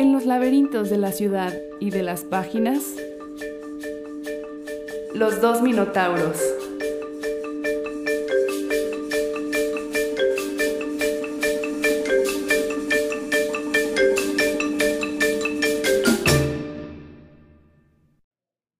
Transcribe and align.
En 0.00 0.14
los 0.14 0.24
laberintos 0.24 0.88
de 0.88 0.96
la 0.96 1.12
ciudad 1.12 1.52
y 1.78 1.90
de 1.90 2.02
las 2.02 2.24
páginas, 2.24 2.82
los 5.12 5.42
dos 5.42 5.60
minotauros. 5.60 6.38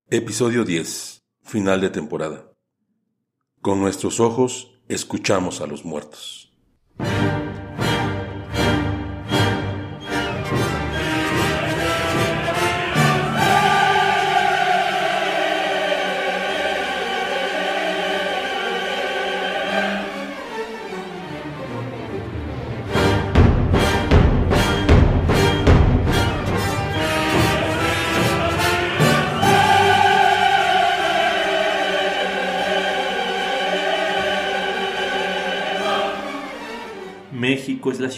Episodio 0.08 0.64
10. 0.64 1.22
Final 1.42 1.82
de 1.82 1.90
temporada. 1.90 2.50
Con 3.60 3.78
nuestros 3.78 4.20
ojos 4.20 4.80
escuchamos 4.88 5.60
a 5.60 5.66
los 5.66 5.84
muertos. 5.84 6.39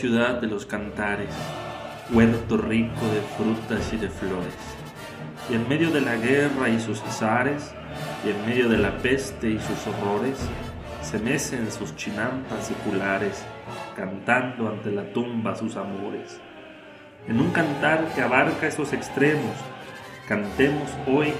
Ciudad 0.02 0.40
de 0.40 0.48
los 0.48 0.66
cantares, 0.66 1.32
huerto 2.12 2.56
rico 2.56 3.06
de 3.06 3.20
frutas 3.36 3.92
y 3.92 3.96
de 3.98 4.08
flores. 4.08 4.52
Y 5.48 5.54
en 5.54 5.68
medio 5.68 5.92
de 5.92 6.00
la 6.00 6.16
guerra 6.16 6.68
y 6.70 6.80
sus 6.80 7.00
azares, 7.02 7.72
y 8.26 8.30
en 8.30 8.44
medio 8.44 8.68
de 8.68 8.78
la 8.78 8.98
peste 8.98 9.48
y 9.48 9.60
sus 9.60 9.86
horrores, 9.86 10.40
se 11.02 11.20
mecen 11.20 11.70
sus 11.70 11.94
chinampas 11.94 12.66
seculares, 12.66 13.44
cantando 13.94 14.70
ante 14.70 14.90
la 14.90 15.04
tumba 15.12 15.54
sus 15.54 15.76
amores. 15.76 16.40
En 17.28 17.38
un 17.38 17.52
cantar 17.52 18.04
que 18.12 18.22
abarca 18.22 18.66
esos 18.66 18.92
extremos, 18.92 19.54
cantemos 20.26 20.90
hoy, 21.06 21.32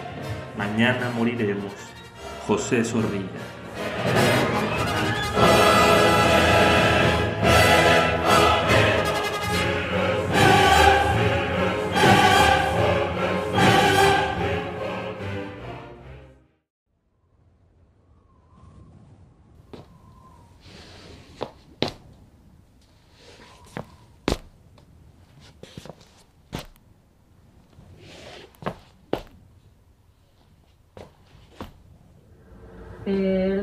mañana 0.57 1.11
moriremos. 1.17 1.73
José 2.47 2.85
Zorrilla. 2.85 3.27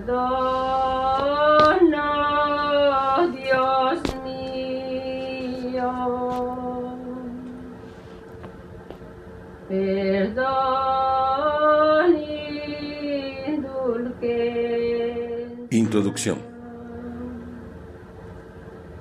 Perdona, 0.09 2.01
Dios 3.31 4.01
mío. 4.23 5.91
Perdón 9.67 10.47
indulgente. 13.47 14.07
Introducción. 15.69 16.39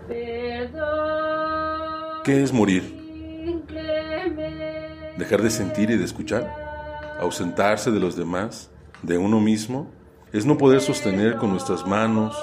Perdón 0.08 0.88
¿Qué 2.22 2.42
es 2.42 2.52
morir? 2.52 2.98
¿Dejar 5.16 5.40
de 5.40 5.48
sentir 5.48 5.88
y 5.90 5.96
de 5.96 6.04
escuchar? 6.04 6.52
¿Ausentarse 7.18 7.90
de 7.90 7.98
los 7.98 8.14
demás? 8.14 8.70
¿De 9.02 9.16
uno 9.16 9.40
mismo? 9.40 9.97
¿Es 10.30 10.44
no 10.44 10.58
poder 10.58 10.82
sostener 10.82 11.36
con 11.36 11.50
nuestras 11.50 11.86
manos 11.86 12.36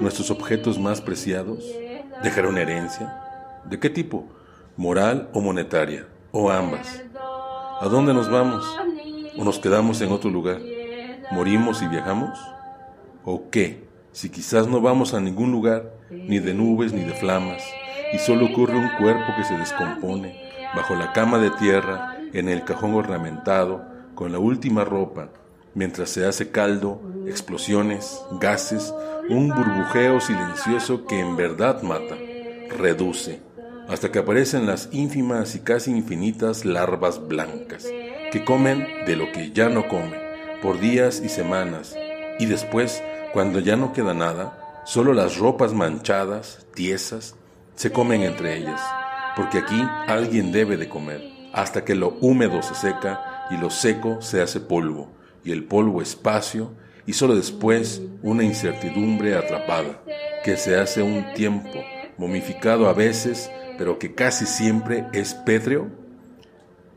nuestros 0.00 0.30
objetos 0.30 0.78
más 0.78 1.02
preciados? 1.02 1.62
¿Dejar 2.22 2.46
una 2.46 2.62
herencia? 2.62 3.14
¿De 3.66 3.78
qué 3.78 3.90
tipo? 3.90 4.24
¿Moral 4.78 5.28
o 5.34 5.42
monetaria? 5.42 6.06
¿O 6.32 6.50
ambas? 6.50 7.04
¿A 7.78 7.88
dónde 7.90 8.14
nos 8.14 8.30
vamos? 8.30 8.64
¿O 9.36 9.44
nos 9.44 9.58
quedamos 9.58 10.00
en 10.00 10.12
otro 10.12 10.30
lugar? 10.30 10.62
¿Morimos 11.30 11.82
y 11.82 11.88
viajamos? 11.88 12.38
¿O 13.22 13.50
qué? 13.50 13.84
Si 14.12 14.30
quizás 14.30 14.66
no 14.66 14.80
vamos 14.80 15.12
a 15.12 15.20
ningún 15.20 15.52
lugar, 15.52 15.92
ni 16.10 16.38
de 16.38 16.54
nubes 16.54 16.94
ni 16.94 17.04
de 17.04 17.12
flamas, 17.12 17.62
y 18.14 18.18
solo 18.18 18.46
ocurre 18.46 18.78
un 18.78 18.88
cuerpo 18.98 19.34
que 19.36 19.44
se 19.44 19.58
descompone 19.58 20.40
bajo 20.74 20.94
la 20.94 21.12
cama 21.12 21.38
de 21.38 21.50
tierra, 21.50 22.16
en 22.32 22.48
el 22.48 22.64
cajón 22.64 22.94
ornamentado, 22.94 23.84
con 24.14 24.32
la 24.32 24.38
última 24.38 24.84
ropa, 24.84 25.28
mientras 25.74 26.08
se 26.08 26.26
hace 26.26 26.50
caldo, 26.50 27.02
explosiones, 27.26 28.20
gases, 28.40 28.94
un 29.28 29.48
burbujeo 29.48 30.20
silencioso 30.20 31.04
que 31.06 31.20
en 31.20 31.36
verdad 31.36 31.82
mata, 31.82 32.16
reduce, 32.78 33.40
hasta 33.88 34.10
que 34.10 34.20
aparecen 34.20 34.66
las 34.66 34.88
ínfimas 34.92 35.54
y 35.54 35.60
casi 35.60 35.90
infinitas 35.90 36.64
larvas 36.64 37.26
blancas, 37.26 37.86
que 38.32 38.44
comen 38.44 38.86
de 39.06 39.16
lo 39.16 39.30
que 39.32 39.52
ya 39.52 39.68
no 39.68 39.88
come, 39.88 40.18
por 40.62 40.80
días 40.80 41.20
y 41.24 41.28
semanas, 41.28 41.96
y 42.38 42.46
después, 42.46 43.02
cuando 43.32 43.60
ya 43.60 43.76
no 43.76 43.92
queda 43.92 44.14
nada, 44.14 44.82
solo 44.84 45.12
las 45.12 45.38
ropas 45.38 45.72
manchadas, 45.72 46.66
tiesas, 46.74 47.34
se 47.74 47.92
comen 47.92 48.22
entre 48.22 48.56
ellas, 48.56 48.80
porque 49.36 49.58
aquí 49.58 49.80
alguien 50.06 50.52
debe 50.52 50.76
de 50.76 50.88
comer, 50.88 51.22
hasta 51.52 51.84
que 51.84 51.94
lo 51.94 52.16
húmedo 52.20 52.62
se 52.62 52.74
seca 52.74 53.46
y 53.50 53.56
lo 53.56 53.70
seco 53.70 54.22
se 54.22 54.42
hace 54.42 54.60
polvo, 54.60 55.08
y 55.44 55.52
el 55.52 55.64
polvo 55.64 56.02
espacio, 56.02 56.72
y 57.06 57.12
solo 57.12 57.36
después 57.36 58.02
una 58.22 58.42
incertidumbre 58.42 59.36
atrapada, 59.36 60.02
que 60.44 60.56
se 60.56 60.76
hace 60.76 61.02
un 61.02 61.32
tiempo, 61.34 61.70
momificado 62.18 62.88
a 62.88 62.92
veces, 62.92 63.50
pero 63.78 63.98
que 63.98 64.14
casi 64.14 64.46
siempre 64.46 65.06
es 65.12 65.34
pétreo. 65.34 65.88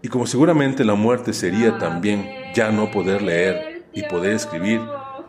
Y 0.02 0.08
como 0.08 0.26
seguramente 0.26 0.84
la 0.84 0.96
muerte 0.96 1.34
sería 1.34 1.78
también 1.78 2.30
ya 2.54 2.72
no 2.72 2.90
poder 2.90 3.22
leer 3.22 3.84
y 3.94 4.04
poder 4.04 4.34
escribir, 4.34 4.82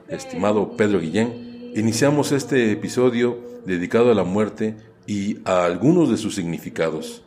estimado 0.08 0.76
Pedro 0.76 1.00
Guillén, 1.00 1.72
iniciamos 1.74 2.32
este 2.32 2.72
episodio 2.72 3.38
dedicado 3.66 4.10
a 4.10 4.14
la 4.14 4.24
muerte 4.24 4.76
y 5.06 5.38
a 5.44 5.64
algunos 5.64 6.10
de 6.10 6.16
sus 6.16 6.34
significados. 6.34 7.24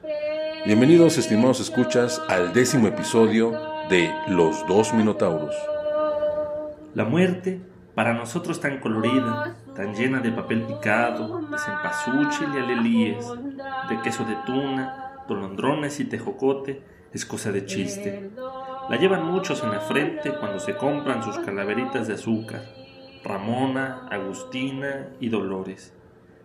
Bienvenidos, 0.65 1.17
estimados 1.17 1.59
escuchas, 1.59 2.21
al 2.29 2.53
décimo 2.53 2.87
episodio 2.87 3.51
de 3.89 4.09
Los 4.29 4.65
Dos 4.67 4.93
Minotauros. 4.93 5.53
La 6.95 7.05
muerte, 7.05 7.59
para 7.95 8.13
nosotros 8.13 8.59
tan 8.59 8.79
colorida, 8.79 9.55
tan 9.75 9.95
llena 9.95 10.19
de 10.19 10.31
papel 10.31 10.63
picado, 10.63 11.39
de 11.39 11.57
cempasúchil 11.57 12.49
y 12.53 12.57
alelíes, 12.59 13.25
de 13.89 14.01
queso 14.01 14.25
de 14.25 14.35
tuna, 14.45 15.23
dolondrones 15.27 15.99
y 15.99 16.05
tejocote, 16.05 16.81
es 17.11 17.25
cosa 17.25 17.51
de 17.51 17.65
chiste. 17.65 18.31
La 18.89 18.97
llevan 18.97 19.25
muchos 19.25 19.63
en 19.63 19.71
la 19.71 19.79
frente 19.79 20.33
cuando 20.39 20.59
se 20.59 20.75
compran 20.75 21.23
sus 21.23 21.39
calaveritas 21.39 22.07
de 22.07 22.13
azúcar. 22.13 22.61
Ramona, 23.23 24.07
Agustina 24.11 25.09
y 25.19 25.29
Dolores. 25.29 25.93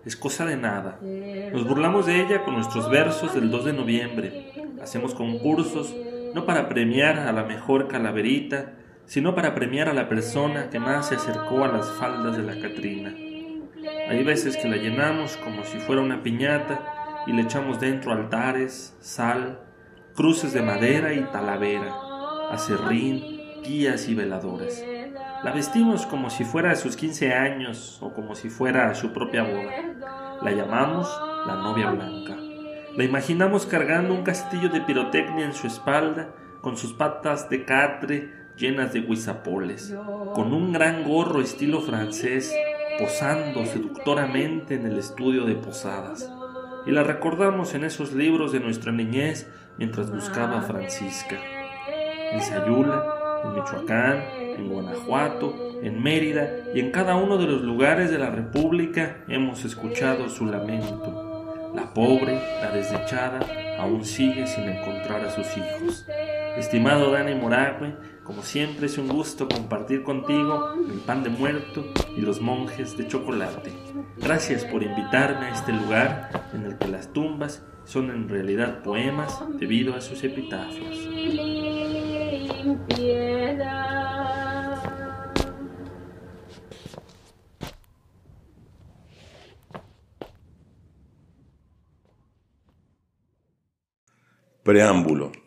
Es 0.05 0.17
cosa 0.17 0.46
de 0.46 0.56
nada. 0.56 0.99
Nos 1.52 1.67
burlamos 1.67 2.06
de 2.06 2.22
ella 2.22 2.44
con 2.44 2.55
nuestros 2.55 2.88
versos 2.88 3.34
del 3.34 3.50
2 3.50 3.64
de 3.67 3.72
noviembre. 3.75 4.52
Hacemos 4.81 5.14
concursos 5.14 5.94
no 6.34 6.46
para 6.46 6.69
premiar 6.69 7.19
a 7.19 7.32
la 7.32 7.44
mejor 7.44 7.88
calaverita, 7.88 8.75
sino 9.08 9.34
para 9.34 9.55
premiar 9.55 9.88
a 9.88 9.94
la 9.94 10.08
persona 10.08 10.69
que 10.69 10.78
más 10.78 11.08
se 11.08 11.16
acercó 11.16 11.64
a 11.64 11.69
las 11.69 11.90
faldas 11.93 12.37
de 12.37 12.43
la 12.43 12.60
Catrina. 12.60 13.14
Hay 14.08 14.22
veces 14.22 14.58
que 14.58 14.69
la 14.69 14.76
llenamos 14.76 15.38
como 15.38 15.64
si 15.64 15.78
fuera 15.78 16.02
una 16.02 16.22
piñata 16.22 17.25
y 17.26 17.32
le 17.32 17.43
echamos 17.43 17.81
dentro 17.81 18.12
altares, 18.12 18.94
sal, 19.00 19.60
cruces 20.14 20.52
de 20.52 20.60
madera 20.60 21.14
y 21.14 21.22
talavera, 21.32 21.94
acerrín, 22.50 23.62
guías 23.62 24.08
y 24.08 24.14
veladores. 24.14 24.84
La 25.43 25.52
vestimos 25.52 26.05
como 26.05 26.28
si 26.28 26.44
fuera 26.44 26.72
a 26.72 26.76
sus 26.76 26.96
15 26.96 27.32
años 27.32 27.99
o 28.02 28.12
como 28.12 28.34
si 28.34 28.50
fuera 28.50 28.90
a 28.90 28.94
su 28.94 29.14
propia 29.14 29.43
boda. 29.43 30.38
La 30.43 30.50
llamamos 30.52 31.08
la 31.46 31.55
novia 31.55 31.90
blanca. 31.90 32.37
La 32.94 33.05
imaginamos 33.05 33.64
cargando 33.64 34.12
un 34.12 34.22
castillo 34.22 34.69
de 34.69 34.82
pirotecnia 34.82 35.46
en 35.46 35.55
su 35.55 35.66
espalda, 35.66 36.34
con 36.60 36.76
sus 36.76 36.93
patas 36.93 37.49
de 37.49 37.64
catre 37.64 38.38
llenas 38.58 38.93
de 38.93 39.00
guisapoles, 39.00 39.94
con 40.34 40.52
un 40.52 40.72
gran 40.72 41.05
gorro 41.05 41.40
estilo 41.40 41.81
francés, 41.81 42.55
posando 42.99 43.64
seductoramente 43.64 44.75
en 44.75 44.87
el 44.87 44.99
estudio 44.99 45.44
de 45.44 45.55
posadas. 45.55 46.31
y 46.87 46.90
la 46.90 47.02
recordamos 47.02 47.75
en 47.75 47.84
esos 47.84 48.14
libros 48.14 48.52
de 48.52 48.60
nuestra 48.60 48.93
niñez 48.93 49.46
mientras 49.76 50.10
buscaba 50.10 50.60
a 50.60 50.62
Francisca. 50.62 51.37
En 52.32 52.40
Sayula, 52.40 53.43
en 53.44 53.55
Michoacán, 53.55 54.22
en 54.56 54.69
Guanajuato, 54.69 55.55
en 55.82 56.02
Mérida 56.02 56.49
y 56.75 56.81
en 56.81 56.90
cada 56.90 57.16
uno 57.16 57.37
de 57.37 57.46
los 57.46 57.62
lugares 57.62 58.10
de 58.10 58.19
la 58.19 58.31
República 58.31 59.19
hemos 59.28 59.64
escuchado 59.64 60.28
su 60.28 60.46
lamento. 60.46 61.72
La 61.75 61.93
pobre, 61.93 62.40
la 62.62 62.70
desdichada, 62.70 63.40
aún 63.78 64.05
sigue 64.05 64.46
sin 64.46 64.64
encontrar 64.64 65.25
a 65.25 65.31
sus 65.31 65.46
hijos. 65.56 66.06
Estimado 66.58 67.12
Dani 67.12 67.37
Moragüe, 67.37 67.94
como 68.25 68.43
siempre 68.43 68.87
es 68.87 68.99
un 68.99 69.06
gusto 69.06 69.49
compartir 69.49 70.02
contigo 70.02 70.75
el 70.90 70.99
pan 70.99 71.22
de 71.22 71.31
muerto 71.31 71.84
y 72.16 72.20
los 72.20 72.40
monjes 72.40 72.96
de 72.96 73.06
chocolate. 73.06 73.72
Gracias 74.16 74.64
por 74.64 74.82
invitarme 74.82 75.46
a 75.46 75.50
este 75.50 75.72
lugar 75.72 76.50
en 76.52 76.64
el 76.64 76.76
que 76.76 76.88
las 76.88 77.12
tumbas 77.12 77.62
son 77.84 78.10
en 78.10 78.28
realidad 78.28 78.82
poemas 78.82 79.40
debido 79.58 79.94
a 79.94 80.00
sus 80.00 80.25
epitafios. 80.25 81.08
Preámbulo. 94.64 95.38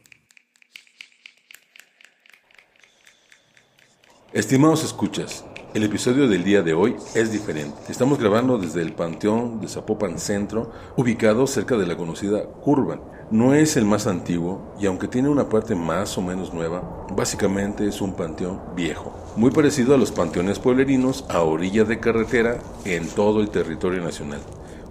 Estimados 4.34 4.86
escuchas, 4.86 5.44
el 5.74 5.84
episodio 5.84 6.30
del 6.30 6.46
día 6.46 6.62
de 6.62 6.74
hoy 6.74 6.96
es 7.16 7.34
diferente. 7.34 7.76
Estamos 7.90 8.18
grabando 8.18 8.58
desde 8.58 8.82
el 8.82 8.94
Panteón 8.94 9.60
de 9.60 9.68
Zapopan 9.68 10.20
Centro, 10.20 10.72
ubicado 10.96 11.46
cerca 11.48 11.76
de 11.76 11.86
la 11.86 11.98
conocida 11.98 12.46
Curva. 12.46 13.02
No 13.30 13.54
es 13.54 13.76
el 13.76 13.84
más 13.84 14.08
antiguo 14.08 14.74
y 14.80 14.86
aunque 14.86 15.10
tiene 15.10 15.28
una 15.28 15.50
parte 15.50 15.76
más 15.76 16.18
o 16.18 16.22
menos 16.22 16.54
nueva, 16.54 17.08
básicamente 17.14 17.86
es 17.86 18.00
un 18.00 18.14
panteón 18.14 18.62
viejo, 18.74 19.14
muy 19.36 19.52
parecido 19.52 19.94
a 19.96 19.98
los 19.98 20.14
panteones 20.14 20.60
pueblerinos 20.60 21.26
a 21.28 21.42
orilla 21.42 21.84
de 21.84 22.00
carretera 22.00 22.58
en 22.86 23.10
todo 23.10 23.42
el 23.42 23.50
territorio 23.50 24.02
nacional, 24.02 24.40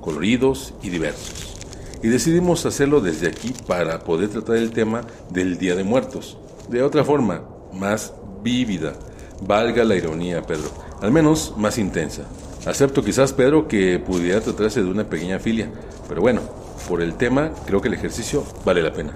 coloridos 0.02 0.74
y 0.82 0.90
diversos. 0.90 1.56
Y 2.02 2.08
decidimos 2.08 2.66
hacerlo 2.66 3.00
desde 3.00 3.28
aquí 3.28 3.54
para 3.66 4.00
poder 4.00 4.28
tratar 4.28 4.56
el 4.56 4.70
tema 4.70 5.00
del 5.30 5.56
Día 5.56 5.76
de 5.76 5.84
Muertos, 5.84 6.36
de 6.68 6.82
otra 6.82 7.04
forma, 7.04 7.42
más 7.72 8.12
vívida 8.42 8.92
Valga 9.40 9.84
la 9.84 9.96
ironía, 9.96 10.42
Pedro. 10.42 10.68
Al 11.00 11.12
menos 11.12 11.54
más 11.56 11.78
intensa. 11.78 12.24
Acepto 12.66 13.02
quizás, 13.02 13.32
Pedro, 13.32 13.68
que 13.68 13.98
pudiera 13.98 14.40
tratarse 14.40 14.82
de 14.82 14.90
una 14.90 15.04
pequeña 15.04 15.38
filia. 15.38 15.70
Pero 16.08 16.20
bueno, 16.20 16.42
por 16.88 17.00
el 17.00 17.14
tema, 17.14 17.52
creo 17.66 17.80
que 17.80 17.88
el 17.88 17.94
ejercicio 17.94 18.44
vale 18.64 18.82
la 18.82 18.92
pena. 18.92 19.12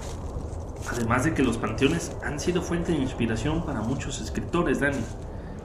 Además 0.89 1.25
de 1.25 1.33
que 1.33 1.43
los 1.43 1.57
panteones 1.57 2.11
han 2.23 2.39
sido 2.39 2.61
fuente 2.61 2.91
de 2.91 2.97
inspiración 2.97 3.65
para 3.65 3.81
muchos 3.81 4.19
escritores, 4.19 4.79
Dani. 4.79 4.97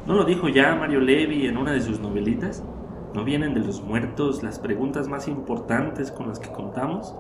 ¿No 0.07 0.15
lo 0.15 0.25
dijo 0.25 0.49
ya 0.49 0.75
Mario 0.75 1.01
Levi 1.01 1.47
en 1.47 1.57
una 1.57 1.73
de 1.73 1.81
sus 1.81 2.01
novelitas? 2.01 2.63
¿No 3.15 3.25
vienen 3.25 3.55
de 3.55 3.61
los 3.61 3.81
muertos 3.81 4.43
las 4.43 4.59
preguntas 4.59 5.09
más 5.09 5.27
importantes 5.27 6.11
con 6.11 6.29
las 6.29 6.39
que 6.39 6.51
contamos? 6.51 7.15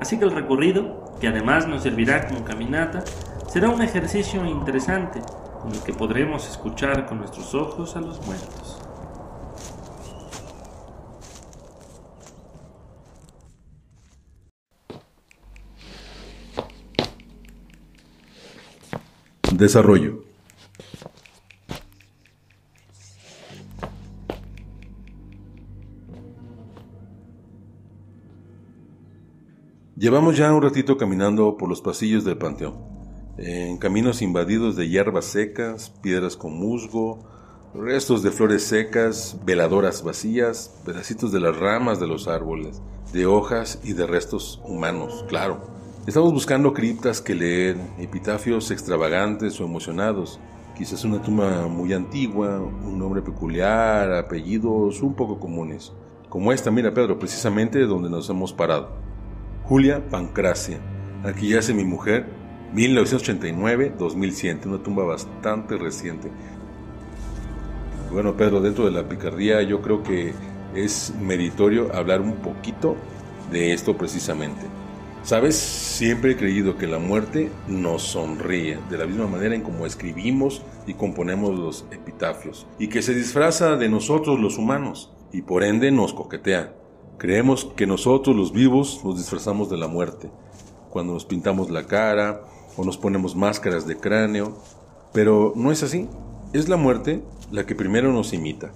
Así 0.00 0.18
que 0.18 0.24
el 0.24 0.32
recorrido, 0.32 1.14
que 1.20 1.28
además 1.28 1.68
nos 1.68 1.82
servirá 1.82 2.26
como 2.26 2.44
caminata, 2.44 3.04
será 3.48 3.68
un 3.68 3.82
ejercicio 3.82 4.44
interesante 4.46 5.20
en 5.64 5.72
el 5.72 5.82
que 5.82 5.92
podremos 5.92 6.48
escuchar 6.48 7.06
con 7.06 7.18
nuestros 7.18 7.54
ojos 7.54 7.96
a 7.96 8.00
los 8.00 8.24
muertos. 8.26 8.78
Desarrollo. 19.52 20.24
Llevamos 29.96 30.38
ya 30.38 30.50
un 30.54 30.62
ratito 30.62 30.96
caminando 30.96 31.58
por 31.58 31.68
los 31.68 31.82
pasillos 31.82 32.24
del 32.24 32.38
panteón 32.38 32.99
en 33.40 33.78
caminos 33.78 34.20
invadidos 34.20 34.76
de 34.76 34.88
hierbas 34.88 35.24
secas, 35.24 35.90
piedras 36.02 36.36
con 36.36 36.52
musgo, 36.52 37.24
restos 37.74 38.22
de 38.22 38.30
flores 38.30 38.64
secas, 38.64 39.38
veladoras 39.46 40.02
vacías, 40.04 40.78
pedacitos 40.84 41.32
de 41.32 41.40
las 41.40 41.56
ramas 41.56 41.98
de 41.98 42.06
los 42.06 42.28
árboles, 42.28 42.82
de 43.14 43.24
hojas 43.24 43.80
y 43.82 43.94
de 43.94 44.06
restos 44.06 44.60
humanos, 44.64 45.24
claro. 45.26 45.62
Estamos 46.06 46.34
buscando 46.34 46.74
criptas 46.74 47.22
que 47.22 47.34
leer, 47.34 47.78
epitafios 47.98 48.70
extravagantes 48.70 49.58
o 49.58 49.64
emocionados, 49.64 50.38
quizás 50.76 51.04
una 51.04 51.22
tumba 51.22 51.66
muy 51.66 51.94
antigua, 51.94 52.60
un 52.60 52.98
nombre 52.98 53.22
peculiar, 53.22 54.12
apellidos 54.12 55.00
un 55.00 55.14
poco 55.14 55.40
comunes, 55.40 55.94
como 56.28 56.52
esta, 56.52 56.70
mira 56.70 56.92
Pedro, 56.92 57.18
precisamente 57.18 57.86
donde 57.86 58.10
nos 58.10 58.28
hemos 58.28 58.52
parado. 58.52 58.90
Julia 59.64 60.06
Pancracia, 60.10 60.78
aquí 61.24 61.48
yace 61.48 61.72
mi 61.72 61.84
mujer 61.84 62.39
1989-2100, 62.74 64.66
una 64.66 64.82
tumba 64.82 65.04
bastante 65.04 65.76
reciente. 65.76 66.30
Bueno, 68.12 68.36
Pedro, 68.36 68.60
dentro 68.60 68.84
de 68.84 68.90
la 68.90 69.08
picardía 69.08 69.62
yo 69.62 69.80
creo 69.80 70.02
que 70.02 70.32
es 70.74 71.14
meritorio 71.20 71.94
hablar 71.94 72.20
un 72.20 72.36
poquito 72.36 72.96
de 73.50 73.72
esto 73.72 73.96
precisamente. 73.96 74.66
Sabes, 75.22 75.54
siempre 75.54 76.32
he 76.32 76.36
creído 76.36 76.78
que 76.78 76.86
la 76.86 76.98
muerte 76.98 77.52
nos 77.68 78.02
sonríe, 78.02 78.78
de 78.88 78.96
la 78.96 79.06
misma 79.06 79.26
manera 79.26 79.54
en 79.54 79.60
como 79.60 79.84
escribimos 79.84 80.62
y 80.86 80.94
componemos 80.94 81.58
los 81.58 81.84
epitafios, 81.90 82.66
y 82.78 82.88
que 82.88 83.02
se 83.02 83.14
disfraza 83.14 83.76
de 83.76 83.90
nosotros 83.90 84.40
los 84.40 84.56
humanos, 84.56 85.12
y 85.30 85.42
por 85.42 85.62
ende 85.62 85.90
nos 85.90 86.14
coquetea. 86.14 86.74
Creemos 87.18 87.66
que 87.76 87.86
nosotros 87.86 88.34
los 88.34 88.52
vivos 88.52 89.02
nos 89.04 89.18
disfrazamos 89.18 89.68
de 89.68 89.76
la 89.76 89.88
muerte, 89.88 90.30
cuando 90.88 91.12
nos 91.12 91.26
pintamos 91.26 91.70
la 91.70 91.86
cara, 91.86 92.40
o 92.76 92.84
nos 92.84 92.98
ponemos 92.98 93.36
máscaras 93.36 93.86
de 93.86 93.96
cráneo, 93.96 94.56
pero 95.12 95.52
no 95.56 95.72
es 95.72 95.82
así. 95.82 96.08
Es 96.52 96.68
la 96.68 96.76
muerte 96.76 97.22
la 97.50 97.66
que 97.66 97.74
primero 97.74 98.12
nos 98.12 98.32
imita. 98.32 98.70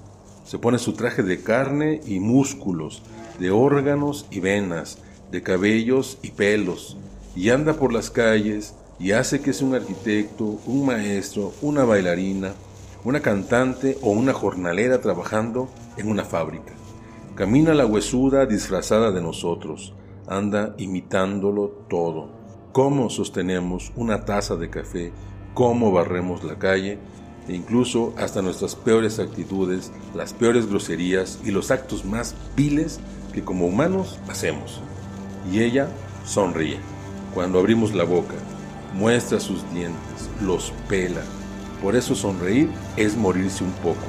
Se 0.44 0.58
pone 0.58 0.78
su 0.78 0.92
traje 0.92 1.22
de 1.22 1.42
carne 1.42 2.00
y 2.06 2.20
músculos, 2.20 3.02
de 3.38 3.50
órganos 3.50 4.26
y 4.30 4.40
venas, 4.40 4.98
de 5.30 5.42
cabellos 5.42 6.18
y 6.22 6.30
pelos, 6.30 6.96
y 7.34 7.50
anda 7.50 7.74
por 7.74 7.92
las 7.92 8.10
calles 8.10 8.74
y 8.98 9.12
hace 9.12 9.40
que 9.40 9.52
sea 9.52 9.66
un 9.66 9.74
arquitecto, 9.74 10.60
un 10.66 10.86
maestro, 10.86 11.52
una 11.62 11.84
bailarina, 11.84 12.52
una 13.04 13.20
cantante 13.20 13.98
o 14.02 14.10
una 14.10 14.32
jornalera 14.32 15.00
trabajando 15.00 15.68
en 15.96 16.08
una 16.08 16.24
fábrica. 16.24 16.72
Camina 17.34 17.74
la 17.74 17.86
huesuda 17.86 18.46
disfrazada 18.46 19.10
de 19.10 19.20
nosotros, 19.20 19.94
anda 20.28 20.74
imitándolo 20.78 21.68
todo 21.88 22.43
cómo 22.74 23.08
sostenemos 23.08 23.92
una 23.94 24.24
taza 24.24 24.56
de 24.56 24.68
café, 24.68 25.12
cómo 25.54 25.92
barremos 25.92 26.42
la 26.42 26.58
calle 26.58 26.98
e 27.46 27.54
incluso 27.54 28.12
hasta 28.18 28.42
nuestras 28.42 28.74
peores 28.74 29.20
actitudes, 29.20 29.92
las 30.12 30.32
peores 30.32 30.66
groserías 30.68 31.38
y 31.44 31.52
los 31.52 31.70
actos 31.70 32.04
más 32.04 32.34
viles 32.56 32.98
que 33.32 33.44
como 33.44 33.68
humanos 33.68 34.18
hacemos. 34.28 34.80
Y 35.52 35.60
ella 35.60 35.86
sonríe. 36.26 36.78
Cuando 37.32 37.60
abrimos 37.60 37.94
la 37.94 38.02
boca, 38.02 38.34
muestra 38.92 39.38
sus 39.38 39.62
dientes, 39.72 40.28
los 40.42 40.72
pela. 40.88 41.22
Por 41.80 41.94
eso 41.94 42.16
sonreír 42.16 42.68
es 42.96 43.16
morirse 43.16 43.62
un 43.62 43.72
poco. 43.84 44.02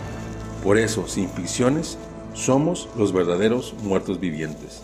Por 0.64 0.80
eso, 0.80 1.08
sin 1.08 1.30
ficciones, 1.30 2.00
somos 2.34 2.90
los 2.98 3.14
verdaderos 3.14 3.76
muertos 3.84 4.20
vivientes. 4.20 4.82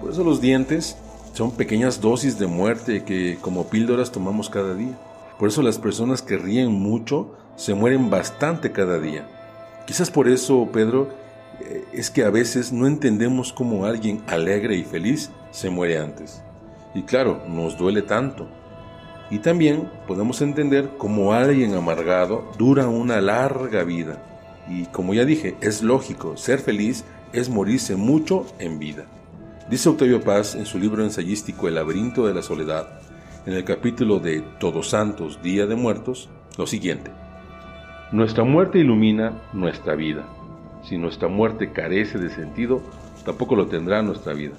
Por 0.00 0.10
eso 0.10 0.24
los 0.24 0.40
dientes 0.40 0.96
son 1.32 1.52
pequeñas 1.52 2.00
dosis 2.00 2.38
de 2.38 2.46
muerte 2.46 3.04
que 3.04 3.38
como 3.40 3.68
píldoras 3.68 4.12
tomamos 4.12 4.50
cada 4.50 4.74
día. 4.74 4.98
Por 5.38 5.48
eso 5.48 5.62
las 5.62 5.78
personas 5.78 6.22
que 6.22 6.36
ríen 6.36 6.72
mucho 6.72 7.34
se 7.56 7.74
mueren 7.74 8.10
bastante 8.10 8.72
cada 8.72 8.98
día. 8.98 9.26
Quizás 9.86 10.10
por 10.10 10.28
eso, 10.28 10.68
Pedro, 10.72 11.08
eh, 11.60 11.84
es 11.92 12.10
que 12.10 12.24
a 12.24 12.30
veces 12.30 12.72
no 12.72 12.86
entendemos 12.86 13.52
cómo 13.52 13.86
alguien 13.86 14.22
alegre 14.26 14.76
y 14.76 14.84
feliz 14.84 15.30
se 15.50 15.70
muere 15.70 15.98
antes. 15.98 16.42
Y 16.94 17.02
claro, 17.02 17.42
nos 17.48 17.78
duele 17.78 18.02
tanto. 18.02 18.48
Y 19.30 19.38
también 19.38 19.88
podemos 20.08 20.42
entender 20.42 20.90
cómo 20.98 21.32
alguien 21.32 21.74
amargado 21.74 22.50
dura 22.58 22.88
una 22.88 23.20
larga 23.20 23.84
vida. 23.84 24.22
Y 24.68 24.86
como 24.86 25.14
ya 25.14 25.24
dije, 25.24 25.56
es 25.60 25.82
lógico, 25.82 26.36
ser 26.36 26.58
feliz 26.58 27.04
es 27.32 27.48
morirse 27.48 27.94
mucho 27.94 28.44
en 28.58 28.78
vida. 28.78 29.04
Dice 29.70 29.88
Octavio 29.88 30.20
Paz 30.20 30.56
en 30.56 30.66
su 30.66 30.80
libro 30.80 31.04
ensayístico 31.04 31.68
El 31.68 31.76
laberinto 31.76 32.26
de 32.26 32.34
la 32.34 32.42
soledad, 32.42 32.88
en 33.46 33.52
el 33.52 33.62
capítulo 33.62 34.18
de 34.18 34.40
Todos 34.58 34.90
Santos, 34.90 35.40
Día 35.44 35.64
de 35.66 35.76
Muertos, 35.76 36.28
lo 36.58 36.66
siguiente. 36.66 37.12
Nuestra 38.10 38.42
muerte 38.42 38.80
ilumina 38.80 39.40
nuestra 39.52 39.94
vida. 39.94 40.26
Si 40.82 40.98
nuestra 40.98 41.28
muerte 41.28 41.70
carece 41.70 42.18
de 42.18 42.30
sentido, 42.30 42.82
tampoco 43.24 43.54
lo 43.54 43.68
tendrá 43.68 44.02
nuestra 44.02 44.32
vida. 44.32 44.54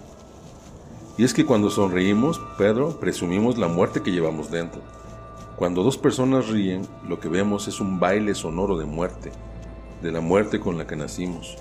Y 1.18 1.26
es 1.26 1.34
que 1.34 1.46
cuando 1.46 1.70
sonreímos, 1.70 2.40
Pedro, 2.58 2.98
presumimos 2.98 3.58
la 3.58 3.68
muerte 3.68 4.02
que 4.02 4.14
llevamos 4.14 4.50
dentro. 4.50 4.82
Cuando 5.58 5.84
dos 5.84 5.98
personas 5.98 6.48
ríen, 6.48 6.84
lo 7.06 7.20
que 7.20 7.28
vemos 7.28 7.68
es 7.68 7.82
un 7.82 8.00
baile 8.00 8.34
sonoro 8.34 8.78
de 8.78 8.86
muerte, 8.86 9.34
de 10.02 10.10
la 10.14 10.22
muerte 10.22 10.62
con 10.62 10.78
la 10.78 10.88
que 10.88 10.96
nacimos. 10.96 11.58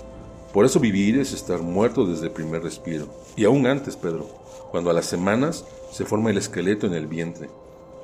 Por 0.53 0.65
eso 0.65 0.79
vivir 0.79 1.17
es 1.17 1.33
estar 1.33 1.61
muerto 1.61 2.05
desde 2.05 2.25
el 2.25 2.31
primer 2.31 2.63
respiro. 2.63 3.07
Y 3.37 3.45
aún 3.45 3.67
antes, 3.67 3.95
Pedro, 3.95 4.27
cuando 4.69 4.89
a 4.89 4.93
las 4.93 5.05
semanas 5.05 5.65
se 5.91 6.05
forma 6.05 6.29
el 6.29 6.37
esqueleto 6.37 6.87
en 6.87 6.93
el 6.93 7.07
vientre, 7.07 7.49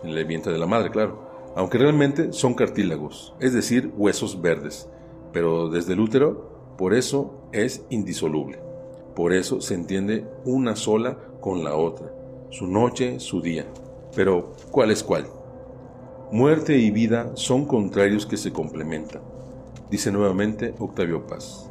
en 0.04 0.12
el 0.12 0.26
vientre 0.26 0.54
de 0.54 0.60
la 0.60 0.68
madre, 0.68 0.90
claro, 0.92 1.28
aunque 1.56 1.78
realmente 1.78 2.34
son 2.34 2.54
cartílagos, 2.54 3.34
es 3.40 3.54
decir, 3.54 3.92
huesos 3.98 4.42
verdes, 4.42 4.88
pero 5.34 5.70
desde 5.70 5.94
el 5.94 6.00
útero, 6.00 6.76
por 6.78 6.94
eso 6.94 7.50
es 7.52 7.82
indisoluble. 7.90 8.60
Por 9.16 9.34
eso 9.34 9.62
se 9.62 9.74
entiende 9.74 10.28
una 10.46 10.76
sola 10.76 11.18
con 11.42 11.64
la 11.64 11.76
otra, 11.76 12.14
su 12.52 12.68
noche, 12.68 13.20
su 13.20 13.42
día. 13.42 13.66
Pero, 14.16 14.54
¿cuál 14.70 14.92
es 14.92 15.04
cuál? 15.04 15.28
Muerte 16.32 16.78
y 16.78 16.92
vida 16.92 17.32
son 17.34 17.66
contrarios 17.66 18.26
que 18.26 18.38
se 18.38 18.54
complementan, 18.54 19.22
dice 19.90 20.12
nuevamente 20.12 20.76
Octavio 20.78 21.26
Paz. 21.26 21.67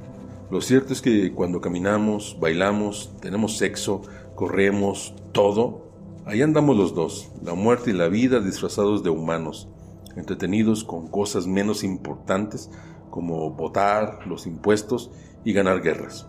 Lo 0.49 0.61
cierto 0.61 0.93
es 0.93 1.03
que 1.03 1.33
cuando 1.33 1.61
caminamos, 1.61 2.37
bailamos, 2.39 3.11
tenemos 3.21 3.57
sexo, 3.59 4.03
corremos, 4.37 5.13
todo, 5.33 5.91
ahí 6.25 6.41
andamos 6.41 6.77
los 6.77 6.95
dos, 6.95 7.31
la 7.43 7.55
muerte 7.55 7.91
y 7.91 7.95
la 7.95 8.07
vida 8.07 8.39
disfrazados 8.39 9.03
de 9.03 9.11
humanos, 9.11 9.69
entretenidos 10.15 10.85
con 10.85 11.09
cosas 11.09 11.49
menos 11.49 11.83
importantes 11.83 12.71
como 13.11 13.51
votar, 13.51 14.21
los 14.27 14.47
impuestos 14.47 15.11
y 15.45 15.53
ganar 15.53 15.83
guerras. 15.83 16.29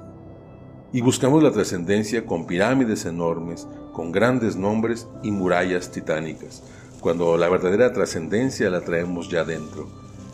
Y 0.91 1.01
buscamos 1.01 1.43
la 1.43 1.51
trascendencia 1.51 2.25
con 2.25 2.47
pirámides 2.47 3.05
enormes, 3.05 3.67
con 3.93 4.11
grandes 4.11 4.55
nombres 4.55 5.07
y 5.21 5.29
murallas 5.29 5.91
titánicas, 5.91 6.63
cuando 7.01 7.37
la 7.37 7.49
verdadera 7.49 7.93
trascendencia 7.93 8.71
la 8.71 8.81
traemos 8.81 9.29
ya 9.29 9.43
dentro, 9.43 9.87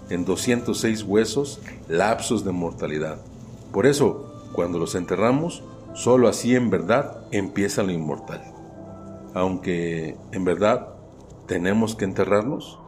en 0.09 0.23
206 0.23 1.03
huesos, 1.03 1.59
lapsos 1.89 2.45
de 2.45 2.51
mortalidad. 2.53 3.32
Por 3.73 3.87
eso, 3.87 4.31
cuando 4.53 4.77
los 4.77 4.93
enterramos, 4.93 5.63
solo 5.95 6.27
así 6.27 6.55
en 6.55 6.69
verdad 6.69 7.25
empieza 7.31 7.81
lo 7.81 7.91
inmortal. 7.91 8.43
Aunque, 9.33 10.15
en 10.31 10.45
verdad, 10.45 10.89
tenemos 11.47 11.95
que 11.95 12.05
enterrarnos. 12.05 12.79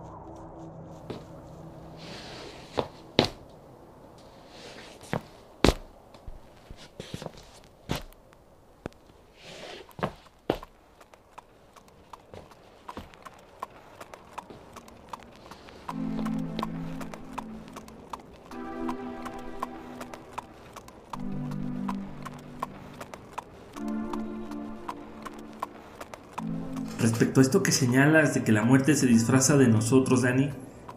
Respecto 27.36 27.58
esto 27.58 27.64
que 27.64 27.74
señalas 27.74 28.34
de 28.34 28.44
que 28.44 28.54
la 28.54 28.64
muerte 28.64 28.96
se 28.96 29.08
disfraza 29.08 29.58
de 29.58 29.68
nosotros, 29.68 30.22
Dani, 30.22 30.52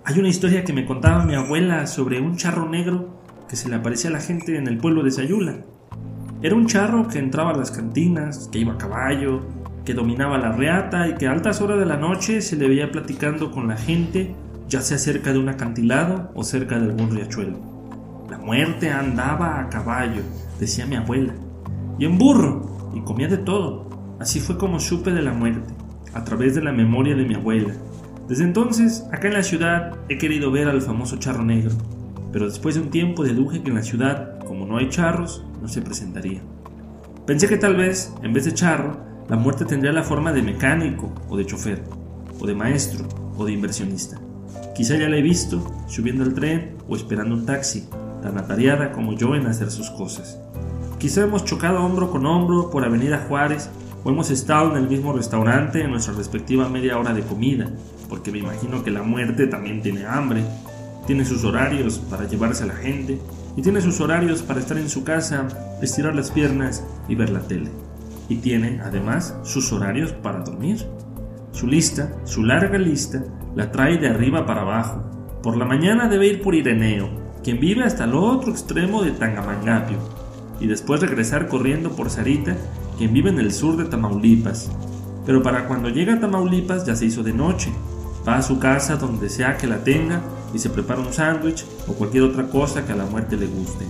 hay 0.05 0.21
una 0.21 0.29
historia 0.29 0.63
que 0.63 0.73
me 0.73 0.87
contaba 0.87 1.25
mi 1.25 1.35
abuela 1.35 1.85
sobre 1.89 2.21
un 2.21 2.37
charro 2.37 2.69
negro 2.69 3.09
que 3.49 3.57
se 3.57 3.69
le 3.69 3.75
aparecía 3.75 4.11
a 4.11 4.13
la 4.13 4.21
gente 4.21 4.57
en 4.57 4.69
el 4.69 4.79
pueblo 4.79 5.03
de 5.03 5.11
Sayula. 5.11 5.65
Era 6.41 6.55
un 6.55 6.69
charro 6.69 7.09
que 7.09 7.19
entraba 7.19 7.51
a 7.51 7.57
las 7.57 7.73
cantinas, 7.73 8.49
que 8.53 8.61
iba 8.61 8.75
a 8.75 8.79
caballo, 8.79 9.41
que 9.85 9.95
dominaba 9.95 10.39
la 10.39 10.53
reata 10.53 11.09
y 11.09 11.17
que 11.17 11.27
a 11.27 11.33
altas 11.33 11.61
horas 11.61 11.81
de 11.81 11.87
la 11.87 11.97
noche 11.97 12.41
se 12.41 12.55
le 12.55 12.69
veía 12.69 12.93
platicando 12.93 13.51
con 13.51 13.67
la 13.67 13.77
gente, 13.77 14.33
ya 14.69 14.81
sea 14.81 14.99
cerca 14.99 15.33
de 15.33 15.41
un 15.41 15.49
acantilado 15.49 16.31
o 16.37 16.45
cerca 16.45 16.79
de 16.79 16.85
algún 16.85 17.11
riachuelo. 17.11 17.59
La 18.31 18.39
muerte 18.39 18.91
andaba 18.91 19.59
a 19.59 19.69
caballo, 19.71 20.23
decía 20.61 20.87
mi 20.87 20.95
abuela, 20.95 21.35
y 21.99 22.05
en 22.05 22.17
burro, 22.17 22.93
y 22.95 23.01
comía 23.01 23.27
de 23.27 23.39
todo. 23.39 23.89
Así 24.21 24.39
fue 24.39 24.57
como 24.57 24.79
supe 24.79 25.11
de 25.11 25.23
la 25.23 25.33
muerte 25.33 25.88
a 26.19 26.25
través 26.25 26.57
de 26.57 26.63
la 26.63 26.73
memoria 26.73 27.15
de 27.15 27.25
mi 27.25 27.35
abuela. 27.35 27.75
Desde 28.29 28.43
entonces, 28.43 29.07
acá 29.13 29.29
en 29.29 29.35
la 29.35 29.45
ciudad, 29.45 29.97
he 30.09 30.19
querido 30.19 30.51
ver 30.51 30.67
al 30.67 30.83
famoso 30.83 31.17
charro 31.17 31.45
negro, 31.45 31.71
pero 32.33 32.47
después 32.47 32.75
de 32.75 32.81
un 32.81 32.91
tiempo 32.91 33.23
deduje 33.23 33.63
que 33.63 33.69
en 33.69 33.77
la 33.77 33.85
ciudad, 33.85 34.41
como 34.41 34.67
no 34.67 34.79
hay 34.79 34.89
charros, 34.89 35.45
no 35.63 35.69
se 35.69 35.81
presentaría. 35.81 36.41
Pensé 37.25 37.47
que 37.47 37.57
tal 37.57 37.77
vez, 37.77 38.13
en 38.25 38.33
vez 38.33 38.47
de 38.47 38.53
charro, 38.53 38.99
la 39.29 39.37
muerte 39.37 39.65
tendría 39.65 39.93
la 39.93 40.03
forma 40.03 40.33
de 40.33 40.43
mecánico 40.43 41.15
o 41.29 41.37
de 41.37 41.47
chofer, 41.47 41.85
o 42.41 42.47
de 42.49 42.55
maestro 42.55 43.07
o 43.37 43.45
de 43.45 43.53
inversionista. 43.53 44.19
Quizá 44.75 44.97
ya 44.97 45.09
la 45.09 45.19
he 45.19 45.23
visto 45.23 45.73
subiendo 45.87 46.25
al 46.25 46.35
tren 46.35 46.77
o 46.89 46.97
esperando 46.97 47.37
un 47.37 47.47
taxi, 47.47 47.89
tan 48.23 48.39
atareada 48.39 48.91
como 48.91 49.13
yo 49.13 49.37
en 49.37 49.47
hacer 49.47 49.71
sus 49.71 49.89
cosas. 49.91 50.41
Quizá 50.99 51.23
hemos 51.23 51.45
chocado 51.45 51.85
hombro 51.85 52.11
con 52.11 52.27
hombro 52.27 52.71
por 52.71 52.85
Avenida 52.85 53.25
Juárez 53.29 53.71
hemos 54.11 54.31
estado 54.31 54.71
en 54.71 54.85
el 54.85 54.89
mismo 54.89 55.13
restaurante 55.13 55.83
en 55.83 55.91
nuestra 55.91 56.15
respectiva 56.15 56.69
media 56.69 56.99
hora 56.99 57.13
de 57.13 57.23
comida, 57.23 57.71
porque 58.09 58.31
me 58.31 58.39
imagino 58.39 58.83
que 58.83 58.91
la 58.91 59.03
muerte 59.03 59.47
también 59.47 59.83
tiene 59.83 60.07
hambre, 60.07 60.45
tiene 61.07 61.25
sus 61.25 61.45
horarios 61.45 61.99
para 61.99 62.27
llevarse 62.27 62.65
a 62.65 62.69
la 62.69 62.77
gente 62.77 63.19
y 63.57 63.63
tiene 63.63 63.81
sus 63.81 64.01
horarios 64.01 64.43
para 64.43 64.61
estar 64.61 64.79
en 64.79 64.89
su 64.89 65.05
casa, 65.05 65.49
estirar 65.83 66.15
las 66.15 66.31
piernas 66.31 66.85
y 67.09 67.15
ver 67.15 67.31
la 67.31 67.41
tele. 67.41 67.71
Y 68.29 68.37
tiene 68.37 68.81
además 68.85 69.35
sus 69.43 69.73
horarios 69.73 70.13
para 70.13 70.41
dormir. 70.41 70.87
Su 71.53 71.67
lista, 71.67 72.13
su 72.25 72.45
larga 72.45 72.79
lista, 72.79 73.25
la 73.57 73.73
trae 73.73 73.99
de 73.99 74.09
arriba 74.09 74.47
para 74.47 74.63
abajo. 74.63 75.03
Por 75.43 75.57
la 75.57 75.65
mañana 75.65 76.09
debe 76.09 76.29
ir 76.29 76.43
por 76.43 76.55
Ireneo, 76.55 77.09
quien 77.43 77.59
vive 77.59 77.85
hasta 77.85 78.05
el 78.05 78.15
otro 78.15 78.53
extremo 78.53 79.03
de 79.03 79.13
Tangamangapio, 79.13 79.99
y 80.61 80.67
después 80.67 81.01
regresar 81.01 81.49
corriendo 81.49 81.91
por 81.93 82.11
Sarita, 82.11 82.57
quien 82.97 83.13
vive 83.13 83.31
en 83.31 83.39
el 83.39 83.53
sur 83.53 83.77
de 83.77 83.85
Tamaulipas. 83.85 84.71
Pero 85.25 85.43
para 85.43 85.67
cuando 85.67 85.89
llega 85.89 86.15
a 86.15 86.21
Tamaulipas 86.21 86.85
ya 86.87 86.97
se 86.97 87.07
hizo 87.07 87.23
de 87.23 87.33
noche. 87.33 87.71
Va 88.27 88.37
a 88.37 88.43
su 88.43 88.59
casa 88.59 88.97
donde 88.97 89.29
sea 89.29 89.57
que 89.57 89.67
la 89.67 89.85
tenga 89.85 90.21
y 90.53 90.59
se 90.59 90.71
prepara 90.71 91.01
un 91.01 91.13
sándwich 91.13 91.65
o 91.87 91.93
cualquier 91.93 92.25
otra 92.25 92.49
cosa 92.49 92.85
que 92.85 92.93
a 92.93 92.97
la 92.97 93.07
muerte 93.07 93.37
le 93.37 93.47
guste. 93.47 93.85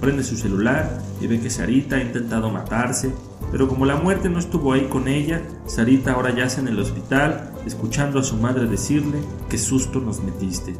Prende 0.00 0.22
su 0.22 0.36
celular 0.36 1.00
y 1.20 1.26
ve 1.26 1.40
que 1.40 1.50
Sarita 1.50 1.96
ha 1.96 2.02
intentado 2.02 2.50
matarse, 2.50 3.12
pero 3.50 3.68
como 3.68 3.84
la 3.84 3.96
muerte 3.96 4.28
no 4.28 4.38
estuvo 4.38 4.72
ahí 4.72 4.86
con 4.88 5.08
ella, 5.08 5.42
Sarita 5.66 6.12
ahora 6.12 6.34
yace 6.34 6.60
en 6.60 6.68
el 6.68 6.78
hospital 6.78 7.52
escuchando 7.66 8.18
a 8.18 8.22
su 8.22 8.36
madre 8.36 8.66
decirle 8.66 9.18
qué 9.48 9.58
susto 9.58 10.00
nos 10.00 10.22
metiste. 10.22 10.74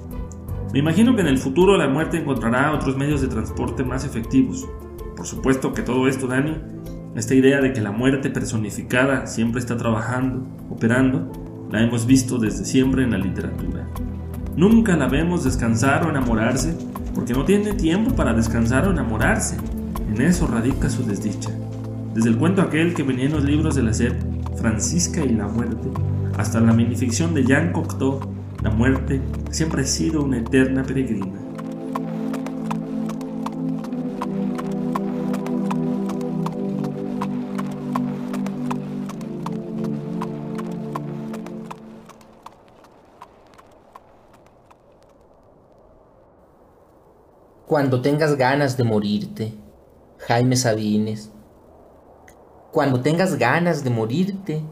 Me 0.73 0.79
imagino 0.79 1.15
que 1.15 1.23
en 1.23 1.27
el 1.27 1.39
futuro 1.39 1.77
la 1.77 1.89
muerte 1.89 2.19
encontrará 2.19 2.73
otros 2.73 2.97
medios 2.97 3.21
de 3.21 3.29
transporte 3.29 3.83
más 3.83 4.05
efectivos. 4.05 4.69
Por 5.21 5.27
supuesto 5.27 5.75
que 5.75 5.83
todo 5.83 6.09
esto, 6.09 6.27
Dani, 6.29 6.57
esta 7.15 7.35
idea 7.35 7.61
de 7.61 7.75
que 7.75 7.83
la 7.83 7.93
muerte 7.93 8.31
personificada 8.31 9.27
siempre 9.27 9.61
está 9.61 9.77
trabajando, 9.77 10.47
operando, 10.71 11.31
la 11.71 11.83
hemos 11.83 12.07
visto 12.07 12.39
desde 12.39 12.65
siempre 12.65 13.05
en 13.05 13.11
la 13.11 13.19
literatura. 13.19 13.87
Nunca 14.57 14.97
la 14.97 15.09
vemos 15.09 15.45
descansar 15.45 16.07
o 16.07 16.09
enamorarse 16.09 16.75
porque 17.15 17.35
no 17.35 17.45
tiene 17.45 17.75
tiempo 17.75 18.17
para 18.17 18.33
descansar 18.33 18.89
o 18.89 18.93
enamorarse. 18.93 19.59
En 20.09 20.23
eso 20.23 20.47
radica 20.47 20.89
su 20.89 21.05
desdicha. 21.05 21.51
Desde 22.15 22.31
el 22.31 22.39
cuento 22.39 22.63
aquel 22.63 22.95
que 22.95 23.03
venía 23.03 23.27
en 23.27 23.33
los 23.33 23.45
libros 23.45 23.75
de 23.75 23.83
la 23.83 23.93
SEP, 23.93 24.15
Francisca 24.57 25.23
y 25.23 25.35
la 25.35 25.49
muerte, 25.49 25.91
hasta 26.39 26.61
la 26.61 26.73
minificción 26.73 27.35
de 27.35 27.45
Jean 27.45 27.75
Cocteau, 27.75 28.21
la 28.63 28.71
muerte 28.71 29.21
siempre 29.51 29.83
ha 29.83 29.87
sido 29.87 30.23
una 30.23 30.39
eterna 30.39 30.83
peregrina. 30.83 31.50
Cuando 47.71 48.03
tengas 48.03 48.37
ganas 48.37 48.77
de 48.77 48.83
morirte, 48.83 49.55
Jaime 50.19 50.57
Sabines. 50.57 51.31
Cuando 52.73 53.01
tengas 53.01 53.37
ganas 53.39 53.85
de 53.85 53.91
morirte, 53.91 54.65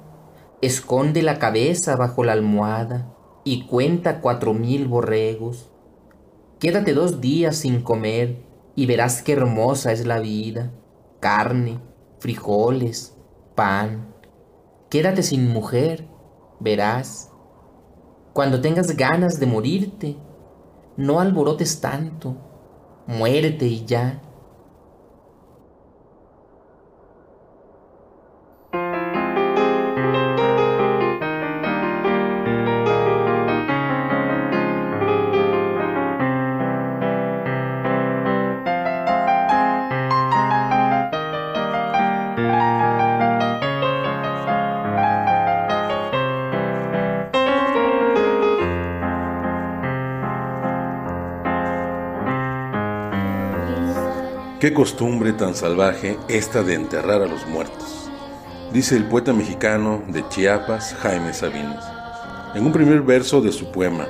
esconde 0.63 1.23
la 1.23 1.39
cabeza 1.39 1.95
bajo 1.95 2.25
la 2.25 2.33
almohada 2.33 3.15
y 3.45 3.69
cuenta 3.69 4.21
cuatro 4.21 4.53
mil 4.53 4.89
borregos. 4.89 5.71
Quédate 6.59 6.93
dos 6.93 7.21
días 7.21 7.55
sin 7.55 7.83
comer 7.83 8.45
y 8.75 8.87
verás 8.87 9.23
qué 9.23 9.35
hermosa 9.35 9.93
es 9.93 10.05
la 10.05 10.19
vida. 10.19 10.73
Carne, 11.21 11.79
frijoles, 12.19 13.17
pan. 13.55 14.13
Quédate 14.91 15.23
sin 15.23 15.49
mujer, 15.49 16.09
verás. 16.59 17.31
Cuando 18.33 18.61
tengas 18.61 18.97
ganas 18.97 19.39
de 19.39 19.47
morirte, 19.47 20.17
no 20.97 21.21
alborotes 21.21 21.81
tanto 21.81 22.48
muérete 23.09 23.67
y 23.67 23.85
ya. 23.87 24.21
Qué 54.61 54.75
costumbre 54.75 55.33
tan 55.33 55.55
salvaje 55.55 56.19
esta 56.27 56.65
de 56.65 56.75
enterrar 56.75 57.23
a 57.23 57.29
los 57.29 57.47
muertos, 57.47 58.11
dice 58.73 58.97
el 58.97 59.05
poeta 59.05 59.33
mexicano 59.33 60.03
de 60.09 60.29
Chiapas, 60.29 60.97
Jaime 61.01 61.33
Sabines. 61.33 61.85
En 62.57 62.67
un 62.67 62.73
primer 62.73 63.03
verso 63.03 63.41
de 63.41 63.53
su 63.53 63.71
poema, 63.71 64.09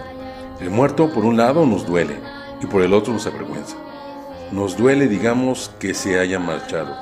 el 0.59 0.71
muerto 0.71 1.13
por 1.13 1.27
un 1.27 1.37
lado 1.37 1.67
nos 1.67 1.87
duele 1.87 2.17
y 2.63 2.67
por 2.67 2.81
el 2.81 2.95
otro 2.95 3.13
nos 3.13 3.27
avergüenza. 3.27 3.77
Nos 4.51 4.75
duele, 4.79 5.07
digamos, 5.07 5.71
que 5.79 5.93
se 5.93 6.19
haya 6.19 6.39
marchado. 6.39 6.97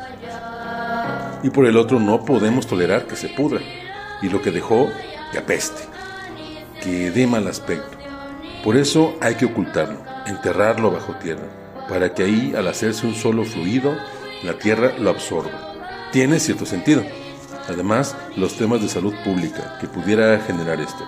Y 1.44 1.50
por 1.50 1.66
el 1.66 1.76
otro 1.76 2.00
no 2.00 2.24
podemos 2.24 2.66
tolerar 2.66 3.06
que 3.06 3.14
se 3.14 3.28
pudra 3.28 3.60
y 4.22 4.28
lo 4.28 4.42
que 4.42 4.50
dejó 4.50 4.88
que 5.30 5.38
apeste, 5.38 5.82
que 6.82 7.12
dé 7.12 7.28
mal 7.28 7.46
aspecto. 7.46 7.96
Por 8.64 8.76
eso 8.76 9.14
hay 9.20 9.36
que 9.36 9.46
ocultarlo, 9.46 10.00
enterrarlo 10.26 10.90
bajo 10.90 11.14
tierra 11.14 11.65
para 11.88 12.14
que 12.14 12.24
ahí, 12.24 12.54
al 12.56 12.68
hacerse 12.68 13.06
un 13.06 13.14
solo 13.14 13.44
fluido, 13.44 13.96
la 14.42 14.58
tierra 14.58 14.92
lo 14.98 15.10
absorba. 15.10 15.74
Tiene 16.12 16.40
cierto 16.40 16.66
sentido. 16.66 17.02
Además, 17.68 18.16
los 18.36 18.56
temas 18.56 18.80
de 18.80 18.88
salud 18.88 19.14
pública 19.24 19.78
que 19.80 19.88
pudiera 19.88 20.38
generar 20.40 20.80
esto. 20.80 21.04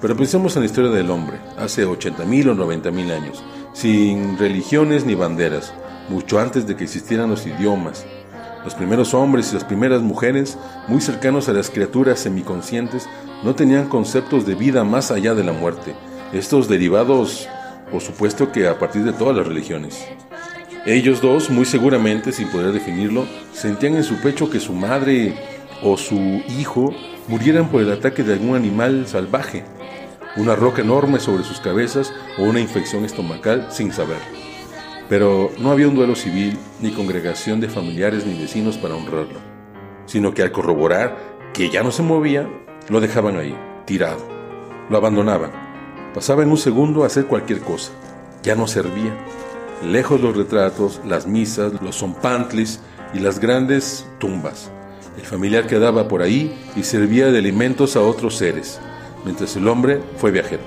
Pero 0.00 0.16
pensemos 0.16 0.54
en 0.54 0.62
la 0.62 0.66
historia 0.66 0.90
del 0.90 1.10
hombre, 1.10 1.38
hace 1.56 1.86
80.000 1.86 2.50
o 2.50 2.54
90.000 2.54 3.10
años, 3.10 3.42
sin 3.72 4.36
religiones 4.36 5.06
ni 5.06 5.14
banderas, 5.14 5.72
mucho 6.10 6.38
antes 6.38 6.66
de 6.66 6.76
que 6.76 6.84
existieran 6.84 7.30
los 7.30 7.46
idiomas. 7.46 8.04
Los 8.64 8.74
primeros 8.74 9.14
hombres 9.14 9.50
y 9.50 9.54
las 9.54 9.64
primeras 9.64 10.02
mujeres, 10.02 10.58
muy 10.88 11.00
cercanos 11.00 11.48
a 11.48 11.52
las 11.52 11.70
criaturas 11.70 12.18
semiconscientes, 12.18 13.08
no 13.42 13.54
tenían 13.54 13.88
conceptos 13.88 14.46
de 14.46 14.54
vida 14.54 14.84
más 14.84 15.10
allá 15.10 15.34
de 15.34 15.44
la 15.44 15.52
muerte. 15.52 15.94
Estos 16.32 16.68
derivados 16.68 17.48
por 17.90 18.00
supuesto 18.00 18.50
que 18.52 18.68
a 18.68 18.78
partir 18.78 19.04
de 19.04 19.12
todas 19.12 19.36
las 19.36 19.46
religiones. 19.46 20.06
Ellos 20.86 21.22
dos, 21.22 21.48
muy 21.48 21.64
seguramente, 21.64 22.30
sin 22.30 22.48
poder 22.48 22.72
definirlo, 22.72 23.24
sentían 23.52 23.96
en 23.96 24.04
su 24.04 24.16
pecho 24.16 24.50
que 24.50 24.60
su 24.60 24.74
madre 24.74 25.34
o 25.82 25.96
su 25.96 26.16
hijo 26.58 26.94
murieran 27.26 27.68
por 27.68 27.80
el 27.80 27.90
ataque 27.90 28.22
de 28.22 28.34
algún 28.34 28.54
animal 28.54 29.06
salvaje, 29.06 29.64
una 30.36 30.54
roca 30.54 30.82
enorme 30.82 31.20
sobre 31.20 31.44
sus 31.44 31.60
cabezas 31.60 32.12
o 32.38 32.42
una 32.42 32.60
infección 32.60 33.04
estomacal 33.04 33.68
sin 33.70 33.92
saber. 33.92 34.18
Pero 35.08 35.50
no 35.58 35.70
había 35.70 35.88
un 35.88 35.94
duelo 35.94 36.14
civil 36.14 36.58
ni 36.80 36.90
congregación 36.90 37.60
de 37.60 37.68
familiares 37.68 38.26
ni 38.26 38.38
vecinos 38.38 38.76
para 38.76 38.94
honrarlo, 38.94 39.40
sino 40.04 40.34
que 40.34 40.42
al 40.42 40.52
corroborar 40.52 41.16
que 41.54 41.70
ya 41.70 41.82
no 41.82 41.92
se 41.92 42.02
movía, 42.02 42.46
lo 42.90 43.00
dejaban 43.00 43.38
ahí, 43.38 43.56
tirado, 43.86 44.18
lo 44.90 44.98
abandonaban 44.98 45.63
Pasaba 46.14 46.44
en 46.44 46.50
un 46.50 46.56
segundo 46.56 47.02
a 47.02 47.08
hacer 47.08 47.26
cualquier 47.26 47.58
cosa. 47.58 47.90
Ya 48.44 48.54
no 48.54 48.68
servía. 48.68 49.12
Lejos 49.82 50.20
los 50.20 50.36
retratos, 50.36 51.00
las 51.04 51.26
misas, 51.26 51.72
los 51.82 51.98
zompantlis 51.98 52.78
y 53.12 53.18
las 53.18 53.40
grandes 53.40 54.06
tumbas. 54.18 54.70
El 55.18 55.24
familiar 55.24 55.66
quedaba 55.66 56.06
por 56.06 56.22
ahí 56.22 56.56
y 56.76 56.84
servía 56.84 57.32
de 57.32 57.38
alimentos 57.38 57.96
a 57.96 58.00
otros 58.00 58.36
seres, 58.36 58.80
mientras 59.24 59.56
el 59.56 59.66
hombre 59.66 60.00
fue 60.16 60.30
viajero. 60.30 60.62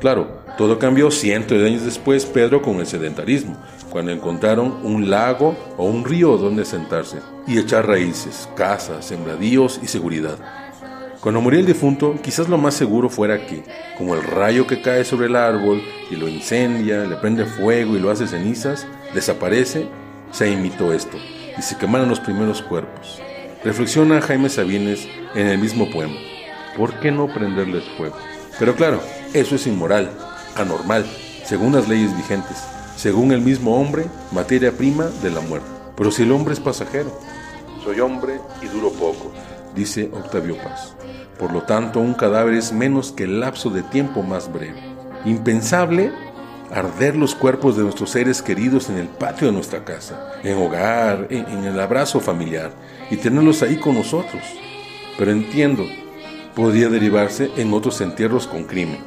Claro, 0.00 0.28
todo 0.56 0.78
cambió 0.78 1.10
cientos 1.10 1.58
de 1.58 1.66
años 1.66 1.84
después, 1.84 2.24
Pedro, 2.24 2.62
con 2.62 2.76
el 2.76 2.86
sedentarismo, 2.86 3.56
cuando 3.90 4.12
encontraron 4.12 4.78
un 4.82 5.10
lago 5.10 5.56
o 5.76 5.84
un 5.84 6.04
río 6.04 6.38
donde 6.38 6.64
sentarse 6.64 7.18
y 7.46 7.58
echar 7.58 7.86
raíces, 7.86 8.48
casas, 8.56 9.06
sembradíos 9.06 9.78
y 9.82 9.88
seguridad. 9.88 10.38
Cuando 11.26 11.40
murió 11.40 11.58
el 11.58 11.66
difunto, 11.66 12.14
quizás 12.22 12.48
lo 12.48 12.56
más 12.56 12.74
seguro 12.74 13.08
fuera 13.08 13.48
que, 13.48 13.64
como 13.98 14.14
el 14.14 14.22
rayo 14.22 14.64
que 14.68 14.80
cae 14.80 15.04
sobre 15.04 15.26
el 15.26 15.34
árbol 15.34 15.82
y 16.08 16.14
lo 16.14 16.28
incendia, 16.28 17.04
le 17.04 17.16
prende 17.16 17.44
fuego 17.44 17.96
y 17.96 17.98
lo 17.98 18.12
hace 18.12 18.28
cenizas, 18.28 18.86
desaparece, 19.12 19.88
se 20.30 20.48
imitó 20.48 20.92
esto 20.92 21.16
y 21.58 21.62
se 21.62 21.76
quemaron 21.78 22.08
los 22.08 22.20
primeros 22.20 22.62
cuerpos. 22.62 23.20
Reflexiona 23.64 24.20
Jaime 24.20 24.48
Sabines 24.48 25.08
en 25.34 25.48
el 25.48 25.58
mismo 25.58 25.90
poema. 25.90 26.14
¿Por 26.76 26.94
qué 27.00 27.10
no 27.10 27.26
prenderles 27.26 27.82
fuego? 27.96 28.16
Pero 28.60 28.76
claro, 28.76 29.02
eso 29.34 29.56
es 29.56 29.66
inmoral, 29.66 30.12
anormal, 30.54 31.04
según 31.44 31.72
las 31.72 31.88
leyes 31.88 32.16
vigentes, 32.16 32.62
según 32.94 33.32
el 33.32 33.40
mismo 33.40 33.80
hombre, 33.80 34.04
materia 34.30 34.70
prima 34.70 35.06
de 35.24 35.30
la 35.30 35.40
muerte. 35.40 35.66
Pero 35.96 36.12
si 36.12 36.22
el 36.22 36.30
hombre 36.30 36.54
es 36.54 36.60
pasajero, 36.60 37.10
soy 37.82 37.98
hombre 37.98 38.38
y 38.62 38.66
duro 38.66 38.92
poco, 38.92 39.32
dice 39.74 40.08
Octavio 40.12 40.56
Paz. 40.58 40.95
Por 41.38 41.52
lo 41.52 41.62
tanto, 41.62 42.00
un 42.00 42.14
cadáver 42.14 42.54
es 42.54 42.72
menos 42.72 43.12
que 43.12 43.24
el 43.24 43.40
lapso 43.40 43.70
de 43.70 43.82
tiempo 43.82 44.22
más 44.22 44.50
breve. 44.52 44.80
Impensable 45.24 46.12
arder 46.70 47.16
los 47.16 47.34
cuerpos 47.34 47.76
de 47.76 47.82
nuestros 47.82 48.10
seres 48.10 48.42
queridos 48.42 48.88
en 48.88 48.96
el 48.96 49.08
patio 49.08 49.46
de 49.46 49.52
nuestra 49.52 49.84
casa, 49.84 50.32
en 50.42 50.58
hogar, 50.58 51.26
en, 51.30 51.64
el 51.64 51.78
abrazo 51.78 52.20
familiar, 52.20 52.72
y 53.10 53.16
tenerlos 53.16 53.62
ahí 53.62 53.76
con 53.76 53.94
nosotros. 53.94 54.42
Pero 55.18 55.30
entiendo, 55.30 55.84
podría 56.54 56.88
derivarse 56.88 57.50
en 57.56 57.72
otros 57.72 58.00
entierros 58.00 58.46
con 58.46 58.64
crimen. 58.64 59.00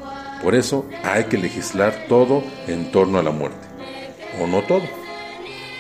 Por 0.43 0.55
eso 0.55 0.85
hay 1.03 1.25
que 1.25 1.37
legislar 1.37 2.05
todo 2.07 2.43
en 2.67 2.91
torno 2.91 3.19
a 3.19 3.23
la 3.23 3.31
muerte. 3.31 3.67
O 4.41 4.47
no 4.47 4.61
todo. 4.61 4.83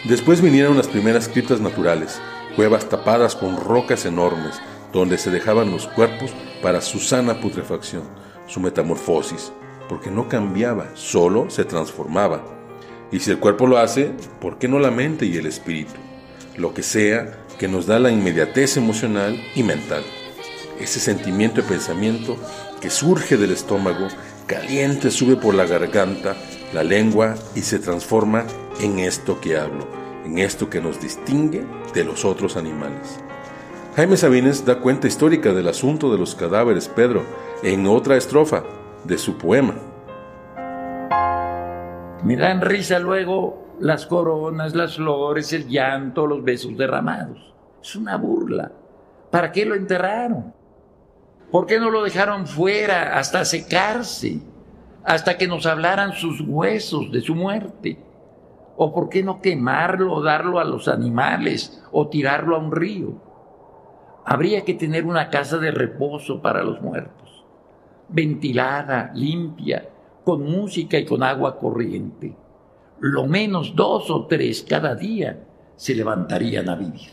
Después 0.05 0.41
vinieron 0.41 0.77
las 0.77 0.87
primeras 0.87 1.27
criptas 1.27 1.61
naturales, 1.61 2.21
cuevas 2.55 2.89
tapadas 2.89 3.35
con 3.35 3.57
rocas 3.57 4.05
enormes, 4.05 4.59
donde 4.91 5.17
se 5.17 5.31
dejaban 5.31 5.71
los 5.71 5.87
cuerpos 5.87 6.31
para 6.61 6.81
su 6.81 6.99
sana 6.99 7.39
putrefacción, 7.41 8.03
su 8.47 8.59
metamorfosis, 8.59 9.51
porque 9.87 10.11
no 10.11 10.27
cambiaba, 10.27 10.87
solo 10.95 11.49
se 11.49 11.65
transformaba. 11.65 12.43
Y 13.11 13.19
si 13.19 13.31
el 13.31 13.39
cuerpo 13.39 13.67
lo 13.67 13.77
hace, 13.77 14.11
¿por 14.39 14.57
qué 14.57 14.67
no 14.67 14.79
la 14.79 14.91
mente 14.91 15.25
y 15.25 15.37
el 15.37 15.45
espíritu? 15.45 15.93
Lo 16.57 16.73
que 16.73 16.83
sea 16.83 17.45
que 17.57 17.67
nos 17.67 17.85
da 17.85 17.99
la 17.99 18.11
inmediatez 18.11 18.77
emocional 18.77 19.39
y 19.55 19.63
mental. 19.63 20.03
Ese 20.79 20.99
sentimiento 20.99 21.61
de 21.61 21.67
pensamiento 21.67 22.37
que 22.79 22.89
surge 22.89 23.35
del 23.35 23.51
estómago, 23.51 24.07
caliente 24.47 25.11
sube 25.11 25.35
por 25.35 25.53
la 25.53 25.65
garganta, 25.65 26.35
la 26.73 26.83
lengua 26.83 27.35
y 27.55 27.61
se 27.61 27.79
transforma 27.79 28.45
en 28.79 28.99
esto 28.99 29.41
que 29.41 29.57
hablo, 29.57 29.87
en 30.25 30.37
esto 30.37 30.69
que 30.69 30.81
nos 30.81 31.01
distingue 31.01 31.65
de 31.93 32.03
los 32.05 32.23
otros 32.23 32.55
animales. 32.55 33.19
Jaime 33.99 34.15
Sabines 34.15 34.65
da 34.65 34.79
cuenta 34.79 35.07
histórica 35.07 35.51
del 35.51 35.67
asunto 35.67 36.09
de 36.09 36.17
los 36.17 36.33
cadáveres 36.33 36.87
Pedro 36.87 37.21
en 37.63 37.85
otra 37.85 38.15
estrofa 38.15 38.63
de 39.03 39.17
su 39.17 39.37
poema. 39.37 39.73
Me 42.23 42.37
dan 42.37 42.61
risa 42.61 42.97
luego 42.99 43.75
las 43.81 44.05
coronas, 44.05 44.73
las 44.73 44.95
flores, 44.95 45.51
el 45.51 45.67
llanto, 45.67 46.27
los 46.27 46.41
besos 46.45 46.77
derramados. 46.77 47.53
Es 47.81 47.93
una 47.97 48.15
burla. 48.15 48.71
¿Para 49.31 49.51
qué 49.51 49.65
lo 49.65 49.75
enterraron? 49.75 50.53
¿Por 51.51 51.65
qué 51.65 51.77
no 51.77 51.89
lo 51.89 52.01
dejaron 52.01 52.47
fuera 52.47 53.19
hasta 53.19 53.43
secarse? 53.43 54.39
Hasta 55.03 55.37
que 55.37 55.45
nos 55.45 55.65
hablaran 55.65 56.13
sus 56.13 56.39
huesos 56.39 57.11
de 57.11 57.19
su 57.19 57.35
muerte. 57.35 57.99
¿O 58.77 58.93
por 58.93 59.09
qué 59.09 59.23
no 59.23 59.41
quemarlo 59.41 60.21
darlo 60.21 60.57
a 60.57 60.63
los 60.63 60.87
animales 60.87 61.83
o 61.91 62.07
tirarlo 62.07 62.55
a 62.55 62.59
un 62.59 62.71
río? 62.71 63.28
Habría 64.31 64.63
que 64.63 64.75
tener 64.75 65.07
una 65.07 65.31
casa 65.31 65.57
de 65.57 65.71
reposo 65.71 66.39
para 66.39 66.61
los 66.61 66.79
muertos, 66.83 67.43
ventilada, 68.09 69.11
limpia, 69.15 69.89
con 70.23 70.43
música 70.43 70.99
y 70.99 71.05
con 71.05 71.23
agua 71.23 71.57
corriente. 71.57 72.35
Lo 72.99 73.25
menos 73.25 73.75
dos 73.75 74.11
o 74.11 74.27
tres 74.27 74.63
cada 74.69 74.93
día 74.93 75.47
se 75.75 75.95
levantarían 75.95 76.69
a 76.69 76.75
vivir. 76.75 77.09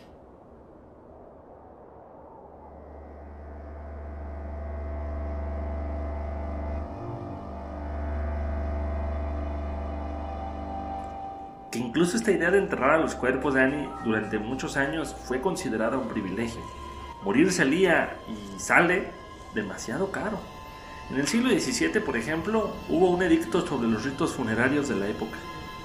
Que 11.72 11.78
incluso 11.78 12.18
esta 12.18 12.30
idea 12.30 12.50
de 12.50 12.58
enterrar 12.58 12.90
a 12.90 12.98
los 12.98 13.14
cuerpos 13.14 13.54
de 13.54 13.62
Annie 13.62 13.88
durante 14.04 14.38
muchos 14.38 14.76
años 14.76 15.14
fue 15.14 15.40
considerada 15.40 15.96
un 15.96 16.08
privilegio 16.08 16.60
Morir 17.26 17.50
salía 17.50 18.18
y 18.28 18.60
sale 18.60 19.10
demasiado 19.52 20.12
caro. 20.12 20.38
En 21.10 21.16
el 21.16 21.26
siglo 21.26 21.50
XVII, 21.50 21.98
por 21.98 22.16
ejemplo, 22.16 22.72
hubo 22.88 23.10
un 23.10 23.20
edicto 23.20 23.66
sobre 23.66 23.88
los 23.88 24.04
ritos 24.04 24.32
funerarios 24.32 24.86
de 24.88 24.94
la 24.94 25.08
época, 25.08 25.36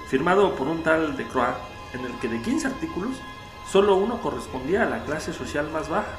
firmado 0.06 0.54
por 0.54 0.68
un 0.68 0.84
tal 0.84 1.16
de 1.16 1.26
Croix, 1.26 1.56
en 1.94 2.04
el 2.04 2.12
que 2.20 2.28
de 2.28 2.40
15 2.40 2.68
artículos, 2.68 3.16
solo 3.68 3.96
uno 3.96 4.22
correspondía 4.22 4.84
a 4.84 4.88
la 4.88 5.02
clase 5.02 5.32
social 5.32 5.68
más 5.72 5.88
baja. 5.88 6.16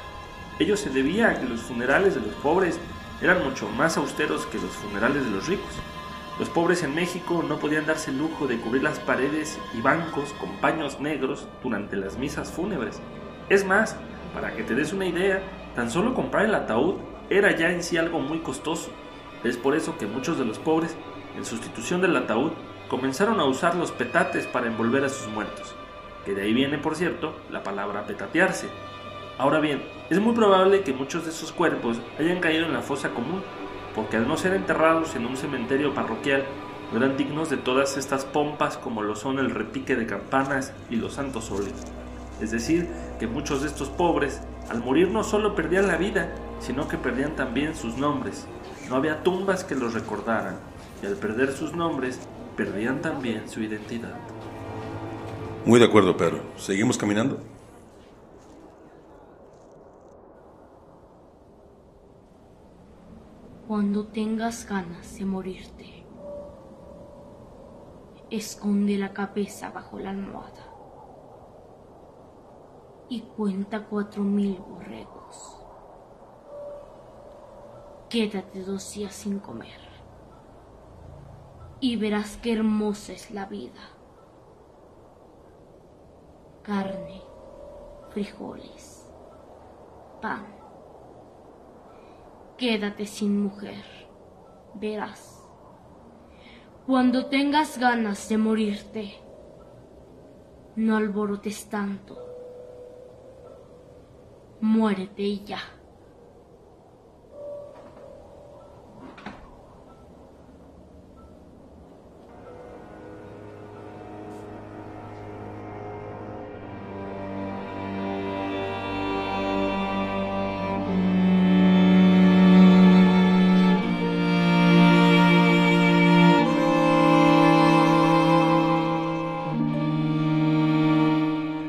Ello 0.58 0.76
se 0.76 0.90
debía 0.90 1.30
a 1.30 1.40
que 1.40 1.46
los 1.46 1.62
funerales 1.62 2.14
de 2.14 2.20
los 2.20 2.34
pobres 2.34 2.78
eran 3.22 3.42
mucho 3.42 3.66
más 3.70 3.96
austeros 3.96 4.44
que 4.44 4.58
los 4.58 4.72
funerales 4.72 5.24
de 5.24 5.30
los 5.30 5.46
ricos. 5.46 5.72
Los 6.38 6.50
pobres 6.50 6.82
en 6.82 6.94
México 6.94 7.42
no 7.42 7.58
podían 7.58 7.86
darse 7.86 8.10
el 8.10 8.18
lujo 8.18 8.46
de 8.46 8.60
cubrir 8.60 8.82
las 8.82 8.98
paredes 8.98 9.58
y 9.72 9.80
bancos 9.80 10.34
con 10.34 10.50
paños 10.58 11.00
negros 11.00 11.48
durante 11.62 11.96
las 11.96 12.18
misas 12.18 12.52
fúnebres. 12.52 13.00
Es 13.48 13.64
más, 13.64 13.96
para 14.34 14.54
que 14.54 14.64
te 14.64 14.74
des 14.74 14.92
una 14.92 15.06
idea, 15.06 15.42
tan 15.74 15.90
solo 15.90 16.12
comprar 16.12 16.44
el 16.44 16.54
ataúd 16.54 16.96
era 17.30 17.56
ya 17.56 17.70
en 17.70 17.82
sí 17.82 17.96
algo 17.96 18.20
muy 18.20 18.40
costoso. 18.40 18.90
Es 19.44 19.56
por 19.56 19.74
eso 19.74 19.96
que 19.96 20.06
muchos 20.06 20.38
de 20.38 20.44
los 20.44 20.58
pobres, 20.58 20.96
en 21.36 21.44
sustitución 21.44 22.00
del 22.00 22.16
ataúd, 22.16 22.52
comenzaron 22.88 23.40
a 23.40 23.44
usar 23.44 23.76
los 23.76 23.92
petates 23.92 24.46
para 24.46 24.66
envolver 24.66 25.04
a 25.04 25.08
sus 25.08 25.28
muertos. 25.28 25.74
que 26.24 26.34
de 26.34 26.40
ahí 26.40 26.54
viene, 26.54 26.78
por 26.78 26.96
cierto, 26.96 27.34
la 27.50 27.62
palabra 27.62 28.06
petatearse. 28.06 28.66
Ahora 29.36 29.60
bien, 29.60 29.82
es 30.08 30.18
muy 30.20 30.34
probable 30.34 30.80
que 30.80 30.94
muchos 30.94 31.24
de 31.24 31.30
esos 31.30 31.52
cuerpos 31.52 31.98
hayan 32.18 32.40
caído 32.40 32.64
en 32.64 32.72
la 32.72 32.80
fosa 32.80 33.10
común, 33.10 33.42
porque 33.94 34.16
al 34.16 34.26
no 34.26 34.38
ser 34.38 34.54
enterrados 34.54 35.16
en 35.16 35.26
un 35.26 35.36
cementerio 35.36 35.92
parroquial, 35.92 36.44
no 36.92 36.98
eran 36.98 37.18
dignos 37.18 37.50
de 37.50 37.58
todas 37.58 37.98
estas 37.98 38.24
pompas 38.24 38.78
como 38.78 39.02
lo 39.02 39.16
son 39.16 39.38
el 39.38 39.50
repique 39.50 39.96
de 39.96 40.06
campanas 40.06 40.72
y 40.88 40.96
los 40.96 41.12
santos 41.12 41.44
soles. 41.44 41.74
Es 42.40 42.50
decir, 42.50 42.88
que 43.24 43.28
muchos 43.28 43.62
de 43.62 43.68
estos 43.68 43.88
pobres, 43.88 44.42
al 44.68 44.84
morir 44.84 45.10
no 45.10 45.24
solo 45.24 45.54
perdían 45.54 45.86
la 45.86 45.96
vida, 45.96 46.34
sino 46.60 46.88
que 46.88 46.98
perdían 46.98 47.34
también 47.36 47.74
sus 47.74 47.96
nombres. 47.96 48.46
No 48.90 48.96
había 48.96 49.22
tumbas 49.22 49.64
que 49.64 49.74
los 49.74 49.94
recordaran, 49.94 50.58
y 51.02 51.06
al 51.06 51.14
perder 51.14 51.50
sus 51.52 51.72
nombres, 51.74 52.20
perdían 52.54 53.00
también 53.00 53.48
su 53.48 53.62
identidad. 53.62 54.12
Muy 55.64 55.80
de 55.80 55.86
acuerdo, 55.86 56.14
Pedro. 56.18 56.42
¿Seguimos 56.58 56.98
caminando? 56.98 57.38
Cuando 63.66 64.04
tengas 64.08 64.68
ganas 64.68 65.18
de 65.18 65.24
morirte, 65.24 66.04
esconde 68.30 68.98
la 68.98 69.14
cabeza 69.14 69.70
bajo 69.70 69.98
la 69.98 70.10
almohada 70.10 70.63
y 73.08 73.20
cuenta 73.20 73.86
cuatro 73.86 74.22
mil 74.22 74.58
borregos. 74.58 75.60
Quédate 78.08 78.62
dos 78.62 78.94
días 78.94 79.14
sin 79.14 79.38
comer 79.38 79.94
y 81.80 81.96
verás 81.96 82.38
qué 82.38 82.54
hermosa 82.54 83.12
es 83.12 83.30
la 83.30 83.44
vida. 83.44 83.90
Carne, 86.62 87.20
frijoles, 88.10 89.06
pan. 90.22 90.46
Quédate 92.56 93.04
sin 93.04 93.42
mujer, 93.42 93.84
verás. 94.74 95.44
Cuando 96.86 97.26
tengas 97.26 97.76
ganas 97.76 98.28
de 98.30 98.38
morirte, 98.38 99.14
no 100.76 100.96
alborotes 100.96 101.68
tanto. 101.68 102.33
Muérete 104.64 105.22
y 105.22 105.44
ya. 105.44 105.58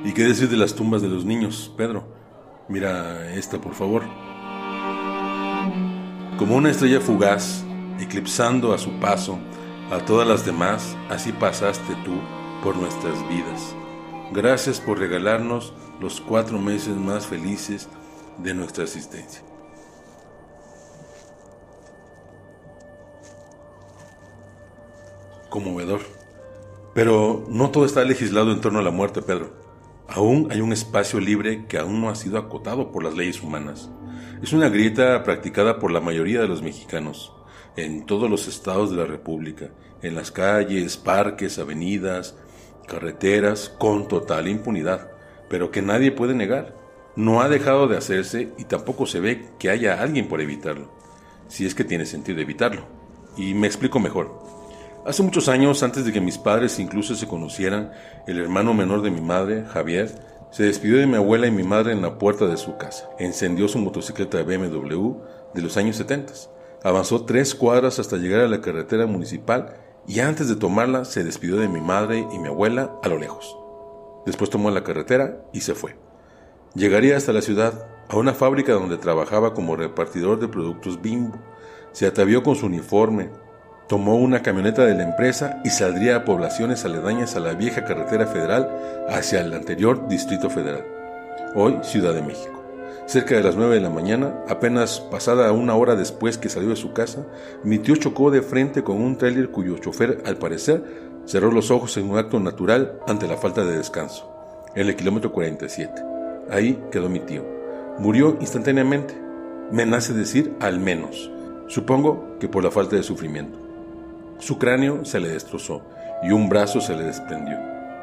¿Y 0.06 0.14
qué 0.14 0.24
decir 0.24 0.48
de 0.48 0.56
las 0.56 0.74
tumbas 0.74 1.02
de 1.02 1.10
los 1.10 1.26
niños, 1.26 1.70
Pedro? 1.76 2.25
Mira 2.68 3.32
esta, 3.34 3.60
por 3.60 3.74
favor. 3.74 4.04
Como 6.38 6.56
una 6.56 6.72
estrella 6.72 7.00
fugaz, 7.00 7.64
eclipsando 8.00 8.74
a 8.74 8.78
su 8.78 8.92
paso 9.00 9.38
a 9.92 10.00
todas 10.00 10.28
las 10.28 10.46
demás, 10.46 10.98
así 11.10 11.32
pasaste 11.32 11.96
tú 12.04 12.16
por 12.64 12.76
nuestras 12.76 13.16
vidas. 13.30 13.76
Gracias 14.32 14.80
por 14.80 14.98
regalarnos 14.98 15.74
los 16.02 16.20
cuatro 16.20 16.58
meses 16.58 16.96
más 16.96 17.28
felices 17.28 17.88
de 18.40 18.54
nuestra 18.56 18.84
existencia. 18.84 19.44
Conmovedor. 25.50 26.02
Pero 26.96 27.46
no 27.48 27.70
todo 27.70 27.86
está 27.86 28.04
legislado 28.04 28.52
en 28.52 28.62
torno 28.62 28.80
a 28.80 28.84
la 28.84 28.92
muerte, 28.92 29.22
Pedro. 29.22 29.65
Aún 30.08 30.50
hay 30.52 30.62
un 30.62 30.72
espacio 30.72 31.20
libre 31.20 31.66
que 31.68 31.78
aún 31.78 32.02
no 32.02 32.10
ha 32.10 32.16
sido 32.16 32.38
acotado 32.38 32.92
por 32.92 33.04
las 33.04 33.16
leyes 33.16 33.42
humanas. 33.42 33.90
Es 34.42 34.54
una 34.54 34.70
grieta 34.70 35.24
practicada 35.24 35.80
por 35.80 35.92
la 35.92 36.00
mayoría 36.00 36.42
de 36.42 36.48
los 36.48 36.62
mexicanos, 36.62 37.34
en 37.76 38.06
todos 38.06 38.30
los 38.30 38.48
estados 38.48 38.92
de 38.92 38.98
la 38.98 39.06
República, 39.06 39.72
en 40.02 40.16
las 40.16 40.32
calles, 40.32 40.98
parques, 40.98 41.58
avenidas, 41.58 42.38
carreteras, 42.88 43.70
con 43.70 44.08
total 44.08 44.48
impunidad, 44.48 45.12
pero 45.50 45.72
que 45.72 45.82
nadie 45.82 46.12
puede 46.12 46.36
negar. 46.36 46.76
No 47.16 47.42
ha 47.42 47.50
dejado 47.50 47.88
de 47.88 47.98
hacerse 47.98 48.52
y 48.58 48.66
tampoco 48.66 49.06
se 49.06 49.20
ve 49.20 49.48
que 49.58 49.70
haya 49.70 50.02
alguien 50.02 50.28
por 50.28 50.42
evitarlo, 50.42 50.92
si 51.48 51.66
es 51.66 51.74
que 51.74 51.84
tiene 51.84 52.06
sentido 52.06 52.42
evitarlo. 52.42 52.86
Y 53.38 53.54
me 53.54 53.68
explico 53.68 54.00
mejor. 54.00 54.55
Hace 55.06 55.22
muchos 55.22 55.50
años, 55.50 55.84
antes 55.84 56.04
de 56.04 56.12
que 56.12 56.20
mis 56.20 56.40
padres 56.40 56.80
incluso 56.80 57.14
se 57.14 57.28
conocieran, 57.28 57.92
el 58.26 58.40
hermano 58.40 58.74
menor 58.74 59.04
de 59.04 59.12
mi 59.12 59.22
madre, 59.22 59.64
Javier, 59.66 60.10
se 60.50 60.64
despidió 60.64 60.98
de 60.98 61.06
mi 61.06 61.16
abuela 61.16 61.46
y 61.46 61.52
mi 61.52 61.62
madre 61.62 61.92
en 61.92 62.02
la 62.02 62.18
puerta 62.18 62.48
de 62.48 62.58
su 62.58 62.78
casa. 62.78 63.08
Encendió 63.20 63.68
su 63.68 63.78
motocicleta 63.78 64.42
BMW 64.42 65.14
de 65.54 65.62
los 65.62 65.78
años 65.78 65.98
70. 65.98 66.34
Avanzó 66.84 67.24
tres 67.24 67.54
cuadras 67.54 68.00
hasta 68.00 68.18
llegar 68.18 68.42
a 68.42 68.48
la 68.48 68.62
carretera 68.62 69.06
municipal 69.06 69.76
y 70.08 70.22
antes 70.22 70.50
de 70.50 70.56
tomarla 70.56 71.06
se 71.06 71.24
despidió 71.24 71.58
de 71.58 71.68
mi 71.68 71.82
madre 71.82 72.26
y 72.32 72.40
mi 72.40 72.48
abuela 72.48 72.92
a 73.04 73.08
lo 73.08 73.20
lejos. 73.20 73.56
Después 74.26 74.50
tomó 74.50 74.72
la 74.72 74.84
carretera 74.84 75.38
y 75.54 75.62
se 75.62 75.76
fue. 75.76 75.96
Llegaría 76.74 77.16
hasta 77.16 77.32
la 77.32 77.44
ciudad, 77.44 77.88
a 78.10 78.18
una 78.18 78.34
fábrica 78.34 78.74
donde 78.74 78.98
trabajaba 78.98 79.54
como 79.54 79.76
repartidor 79.76 80.40
de 80.40 80.48
productos 80.48 81.00
bimbo. 81.00 81.38
Se 81.92 82.08
atavió 82.08 82.42
con 82.42 82.56
su 82.56 82.66
uniforme, 82.66 83.30
tomó 83.88 84.16
una 84.16 84.42
camioneta 84.42 84.86
de 84.86 84.96
la 84.96 85.04
empresa 85.04 85.62
y 85.64 85.70
saldría 85.70 86.16
a 86.16 86.26
poblaciones 86.26 86.86
aledañas 86.86 87.36
a 87.36 87.40
la 87.40 87.54
vieja 87.54 87.86
carretera 87.86 88.26
federal 88.26 88.70
hacia 89.10 89.42
el 89.42 89.54
anterior 89.54 90.08
Distrito 90.08 90.50
Federal, 90.50 90.84
hoy 91.54 91.78
Ciudad 91.84 92.14
de 92.14 92.22
México. 92.22 92.64
Cerca 93.06 93.36
de 93.36 93.44
las 93.44 93.56
9 93.56 93.76
de 93.76 93.82
la 93.82 93.92
mañana, 93.92 94.34
apenas 94.50 95.00
pasada 95.00 95.52
una 95.52 95.76
hora 95.76 95.96
después 95.96 96.40
que 96.40 96.50
salió 96.50 96.70
de 96.70 96.76
su 96.76 96.94
casa, 96.94 97.24
mi 97.64 97.78
tío 97.78 97.96
chocó 97.96 98.32
de 98.32 98.42
frente 98.42 98.84
con 98.84 99.00
un 99.00 99.18
tráiler 99.18 99.52
cuyo 99.52 99.78
chofer, 99.78 100.24
al 100.26 100.38
parecer, 100.38 100.84
cerró 101.26 101.52
los 101.52 101.70
ojos 101.70 101.96
en 101.98 102.10
un 102.10 102.18
acto 102.18 102.40
natural 102.40 103.00
ante 103.08 103.28
la 103.28 103.38
falta 103.38 103.64
de 103.64 103.78
descanso, 103.78 104.28
en 104.74 104.88
el 104.88 104.96
kilómetro 104.96 105.32
47. 105.32 106.02
Ahí 106.50 106.82
quedó 106.92 107.10
mi 107.10 107.20
tío. 107.20 107.44
Murió 108.00 108.38
instantáneamente. 108.42 109.16
Me 109.72 109.86
nace 109.86 110.14
decir 110.14 110.54
al 110.60 110.80
menos. 110.80 111.32
Supongo 111.68 112.38
que 112.40 112.48
por 112.48 112.64
la 112.64 112.72
falta 112.72 112.96
de 112.96 113.04
sufrimiento. 113.04 113.65
Su 114.40 114.58
cráneo 114.58 115.06
se 115.06 115.20
le 115.20 115.30
destrozó 115.30 115.82
y 116.22 116.32
un 116.32 116.50
brazo 116.50 116.82
se 116.82 116.96
le 116.96 117.04
desprendió. 117.04 117.58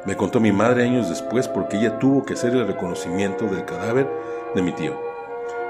Me 0.06 0.16
contó 0.16 0.40
mi 0.40 0.50
madre 0.50 0.84
años 0.84 1.08
después 1.08 1.46
porque 1.46 1.76
ella 1.76 1.98
tuvo 1.98 2.24
que 2.24 2.32
hacer 2.32 2.52
el 2.54 2.66
reconocimiento 2.66 3.46
del 3.46 3.64
cadáver 3.64 4.08
de 4.54 4.62
mi 4.62 4.72
tío. 4.72 4.98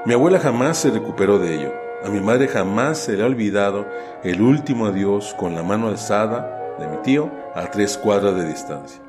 Mi 0.07 0.15
abuela 0.15 0.39
jamás 0.39 0.79
se 0.79 0.91
recuperó 0.91 1.39
de 1.39 1.55
ello. 1.55 1.73
A 2.05 2.09
mi 2.09 2.21
madre 2.21 2.49
jamás 2.49 2.99
se 2.99 3.17
le 3.17 3.23
ha 3.23 3.27
olvidado 3.27 3.87
el 4.25 4.41
último 4.41 4.87
adiós 4.87 5.35
con 5.39 5.55
la 5.55 5.63
mano 5.63 5.89
alzada 5.89 6.77
de 6.79 6.87
mi 6.87 6.97
tío 6.99 7.31
a 7.55 7.71
tres 7.71 7.99
cuadras 7.99 8.37
de 8.37 8.47
distancia. 8.47 9.01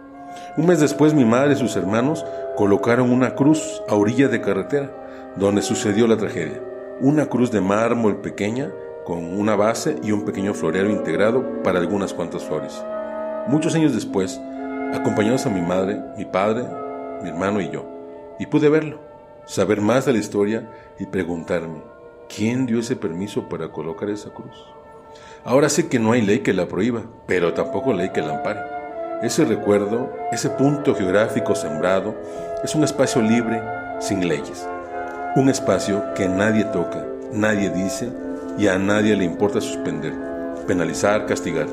Un 0.58 0.66
mes 0.66 0.80
después 0.80 1.14
mi 1.14 1.26
madre 1.26 1.54
y 1.54 1.58
sus 1.58 1.76
hermanos 1.76 2.26
colocaron 2.56 3.12
una 3.12 3.36
cruz 3.36 3.82
a 3.88 3.96
orilla 3.96 4.28
de 4.28 4.42
carretera 4.42 4.90
donde 5.36 5.62
sucedió 5.62 6.08
la 6.08 6.18
tragedia. 6.18 6.62
Una 7.00 7.28
cruz 7.28 7.52
de 7.52 7.62
mármol 7.62 8.18
pequeña 8.18 8.72
con 9.06 9.38
una 9.38 9.56
base 9.56 9.98
y 10.04 10.12
un 10.12 10.26
pequeño 10.26 10.54
florero 10.54 10.90
integrado 10.90 11.62
para 11.64 11.80
algunas 11.80 12.14
cuantas 12.14 12.44
flores. 12.44 12.84
Muchos 13.48 13.76
años 13.76 13.94
después, 13.94 14.40
acompañados 14.94 15.46
a 15.46 15.50
mi 15.50 15.62
madre, 15.62 16.02
mi 16.18 16.26
padre, 16.26 16.66
mi 17.22 17.30
hermano 17.30 17.60
y 17.62 17.70
yo, 17.70 17.86
y 18.40 18.46
pude 18.46 18.70
verlo, 18.70 19.00
saber 19.46 19.82
más 19.82 20.06
de 20.06 20.14
la 20.14 20.20
historia 20.20 20.70
y 21.00 21.06
preguntarme, 21.06 21.82
¿quién 22.34 22.66
dio 22.66 22.80
ese 22.80 22.96
permiso 22.96 23.50
para 23.50 23.70
colocar 23.72 24.10
esa 24.10 24.30
cruz? 24.30 24.56
Ahora 25.44 25.68
sé 25.68 25.90
que 25.90 26.00
no 26.00 26.14
hay 26.14 26.22
ley 26.22 26.40
que 26.40 26.54
la 26.54 26.68
prohíba, 26.68 27.04
pero 27.28 27.54
tampoco 27.54 27.94
ley 27.94 28.12
que 28.12 28.22
la 28.22 28.38
ampare. 28.38 28.62
Ese 29.22 29.46
recuerdo, 29.46 30.12
ese 30.32 30.50
punto 30.50 30.96
geográfico 30.96 31.56
sembrado, 31.56 32.16
es 32.64 32.76
un 32.76 32.84
espacio 32.84 33.22
libre, 33.22 33.62
sin 34.00 34.28
leyes. 34.28 34.68
Un 35.36 35.50
espacio 35.50 36.04
que 36.14 36.28
nadie 36.28 36.64
toca, 36.66 37.06
nadie 37.32 37.70
dice 37.70 38.12
y 38.58 38.68
a 38.68 38.78
nadie 38.78 39.16
le 39.16 39.24
importa 39.24 39.62
suspender, 39.62 40.14
penalizar, 40.68 41.26
castigar. 41.26 41.68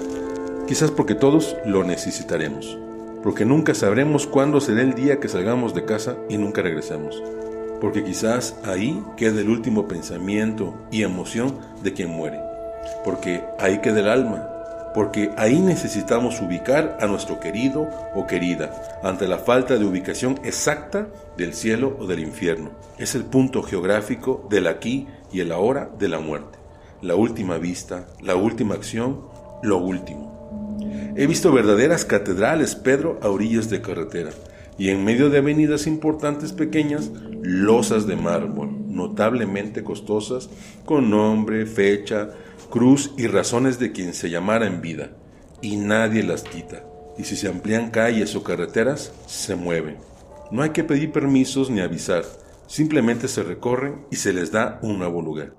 Quizás 0.66 0.90
porque 0.90 1.14
todos 1.14 1.56
lo 1.64 1.84
necesitaremos, 1.84 2.78
porque 3.22 3.44
nunca 3.44 3.74
sabremos 3.74 4.26
cuándo 4.26 4.60
será 4.60 4.82
el 4.82 4.94
día 4.94 5.20
que 5.20 5.28
salgamos 5.28 5.74
de 5.74 5.84
casa 5.84 6.16
y 6.28 6.38
nunca 6.38 6.62
regresemos, 6.62 7.22
porque 7.80 8.04
quizás 8.04 8.56
ahí 8.64 9.02
quede 9.16 9.40
el 9.40 9.48
último 9.48 9.88
pensamiento 9.88 10.74
y 10.90 11.02
emoción 11.02 11.58
de 11.82 11.92
quien 11.92 12.10
muere, 12.10 12.40
porque 13.04 13.42
ahí 13.58 13.78
queda 13.78 14.00
el 14.00 14.08
alma, 14.08 14.46
porque 14.94 15.30
ahí 15.36 15.60
necesitamos 15.60 16.40
ubicar 16.40 16.98
a 17.00 17.06
nuestro 17.06 17.40
querido 17.40 17.88
o 18.14 18.26
querida 18.26 18.70
ante 19.02 19.28
la 19.28 19.38
falta 19.38 19.76
de 19.76 19.84
ubicación 19.84 20.40
exacta 20.44 21.06
del 21.36 21.54
cielo 21.54 21.96
o 22.00 22.06
del 22.06 22.20
infierno. 22.20 22.70
Es 22.98 23.14
el 23.14 23.24
punto 23.24 23.62
geográfico 23.62 24.46
del 24.50 24.66
aquí 24.66 25.06
y 25.32 25.40
el 25.40 25.52
ahora 25.52 25.90
de 25.98 26.08
la 26.08 26.18
muerte, 26.18 26.58
la 27.02 27.14
última 27.14 27.58
vista, 27.58 28.06
la 28.22 28.36
última 28.36 28.74
acción, 28.74 29.20
lo 29.62 29.78
último. 29.78 30.30
He 31.16 31.26
visto 31.26 31.52
verdaderas 31.52 32.04
catedrales, 32.04 32.74
Pedro, 32.74 33.18
a 33.22 33.28
orillas 33.28 33.68
de 33.70 33.80
carretera, 33.80 34.30
y 34.78 34.88
en 34.88 35.04
medio 35.04 35.28
de 35.28 35.38
avenidas 35.38 35.86
importantes 35.86 36.52
pequeñas, 36.52 37.10
losas 37.42 38.06
de 38.06 38.16
mármol, 38.16 38.70
notablemente 38.88 39.82
costosas, 39.82 40.48
con 40.84 41.10
nombre, 41.10 41.66
fecha, 41.66 42.30
cruz 42.70 43.12
y 43.18 43.26
razones 43.26 43.78
de 43.78 43.92
quien 43.92 44.14
se 44.14 44.30
llamara 44.30 44.66
en 44.66 44.80
vida, 44.80 45.10
y 45.60 45.76
nadie 45.76 46.22
las 46.22 46.42
quita. 46.42 46.84
Y 47.18 47.24
si 47.24 47.36
se 47.36 47.48
amplían 47.48 47.90
calles 47.90 48.34
o 48.36 48.42
carreteras, 48.42 49.12
se 49.26 49.56
mueven. 49.56 49.98
No 50.50 50.62
hay 50.62 50.70
que 50.70 50.84
pedir 50.84 51.12
permisos 51.12 51.70
ni 51.70 51.80
avisar, 51.80 52.24
simplemente 52.66 53.28
se 53.28 53.42
recorren 53.42 54.06
y 54.10 54.16
se 54.16 54.32
les 54.32 54.52
da 54.52 54.78
un 54.82 54.98
nuevo 54.98 55.20
lugar. 55.20 55.54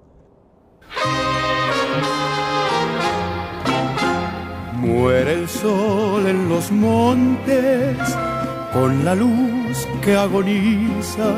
Muere 4.82 5.34
el 5.34 5.48
sol 5.48 6.26
en 6.26 6.50
los 6.50 6.72
montes 6.72 7.98
con 8.74 9.06
la 9.06 9.13
luz 9.13 9.88
que 10.04 10.15
agoniza, 10.15 11.36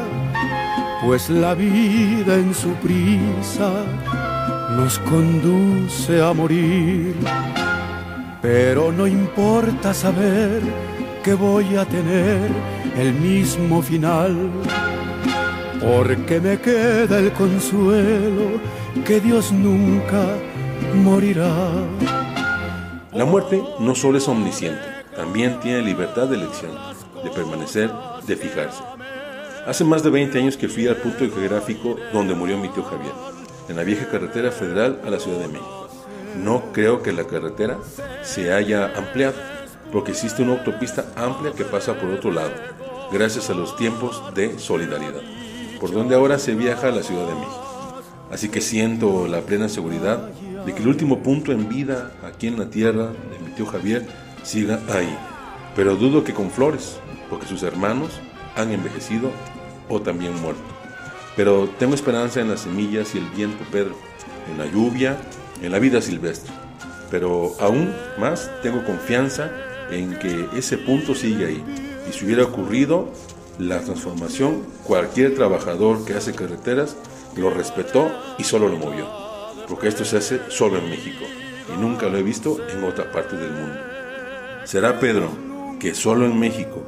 pues 1.06 1.30
la 1.30 1.54
vida 1.54 2.36
en 2.36 2.54
su 2.54 2.70
prisa 2.76 3.70
nos 4.78 4.98
conduce 5.00 6.22
a 6.22 6.32
morir. 6.32 7.16
Pero 8.42 8.94
no 8.94 9.08
importa 9.08 9.94
saber 9.94 10.62
que 11.22 11.34
voy 11.34 11.76
a 11.76 11.84
tener 11.84 12.50
el 12.98 13.14
mismo 13.14 13.82
final, 13.82 14.52
porque 15.82 16.40
me 16.40 16.58
queda 16.60 17.20
el 17.20 17.34
consuelo 17.34 18.62
que 19.06 19.20
Dios 19.20 19.52
nunca 19.52 20.24
morirá. 21.04 22.23
La 23.15 23.26
muerte 23.26 23.63
no 23.80 23.93
solo 23.93 24.17
es 24.17 24.28
omnisciente, 24.28 24.82
también 25.15 25.60
tiene 25.60 25.84
libertad 25.84 26.28
de 26.28 26.36
elección, 26.36 26.71
de 27.23 27.30
permanecer, 27.30 27.91
de 28.26 28.36
fijarse. 28.36 28.82
Hace 29.67 29.84
más 29.84 30.02
de 30.02 30.10
20 30.10 30.39
años 30.39 30.58
que 30.58 30.67
fui 30.67 30.88
al 30.88 30.95
punto 30.95 31.19
geográfico 31.19 31.95
donde 32.12 32.34
murió 32.34 32.58
mi 32.58 32.69
tío 32.69 32.84
Javier 32.84 33.13
en 33.69 33.76
la 33.76 33.84
vieja 33.84 34.10
carretera 34.10 34.52
federal 34.52 34.99
a 35.06 35.12
la 35.12 35.19
Ciudad 35.19 35.38
de 35.38 35.47
México. 35.47 35.88
No 36.43 36.71
creo 36.73 37.04
que 37.04 37.12
la 37.12 37.26
carretera 37.26 37.78
se 38.23 38.52
haya 38.52 38.91
ampliado, 38.97 39.36
porque 39.91 40.12
existe 40.12 40.41
una 40.41 40.54
autopista 40.54 41.06
amplia 41.15 41.54
que 41.54 41.65
pasa 41.65 41.93
por 41.93 42.10
otro 42.10 42.32
lado, 42.32 42.52
gracias 43.12 43.52
a 43.52 43.54
los 43.54 43.76
tiempos 43.76 44.34
de 44.34 44.58
solidaridad, 44.58 45.21
por 45.80 45.91
donde 45.91 46.15
ahora 46.15 46.39
se 46.39 46.56
viaja 46.56 46.88
a 46.88 46.91
la 46.91 47.04
Ciudad 47.04 47.28
de 47.28 47.36
México. 47.36 48.02
Así 48.32 48.49
que 48.49 48.60
siento 48.60 49.28
la 49.28 49.41
plena 49.41 49.69
seguridad 49.69 50.32
de 50.65 50.73
que 50.73 50.82
el 50.82 50.88
último 50.88 51.19
punto 51.19 51.52
en 51.52 51.69
vida 51.69 52.12
aquí 52.23 52.47
en 52.47 52.58
la 52.58 52.69
tierra 52.69 53.08
de 53.08 53.39
mi 53.43 53.52
tío 53.56 53.65
Javier 53.65 54.06
siga 54.43 54.80
ahí. 54.89 55.15
Pero 55.76 55.95
dudo 55.95 56.23
que 56.23 56.34
con 56.34 56.52
flores, 56.52 56.97
porque 57.30 57.47
sus 57.47 57.63
hermanos 57.63 58.12
han 58.56 58.71
envejecido 58.71 59.32
o 59.89 60.02
también 60.02 60.39
muerto. 60.41 60.62
Pero 61.36 61.67
tengo 61.80 61.95
esperanza 61.95 62.41
en 62.41 62.49
las 62.49 62.62
semillas 62.62 63.15
y 63.15 63.17
el 63.17 63.26
viento, 63.30 63.63
Pedro, 63.71 63.95
en 64.52 64.58
la 64.58 64.65
lluvia, 64.65 65.17
en 65.62 65.71
la 65.71 65.80
vida 65.80 66.02
silvestre. 66.02 66.54
Pero 67.10 67.56
aún 67.60 67.93
más 68.19 68.52
tengo 68.62 68.84
confianza 68.86 69.52
en 69.89 70.17
que 70.19 70.47
ese 70.56 70.78
punto 70.78 71.15
sigue 71.15 71.47
ahí. 71.47 71.63
Y 72.08 72.13
si 72.13 72.26
hubiera 72.26 72.43
ocurrido 72.43 73.12
la 73.60 73.80
transformación, 73.82 74.63
cualquier 74.84 75.36
trabajador 75.36 76.06
que 76.06 76.13
hace 76.13 76.34
carreteras 76.34 76.95
lo 77.36 77.49
respetó 77.49 78.12
y 78.38 78.43
solo 78.43 78.67
lo 78.67 78.78
movió. 78.78 79.23
Porque 79.74 79.88
esto 79.88 80.06
se 80.06 80.18
hace 80.18 80.40
solo 80.50 80.78
en 80.78 80.88
México 80.88 81.26
y 81.74 81.78
nunca 81.82 82.06
lo 82.06 82.20
he 82.20 82.22
visto 82.22 82.60
en 82.70 82.84
otra 82.84 83.12
parte 83.12 83.36
del 83.36 83.50
mundo. 83.50 83.80
¿Será 84.66 85.00
Pedro 85.00 85.32
que 85.80 85.96
solo 85.96 86.28
en 86.28 86.40
México 86.40 86.84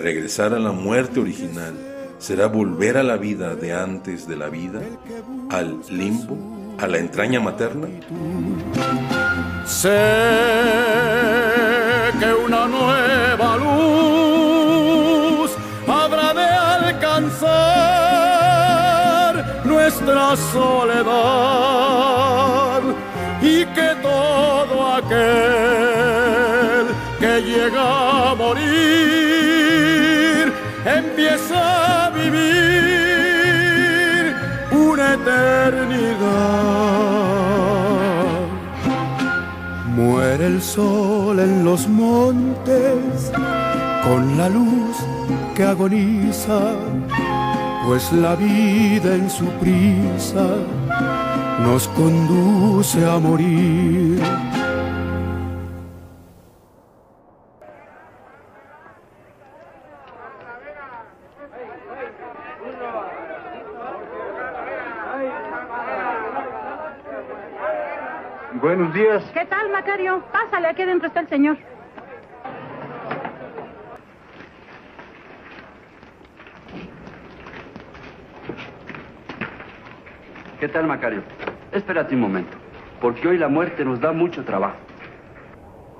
regresar 0.00 0.54
a 0.54 0.60
la 0.60 0.70
muerte 0.70 1.18
original 1.18 1.74
será 2.20 2.46
volver 2.46 2.96
a 2.96 3.02
la 3.02 3.16
vida 3.16 3.56
de 3.56 3.74
antes 3.74 4.28
de 4.28 4.36
la 4.36 4.50
vida, 4.50 4.80
al 5.50 5.80
limbo, 5.90 6.38
a 6.78 6.86
la 6.86 6.98
entraña 6.98 7.40
materna? 7.40 7.88
Sé 9.66 9.88
que 12.20 12.32
una 12.34 12.68
nueva 12.68 13.56
luz 13.56 15.50
habrá 15.88 16.32
de 16.34 16.44
alcanzar 16.46 17.48
nuestra 19.64 20.36
soledad 20.36 22.17
aquel 24.98 26.86
que 27.20 27.42
llega 27.42 28.30
a 28.30 28.34
morir 28.34 28.58
empieza 30.84 32.06
a 32.06 32.10
vivir 32.10 32.38
una 34.72 35.14
eternidad. 35.14 36.18
Muere 39.96 40.46
el 40.46 40.62
sol 40.62 41.38
en 41.40 41.64
los 41.64 41.88
montes 41.88 43.32
con 44.04 44.38
la 44.38 44.48
luz 44.48 44.96
que 45.54 45.64
agoniza, 45.64 46.60
pues 47.86 48.12
la 48.12 48.36
vida 48.36 49.14
en 49.16 49.28
su 49.28 49.46
prisa 49.60 50.46
nos 51.64 51.88
conduce 51.88 53.04
a 53.04 53.18
morir. 53.18 54.22
Buenos 68.54 68.94
días. 68.94 69.22
¿Qué 69.34 69.44
tal, 69.44 69.70
Macario? 69.70 70.22
Pásale, 70.32 70.68
aquí 70.68 70.82
dentro 70.84 71.08
está 71.08 71.20
el 71.20 71.28
señor. 71.28 71.58
¿Qué 80.58 80.68
tal, 80.68 80.86
Macario? 80.86 81.22
Espérate 81.72 82.14
un 82.14 82.22
momento, 82.22 82.56
porque 83.00 83.28
hoy 83.28 83.38
la 83.38 83.48
muerte 83.48 83.84
nos 83.84 84.00
da 84.00 84.12
mucho 84.12 84.42
trabajo. 84.44 84.78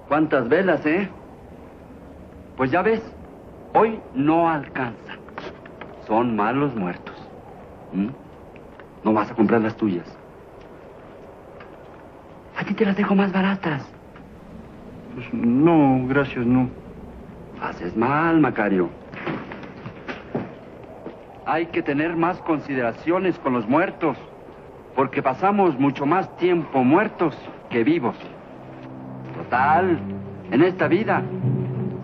¿Cuántas 0.08 0.48
velas, 0.48 0.84
eh? 0.86 1.08
Pues 2.56 2.70
ya 2.70 2.80
ves, 2.82 3.02
hoy 3.74 4.00
no 4.14 4.48
alcanza. 4.48 5.12
Son 6.06 6.34
malos 6.34 6.74
muertos. 6.74 7.14
¿Mm? 7.92 8.08
No 9.04 9.12
vas 9.12 9.30
a 9.30 9.34
comprar 9.34 9.60
las 9.60 9.76
tuyas. 9.76 10.17
Te 12.78 12.84
las 12.84 12.96
dejo 12.96 13.16
más 13.16 13.32
baratas. 13.32 13.84
Pues 15.12 15.26
no, 15.34 16.06
gracias, 16.06 16.46
no. 16.46 16.70
Haces 17.60 17.96
mal, 17.96 18.38
Macario. 18.38 18.88
Hay 21.44 21.66
que 21.66 21.82
tener 21.82 22.14
más 22.14 22.38
consideraciones 22.42 23.36
con 23.40 23.54
los 23.54 23.68
muertos, 23.68 24.16
porque 24.94 25.24
pasamos 25.24 25.76
mucho 25.80 26.06
más 26.06 26.36
tiempo 26.36 26.84
muertos 26.84 27.36
que 27.68 27.82
vivos. 27.82 28.16
Total, 29.36 29.98
en 30.52 30.62
esta 30.62 30.86
vida, 30.86 31.24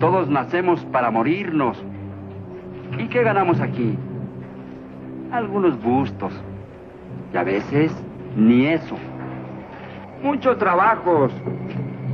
todos 0.01 0.29
nacemos 0.29 0.85
para 0.87 1.09
morirnos. 1.13 1.81
¿Y 2.99 3.07
qué 3.07 3.23
ganamos 3.23 3.61
aquí? 3.61 3.97
Algunos 5.31 5.81
gustos. 5.81 6.33
Y 7.33 7.37
a 7.37 7.45
veces, 7.45 7.93
ni 8.37 8.67
eso. 8.67 8.97
Muchos 10.25 10.57
trabajos, 10.57 11.31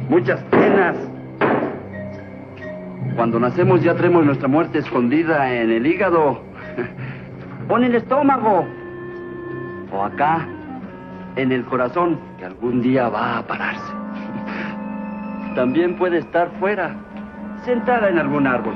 muchas 0.08 0.42
penas. 0.50 0.96
Cuando 3.14 3.38
nacemos 3.38 3.84
ya 3.84 3.94
traemos 3.94 4.26
nuestra 4.26 4.48
muerte 4.48 4.80
escondida 4.80 5.48
en 5.54 5.70
el 5.70 5.86
hígado 5.86 6.40
o 7.68 7.76
en 7.76 7.84
el 7.84 7.94
estómago 7.94 8.66
o 9.92 10.04
acá 10.04 10.44
en 11.36 11.52
el 11.52 11.64
corazón 11.66 12.18
que 12.36 12.46
algún 12.46 12.82
día 12.82 13.08
va 13.08 13.38
a 13.38 13.46
pararse. 13.46 13.92
También 15.54 15.94
puede 15.96 16.18
estar 16.18 16.50
fuera, 16.58 16.96
sentada 17.64 18.08
en 18.08 18.18
algún 18.18 18.44
árbol, 18.44 18.74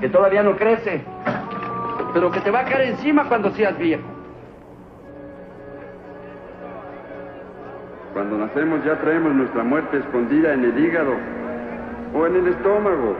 que 0.00 0.08
todavía 0.08 0.42
no 0.42 0.56
crece, 0.56 1.04
pero 2.14 2.30
que 2.30 2.40
te 2.40 2.50
va 2.50 2.60
a 2.60 2.64
caer 2.64 2.92
encima 2.92 3.24
cuando 3.24 3.50
seas 3.50 3.76
viejo. 3.76 4.15
Cuando 8.16 8.38
nacemos 8.38 8.82
ya 8.82 8.98
traemos 8.98 9.34
nuestra 9.34 9.62
muerte 9.62 9.98
escondida 9.98 10.54
en 10.54 10.64
el 10.64 10.78
hígado 10.82 11.12
o 12.14 12.26
en 12.26 12.36
el 12.36 12.48
estómago. 12.48 13.14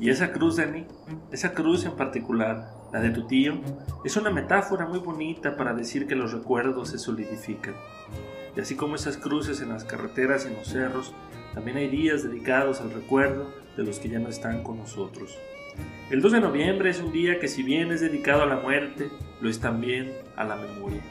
Y 0.00 0.10
esa 0.10 0.32
cruz, 0.32 0.56
Dani, 0.56 0.84
esa 1.32 1.52
cruz 1.54 1.84
en 1.84 1.96
particular, 1.96 2.72
la 2.92 3.00
de 3.00 3.10
tu 3.10 3.26
tío, 3.26 3.54
es 4.04 4.16
una 4.16 4.30
metáfora 4.30 4.86
muy 4.86 5.00
bonita 5.00 5.56
para 5.56 5.74
decir 5.74 6.06
que 6.06 6.14
los 6.14 6.32
recuerdos 6.32 6.90
se 6.90 6.98
solidifican. 6.98 7.74
Y 8.56 8.60
así 8.60 8.76
como 8.76 8.94
esas 8.94 9.16
cruces 9.16 9.60
en 9.60 9.70
las 9.70 9.84
carreteras 9.84 10.44
y 10.44 10.48
en 10.48 10.54
los 10.54 10.68
cerros, 10.68 11.14
también 11.54 11.76
hay 11.76 11.88
días 11.88 12.22
dedicados 12.22 12.80
al 12.80 12.92
recuerdo 12.92 13.52
de 13.76 13.82
los 13.82 13.98
que 13.98 14.08
ya 14.08 14.18
no 14.18 14.28
están 14.28 14.62
con 14.62 14.78
nosotros. 14.78 15.36
El 16.10 16.22
2 16.22 16.32
de 16.32 16.40
noviembre 16.40 16.90
es 16.90 17.00
un 17.00 17.12
día 17.12 17.38
que 17.40 17.48
si 17.48 17.62
bien 17.62 17.90
es 17.92 18.00
dedicado 18.00 18.42
a 18.42 18.46
la 18.46 18.56
muerte, 18.56 19.10
lo 19.40 19.50
es 19.50 19.60
también 19.60 20.12
a 20.36 20.44
la 20.44 20.56
memoria. 20.56 21.02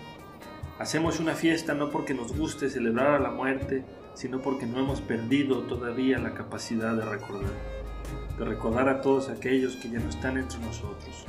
Hacemos 0.79 1.19
una 1.19 1.33
fiesta 1.33 1.73
no 1.73 1.89
porque 1.89 2.13
nos 2.13 2.35
guste 2.35 2.69
celebrar 2.69 3.09
a 3.09 3.19
la 3.19 3.31
muerte, 3.31 3.83
sino 4.13 4.41
porque 4.41 4.65
no 4.65 4.79
hemos 4.79 5.01
perdido 5.01 5.63
todavía 5.63 6.17
la 6.17 6.33
capacidad 6.33 6.95
de 6.95 7.05
recordar, 7.05 7.51
de 8.37 8.45
recordar 8.45 8.89
a 8.89 9.01
todos 9.01 9.29
aquellos 9.29 9.75
que 9.75 9.89
ya 9.89 9.99
no 9.99 10.09
están 10.09 10.37
entre 10.37 10.59
nosotros. 10.59 11.25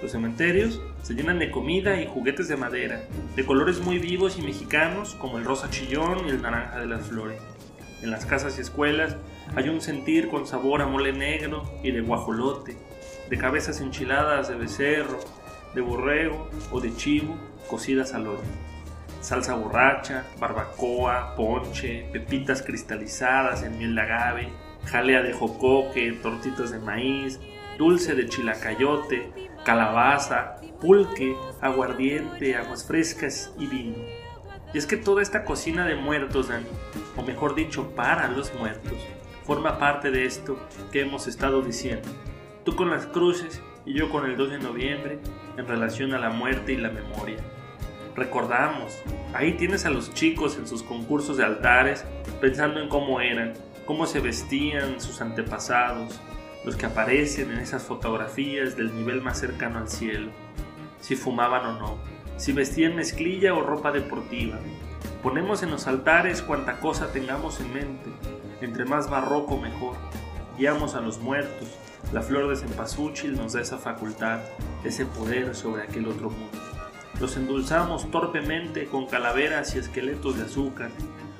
Los 0.00 0.12
cementerios 0.12 0.80
se 1.02 1.14
llenan 1.14 1.40
de 1.40 1.50
comida 1.50 2.00
y 2.00 2.06
juguetes 2.06 2.46
de 2.46 2.56
madera, 2.56 3.02
de 3.34 3.44
colores 3.44 3.80
muy 3.80 3.98
vivos 3.98 4.38
y 4.38 4.42
mexicanos 4.42 5.16
como 5.16 5.38
el 5.38 5.44
rosa 5.44 5.70
chillón 5.70 6.26
y 6.26 6.30
el 6.30 6.42
naranja 6.42 6.78
de 6.78 6.86
las 6.86 7.06
flores. 7.06 7.40
En 8.00 8.12
las 8.12 8.24
casas 8.24 8.58
y 8.58 8.60
escuelas 8.60 9.16
hay 9.56 9.68
un 9.68 9.80
sentir 9.80 10.28
con 10.28 10.46
sabor 10.46 10.82
a 10.82 10.86
mole 10.86 11.12
negro 11.12 11.64
y 11.82 11.90
de 11.90 12.00
guajolote, 12.00 12.76
de 13.28 13.38
cabezas 13.38 13.80
enchiladas 13.80 14.48
de 14.48 14.54
becerro, 14.54 15.18
de 15.74 15.80
borrego 15.80 16.48
o 16.70 16.80
de 16.80 16.94
chivo 16.94 17.36
cocidas 17.68 18.14
al 18.14 18.28
horno. 18.28 18.68
Salsa 19.20 19.54
borracha, 19.54 20.24
barbacoa, 20.38 21.34
ponche, 21.34 22.08
pepitas 22.12 22.62
cristalizadas 22.62 23.64
en 23.64 23.76
miel 23.78 23.96
de 23.96 24.00
agave, 24.00 24.48
jalea 24.84 25.22
de 25.22 25.32
jocoque, 25.32 26.12
tortitas 26.22 26.70
de 26.70 26.78
maíz, 26.78 27.40
dulce 27.78 28.14
de 28.14 28.28
chilacayote, 28.28 29.32
calabaza, 29.64 30.56
pulque, 30.80 31.36
aguardiente, 31.60 32.56
aguas 32.56 32.84
frescas 32.84 33.52
y 33.58 33.66
vino. 33.66 33.96
Y 34.72 34.78
es 34.78 34.86
que 34.86 34.96
toda 34.96 35.22
esta 35.22 35.44
cocina 35.44 35.86
de 35.86 35.94
muertos, 35.94 36.48
Dani, 36.48 36.66
o 37.16 37.22
mejor 37.22 37.54
dicho, 37.54 37.90
para 37.94 38.28
los 38.28 38.52
muertos, 38.54 38.98
forma 39.44 39.78
parte 39.78 40.10
de 40.10 40.26
esto 40.26 40.58
que 40.92 41.00
hemos 41.00 41.26
estado 41.26 41.62
diciendo. 41.62 42.08
Tú 42.64 42.76
con 42.76 42.90
las 42.90 43.06
cruces 43.06 43.62
y 43.86 43.94
yo 43.94 44.10
con 44.10 44.26
el 44.26 44.36
2 44.36 44.50
de 44.50 44.58
noviembre 44.58 45.18
en 45.56 45.66
relación 45.66 46.12
a 46.12 46.18
la 46.18 46.28
muerte 46.30 46.74
y 46.74 46.76
la 46.76 46.90
memoria. 46.90 47.38
Recordamos, 48.14 48.92
ahí 49.32 49.52
tienes 49.52 49.86
a 49.86 49.90
los 49.90 50.12
chicos 50.12 50.58
en 50.58 50.66
sus 50.66 50.82
concursos 50.82 51.36
de 51.36 51.44
altares 51.44 52.04
pensando 52.40 52.80
en 52.80 52.88
cómo 52.88 53.20
eran, 53.20 53.54
cómo 53.88 54.04
se 54.04 54.20
vestían 54.20 55.00
sus 55.00 55.22
antepasados, 55.22 56.20
los 56.62 56.76
que 56.76 56.84
aparecen 56.84 57.50
en 57.50 57.60
esas 57.60 57.84
fotografías 57.84 58.76
del 58.76 58.94
nivel 58.94 59.22
más 59.22 59.40
cercano 59.40 59.78
al 59.78 59.88
cielo, 59.88 60.30
si 61.00 61.16
fumaban 61.16 61.64
o 61.64 61.78
no, 61.78 61.98
si 62.36 62.52
vestían 62.52 62.96
mezclilla 62.96 63.54
o 63.54 63.62
ropa 63.62 63.90
deportiva. 63.90 64.58
Ponemos 65.22 65.62
en 65.62 65.70
los 65.70 65.86
altares 65.86 66.42
cuanta 66.42 66.80
cosa 66.80 67.12
tengamos 67.12 67.60
en 67.60 67.72
mente, 67.72 68.10
entre 68.60 68.84
más 68.84 69.08
barroco 69.08 69.56
mejor. 69.56 69.96
Guiamos 70.58 70.94
a 70.94 71.00
los 71.00 71.18
muertos, 71.20 71.68
la 72.12 72.20
flor 72.20 72.50
de 72.50 72.56
cempasúchil 72.56 73.38
nos 73.38 73.54
da 73.54 73.62
esa 73.62 73.78
facultad, 73.78 74.40
ese 74.84 75.06
poder 75.06 75.54
sobre 75.54 75.84
aquel 75.84 76.08
otro 76.08 76.28
mundo. 76.28 76.58
Los 77.18 77.38
endulzamos 77.38 78.10
torpemente 78.10 78.84
con 78.84 79.06
calaveras 79.06 79.74
y 79.74 79.78
esqueletos 79.78 80.36
de 80.36 80.44
azúcar, 80.44 80.90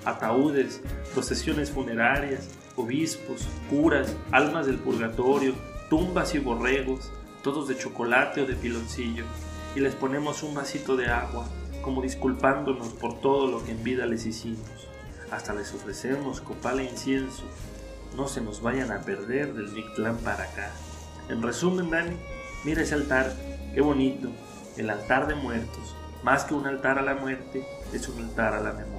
ataúdes, 0.08 0.80
procesiones 1.12 1.70
funerarias, 1.70 2.48
obispos, 2.76 3.46
curas, 3.70 4.14
almas 4.32 4.66
del 4.66 4.78
purgatorio, 4.78 5.54
tumbas 5.90 6.34
y 6.34 6.38
borregos, 6.38 7.10
todos 7.42 7.68
de 7.68 7.76
chocolate 7.76 8.42
o 8.42 8.46
de 8.46 8.54
piloncillo, 8.54 9.24
y 9.74 9.80
les 9.80 9.94
ponemos 9.94 10.42
un 10.42 10.54
vasito 10.54 10.96
de 10.96 11.08
agua, 11.08 11.46
como 11.82 12.02
disculpándonos 12.02 12.88
por 12.88 13.20
todo 13.20 13.46
lo 13.48 13.64
que 13.64 13.72
en 13.72 13.84
vida 13.84 14.06
les 14.06 14.26
hicimos. 14.26 14.88
Hasta 15.30 15.54
les 15.54 15.72
ofrecemos 15.74 16.40
copal 16.40 16.80
e 16.80 16.84
incienso. 16.84 17.44
No 18.16 18.28
se 18.28 18.40
nos 18.40 18.62
vayan 18.62 18.90
a 18.90 19.02
perder 19.02 19.52
del 19.52 19.70
Mictlán 19.70 20.16
para 20.18 20.44
acá. 20.44 20.70
En 21.28 21.42
resumen, 21.42 21.90
Dani, 21.90 22.16
mira 22.64 22.82
ese 22.82 22.94
altar, 22.94 23.34
qué 23.74 23.82
bonito, 23.82 24.30
el 24.78 24.88
altar 24.88 25.28
de 25.28 25.34
muertos, 25.34 25.94
más 26.22 26.44
que 26.44 26.54
un 26.54 26.66
altar 26.66 26.98
a 26.98 27.02
la 27.02 27.14
muerte, 27.14 27.66
es 27.92 28.08
un 28.08 28.22
altar 28.24 28.54
a 28.54 28.60
la 28.60 28.72
memoria. 28.72 28.97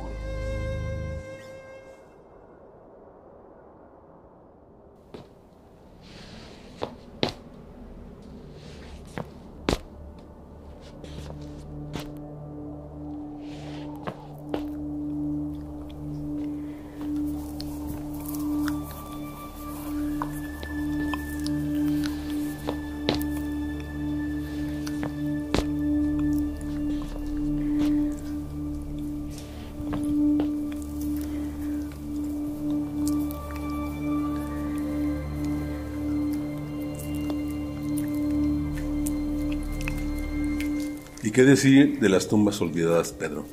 Qué 41.39 41.45
decir 41.45 42.01
de 42.01 42.09
las 42.09 42.27
tumbas 42.27 42.59
olvidadas, 42.59 43.13
Pedro? 43.13 43.45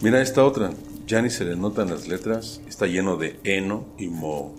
Mira 0.00 0.20
esta 0.20 0.44
otra, 0.44 0.72
ya 1.06 1.22
ni 1.22 1.30
se 1.30 1.44
le 1.44 1.54
notan 1.54 1.88
las 1.88 2.08
letras, 2.08 2.60
está 2.66 2.88
lleno 2.88 3.16
de 3.16 3.38
eno 3.44 3.84
y 3.96 4.08
mo. 4.08 4.56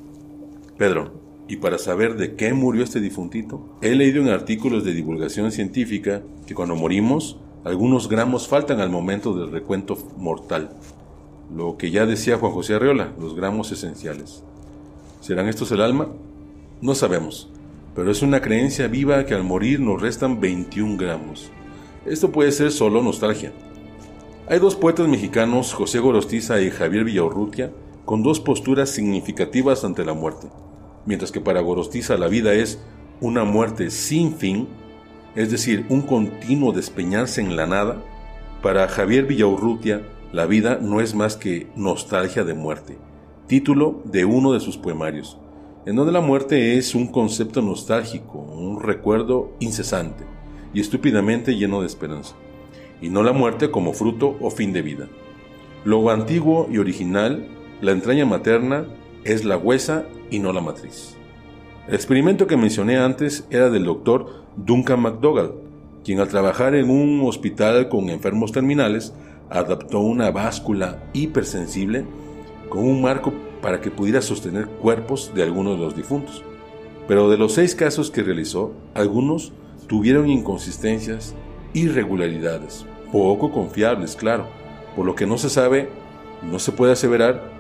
Pedro, 0.77 1.11
y 1.49 1.57
para 1.57 1.77
saber 1.77 2.15
de 2.15 2.35
qué 2.35 2.53
murió 2.53 2.85
este 2.85 3.01
difuntito, 3.01 3.77
he 3.81 3.95
leído 3.95 4.21
en 4.21 4.29
artículos 4.29 4.85
de 4.85 4.93
divulgación 4.93 5.51
científica 5.51 6.21
que 6.47 6.55
cuando 6.55 6.77
morimos, 6.77 7.35
algunos 7.65 8.07
gramos 8.07 8.47
faltan 8.47 8.79
al 8.79 8.89
momento 8.89 9.37
del 9.37 9.51
recuento 9.51 9.97
mortal. 10.15 10.69
Lo 11.53 11.75
que 11.75 11.91
ya 11.91 12.05
decía 12.05 12.37
Juan 12.37 12.53
José 12.53 12.75
Arreola, 12.75 13.11
los 13.19 13.35
gramos 13.35 13.73
esenciales. 13.73 14.41
¿Serán 15.19 15.49
estos 15.49 15.69
el 15.73 15.81
alma? 15.81 16.07
No 16.79 16.95
sabemos, 16.95 17.49
pero 17.93 18.09
es 18.09 18.21
una 18.21 18.39
creencia 18.39 18.87
viva 18.87 19.25
que 19.25 19.33
al 19.33 19.43
morir 19.43 19.81
nos 19.81 20.01
restan 20.01 20.39
21 20.39 20.95
gramos. 20.95 21.51
Esto 22.05 22.31
puede 22.31 22.53
ser 22.53 22.71
solo 22.71 23.03
nostalgia. 23.03 23.51
Hay 24.47 24.59
dos 24.59 24.75
poetas 24.75 25.07
mexicanos, 25.07 25.73
José 25.73 25.99
Gorostiza 25.99 26.61
y 26.61 26.71
Javier 26.71 27.03
Villaurrutia, 27.03 27.73
con 28.05 28.23
dos 28.23 28.39
posturas 28.39 28.89
significativas 28.89 29.83
ante 29.83 30.05
la 30.05 30.13
muerte. 30.13 30.47
Mientras 31.05 31.31
que 31.31 31.41
para 31.41 31.59
Gorostiza 31.59 32.17
la 32.17 32.29
vida 32.29 32.53
es 32.53 32.81
una 33.19 33.43
muerte 33.43 33.89
sin 33.89 34.33
fin, 34.33 34.69
es 35.35 35.51
decir, 35.51 35.85
un 35.89 36.01
continuo 36.01 36.71
despeñarse 36.71 37.41
en 37.41 37.57
la 37.57 37.67
nada, 37.67 38.01
para 38.63 38.87
Javier 38.87 39.25
Villaurrutia 39.25 40.01
la 40.31 40.45
vida 40.45 40.79
no 40.81 41.01
es 41.01 41.15
más 41.15 41.35
que 41.35 41.67
nostalgia 41.75 42.45
de 42.45 42.53
muerte, 42.53 42.97
título 43.47 44.01
de 44.05 44.23
uno 44.23 44.53
de 44.53 44.61
sus 44.61 44.77
poemarios, 44.77 45.37
en 45.85 45.97
donde 45.97 46.13
la 46.13 46.21
muerte 46.21 46.77
es 46.77 46.95
un 46.95 47.07
concepto 47.07 47.61
nostálgico, 47.61 48.39
un 48.39 48.81
recuerdo 48.81 49.51
incesante 49.59 50.38
y 50.73 50.81
estúpidamente 50.81 51.55
lleno 51.55 51.81
de 51.81 51.87
esperanza, 51.87 52.35
y 53.01 53.09
no 53.09 53.23
la 53.23 53.33
muerte 53.33 53.71
como 53.71 53.93
fruto 53.93 54.37
o 54.39 54.49
fin 54.49 54.73
de 54.73 54.81
vida. 54.81 55.07
Lo 55.85 56.09
antiguo 56.09 56.67
y 56.71 56.77
original, 56.77 57.47
la 57.81 57.91
entraña 57.91 58.25
materna, 58.25 58.85
es 59.23 59.45
la 59.45 59.57
huesa 59.57 60.05
y 60.29 60.39
no 60.39 60.53
la 60.53 60.61
matriz. 60.61 61.15
El 61.87 61.95
experimento 61.95 62.47
que 62.47 62.57
mencioné 62.57 62.97
antes 62.97 63.47
era 63.49 63.69
del 63.69 63.85
doctor 63.85 64.43
Duncan 64.55 65.01
McDougall, 65.01 65.53
quien 66.03 66.19
al 66.19 66.27
trabajar 66.27 66.75
en 66.75 66.89
un 66.89 67.21
hospital 67.27 67.89
con 67.89 68.09
enfermos 68.09 68.51
terminales 68.51 69.13
adaptó 69.49 69.99
una 69.99 70.31
báscula 70.31 71.03
hipersensible 71.13 72.05
con 72.69 72.83
un 72.83 73.01
marco 73.01 73.33
para 73.61 73.81
que 73.81 73.91
pudiera 73.91 74.21
sostener 74.21 74.67
cuerpos 74.67 75.31
de 75.33 75.43
algunos 75.43 75.77
de 75.77 75.85
los 75.85 75.95
difuntos. 75.95 76.43
Pero 77.07 77.29
de 77.29 77.37
los 77.37 77.53
seis 77.53 77.73
casos 77.73 78.11
que 78.11 78.23
realizó, 78.23 78.73
algunos 78.93 79.51
tuvieron 79.89 80.29
inconsistencias, 80.29 81.33
irregularidades, 81.73 82.85
poco 83.11 83.51
confiables, 83.51 84.15
claro, 84.15 84.45
por 84.95 85.05
lo 85.05 85.15
que 85.15 85.25
no 85.25 85.39
se 85.39 85.49
sabe, 85.49 85.89
no 86.43 86.59
se 86.59 86.71
puede 86.71 86.93
aseverar 86.93 87.51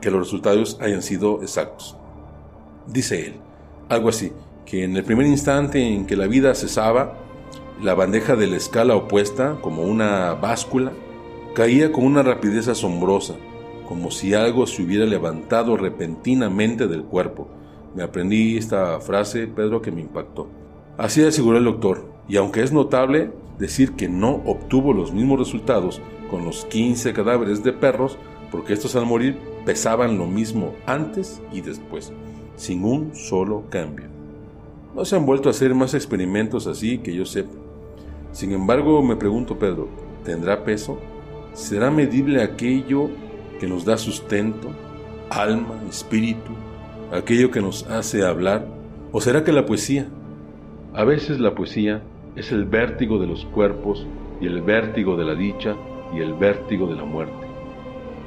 que 0.00 0.10
los 0.10 0.20
resultados 0.20 0.78
hayan 0.80 1.02
sido 1.02 1.42
exactos. 1.42 1.98
Dice 2.86 3.26
él, 3.26 3.34
algo 3.90 4.08
así, 4.08 4.32
que 4.64 4.84
en 4.84 4.96
el 4.96 5.04
primer 5.04 5.26
instante 5.26 5.86
en 5.86 6.06
que 6.06 6.16
la 6.16 6.26
vida 6.26 6.54
cesaba, 6.54 7.18
la 7.82 7.94
bandeja 7.94 8.36
de 8.36 8.46
la 8.46 8.56
escala 8.56 8.96
opuesta, 8.96 9.58
como 9.60 9.82
una 9.82 10.32
báscula, 10.32 10.92
caía 11.54 11.92
con 11.92 12.04
una 12.04 12.22
rapidez 12.22 12.68
asombrosa, 12.68 13.34
como 13.86 14.10
si 14.10 14.32
algo 14.32 14.66
se 14.66 14.82
hubiera 14.82 15.04
levantado 15.04 15.76
repentinamente 15.76 16.86
del 16.86 17.04
cuerpo. 17.04 17.48
Me 17.94 18.02
aprendí 18.02 18.56
esta 18.56 18.98
frase, 19.00 19.46
Pedro, 19.46 19.82
que 19.82 19.90
me 19.90 20.00
impactó. 20.00 20.59
Así 21.00 21.24
aseguró 21.24 21.56
el 21.56 21.64
doctor, 21.64 22.04
y 22.28 22.36
aunque 22.36 22.62
es 22.62 22.72
notable 22.72 23.32
decir 23.58 23.92
que 23.92 24.06
no 24.06 24.42
obtuvo 24.44 24.92
los 24.92 25.14
mismos 25.14 25.38
resultados 25.38 26.02
con 26.30 26.44
los 26.44 26.66
15 26.66 27.14
cadáveres 27.14 27.64
de 27.64 27.72
perros, 27.72 28.18
porque 28.50 28.74
estos 28.74 28.96
al 28.96 29.06
morir 29.06 29.38
pesaban 29.64 30.18
lo 30.18 30.26
mismo 30.26 30.74
antes 30.84 31.40
y 31.54 31.62
después, 31.62 32.12
sin 32.56 32.84
un 32.84 33.16
solo 33.16 33.64
cambio. 33.70 34.08
No 34.94 35.06
se 35.06 35.16
han 35.16 35.24
vuelto 35.24 35.48
a 35.48 35.52
hacer 35.52 35.74
más 35.74 35.94
experimentos 35.94 36.66
así 36.66 36.98
que 36.98 37.14
yo 37.14 37.24
sepa. 37.24 37.56
Sin 38.32 38.52
embargo, 38.52 39.02
me 39.02 39.16
pregunto, 39.16 39.58
Pedro, 39.58 39.88
¿tendrá 40.22 40.64
peso? 40.64 40.98
¿Será 41.54 41.90
medible 41.90 42.42
aquello 42.42 43.08
que 43.58 43.66
nos 43.66 43.86
da 43.86 43.96
sustento, 43.96 44.68
alma, 45.30 45.80
espíritu, 45.88 46.52
aquello 47.10 47.50
que 47.50 47.62
nos 47.62 47.84
hace 47.84 48.22
hablar? 48.22 48.66
¿O 49.12 49.22
será 49.22 49.44
que 49.44 49.52
la 49.52 49.64
poesía? 49.64 50.06
A 50.92 51.04
veces 51.04 51.38
la 51.38 51.54
poesía 51.54 52.02
es 52.34 52.50
el 52.50 52.64
vértigo 52.64 53.20
de 53.20 53.26
los 53.28 53.44
cuerpos 53.46 54.04
y 54.40 54.46
el 54.46 54.60
vértigo 54.60 55.16
de 55.16 55.24
la 55.24 55.36
dicha 55.36 55.76
y 56.12 56.18
el 56.18 56.34
vértigo 56.34 56.88
de 56.88 56.96
la 56.96 57.04
muerte. 57.04 57.46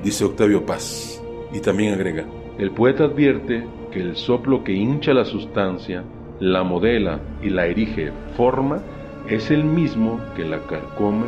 Dice 0.01 0.23
Octavio 0.23 0.65
Paz, 0.65 1.21
y 1.51 1.59
también 1.59 1.93
agrega, 1.93 2.25
el 2.57 2.71
poeta 2.71 3.03
advierte 3.03 3.65
que 3.91 3.99
el 3.99 4.15
soplo 4.15 4.63
que 4.63 4.71
hincha 4.71 5.13
la 5.13 5.25
sustancia, 5.25 6.05
la 6.39 6.63
modela 6.63 7.19
y 7.41 7.49
la 7.49 7.65
erige 7.67 8.13
forma, 8.37 8.81
es 9.27 9.51
el 9.51 9.65
mismo 9.65 10.21
que 10.33 10.45
la 10.45 10.59
carcome 10.65 11.27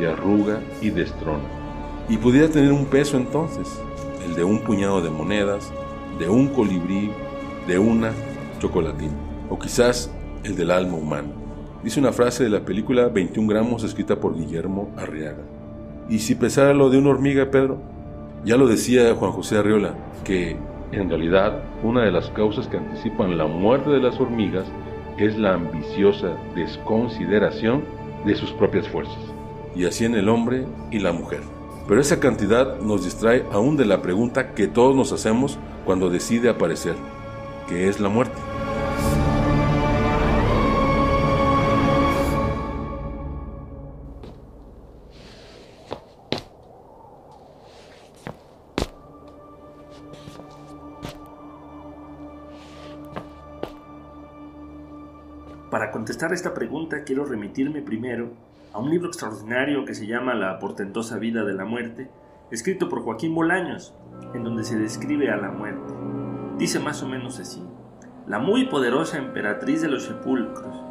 y 0.00 0.04
arruga 0.04 0.60
y 0.80 0.90
destrona. 0.90 1.44
Y 2.08 2.16
pudiera 2.16 2.48
tener 2.48 2.72
un 2.72 2.86
peso 2.86 3.16
entonces, 3.16 3.82
el 4.24 4.36
de 4.36 4.44
un 4.44 4.60
puñado 4.60 5.02
de 5.02 5.10
monedas, 5.10 5.72
de 6.20 6.28
un 6.28 6.46
colibrí, 6.46 7.10
de 7.66 7.76
una 7.76 8.12
chocolatina, 8.60 9.14
o 9.50 9.58
quizás 9.58 10.15
el 10.46 10.56
del 10.56 10.70
alma 10.70 10.96
humana. 10.96 11.28
Dice 11.82 12.00
una 12.00 12.12
frase 12.12 12.44
de 12.44 12.50
la 12.50 12.64
película 12.64 13.08
21 13.08 13.48
gramos 13.48 13.82
escrita 13.82 14.16
por 14.16 14.36
Guillermo 14.36 14.90
Arriaga. 14.96 15.42
¿Y 16.08 16.20
si 16.20 16.36
pesara 16.36 16.72
lo 16.72 16.88
de 16.88 16.98
una 16.98 17.10
hormiga, 17.10 17.50
Pedro? 17.50 17.78
Ya 18.44 18.56
lo 18.56 18.68
decía 18.68 19.14
Juan 19.14 19.32
José 19.32 19.58
Arriola, 19.58 19.94
que 20.24 20.56
en 20.92 21.08
realidad 21.08 21.64
una 21.82 22.04
de 22.04 22.12
las 22.12 22.30
causas 22.30 22.68
que 22.68 22.76
anticipan 22.76 23.36
la 23.36 23.46
muerte 23.46 23.90
de 23.90 23.98
las 23.98 24.20
hormigas 24.20 24.66
es 25.18 25.36
la 25.36 25.54
ambiciosa 25.54 26.36
desconsideración 26.54 27.84
de 28.24 28.36
sus 28.36 28.52
propias 28.52 28.88
fuerzas, 28.88 29.18
y 29.74 29.84
así 29.84 30.04
en 30.04 30.14
el 30.14 30.28
hombre 30.28 30.66
y 30.90 31.00
la 31.00 31.12
mujer. 31.12 31.40
Pero 31.88 32.00
esa 32.00 32.20
cantidad 32.20 32.80
nos 32.80 33.04
distrae 33.04 33.44
aún 33.52 33.76
de 33.76 33.86
la 33.86 34.02
pregunta 34.02 34.54
que 34.54 34.68
todos 34.68 34.94
nos 34.94 35.12
hacemos 35.12 35.58
cuando 35.84 36.10
decide 36.10 36.48
aparecer, 36.48 36.94
que 37.68 37.88
es 37.88 37.98
la 37.98 38.08
muerte. 38.08 38.55
Para 55.76 55.90
contestar 55.90 56.32
esta 56.32 56.54
pregunta 56.54 57.04
quiero 57.04 57.26
remitirme 57.26 57.82
primero 57.82 58.30
a 58.72 58.78
un 58.78 58.88
libro 58.88 59.08
extraordinario 59.08 59.84
que 59.84 59.94
se 59.94 60.06
llama 60.06 60.32
La 60.32 60.58
portentosa 60.58 61.18
vida 61.18 61.44
de 61.44 61.52
la 61.52 61.66
muerte, 61.66 62.08
escrito 62.50 62.88
por 62.88 63.02
Joaquín 63.02 63.34
Bolaños, 63.34 63.94
en 64.32 64.42
donde 64.42 64.64
se 64.64 64.78
describe 64.78 65.30
a 65.30 65.36
la 65.36 65.50
muerte. 65.50 65.92
Dice 66.56 66.80
más 66.80 67.02
o 67.02 67.08
menos 67.08 67.38
así, 67.40 67.62
la 68.26 68.38
muy 68.38 68.68
poderosa 68.68 69.18
emperatriz 69.18 69.82
de 69.82 69.88
los 69.88 70.04
sepulcros, 70.04 70.82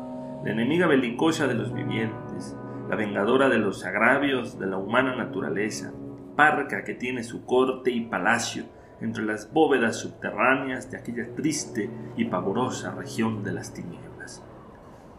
la 0.44 0.52
enemiga 0.52 0.86
belicosa 0.86 1.48
de 1.48 1.56
los 1.56 1.74
vivientes, 1.74 2.56
la 2.88 2.96
vengadora 2.96 3.50
de 3.50 3.58
los 3.58 3.84
agravios 3.86 4.60
de 4.60 4.68
la 4.68 4.78
humana 4.78 5.16
naturaleza, 5.16 5.94
parca 6.36 6.84
que 6.84 6.94
tiene 6.94 7.24
su 7.24 7.44
corte 7.44 7.90
y 7.90 8.02
palacio 8.02 8.66
entre 9.02 9.26
las 9.26 9.52
bóvedas 9.52 9.96
subterráneas 9.96 10.92
de 10.92 11.00
aquella 11.00 11.34
triste 11.34 11.90
y 12.16 12.26
pavorosa 12.26 12.92
región 12.92 13.44
de 13.44 13.52
las 13.52 13.74
tinieblas. 13.74 14.15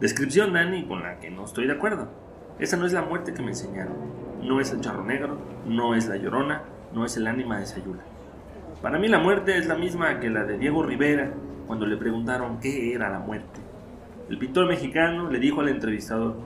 Descripción, 0.01 0.53
Dani, 0.53 0.85
con 0.85 1.03
la 1.03 1.19
que 1.21 1.31
no 1.31 1.47
estoy 1.47 1.67
de 1.67 1.73
acuerdo. 1.73 2.09
Esa 2.59 2.77
no 2.77 2.85
es 2.85 2.93
la 2.93 3.01
muerte 3.01 3.33
que 3.33 3.41
me 3.41 3.53
enseñaron. 3.53 3.95
No 4.43 4.61
es 4.61 4.71
el 4.71 4.83
charro 4.83 5.03
negro, 5.03 5.39
no 5.65 5.95
es 5.95 6.07
la 6.07 6.17
llorona, 6.17 6.65
no 6.93 7.07
es 7.07 7.17
el 7.17 7.27
ánima 7.27 7.59
de 7.59 7.65
Sayula. 7.65 8.03
Para 8.83 8.99
mí 8.99 9.09
la 9.09 9.21
muerte 9.21 9.57
es 9.57 9.67
la 9.67 9.75
misma 9.75 10.21
que 10.21 10.29
la 10.29 10.45
de 10.45 10.59
Diego 10.59 10.83
Rivera 10.83 11.33
cuando 11.67 11.87
le 11.87 11.97
preguntaron 11.97 12.61
qué 12.61 12.93
era 12.93 13.09
la 13.09 13.21
muerte. 13.21 13.59
El 14.29 14.37
pintor 14.37 14.69
mexicano 14.69 15.31
le 15.31 15.39
dijo 15.39 15.63
al 15.63 15.71
entrevistador, 15.71 16.37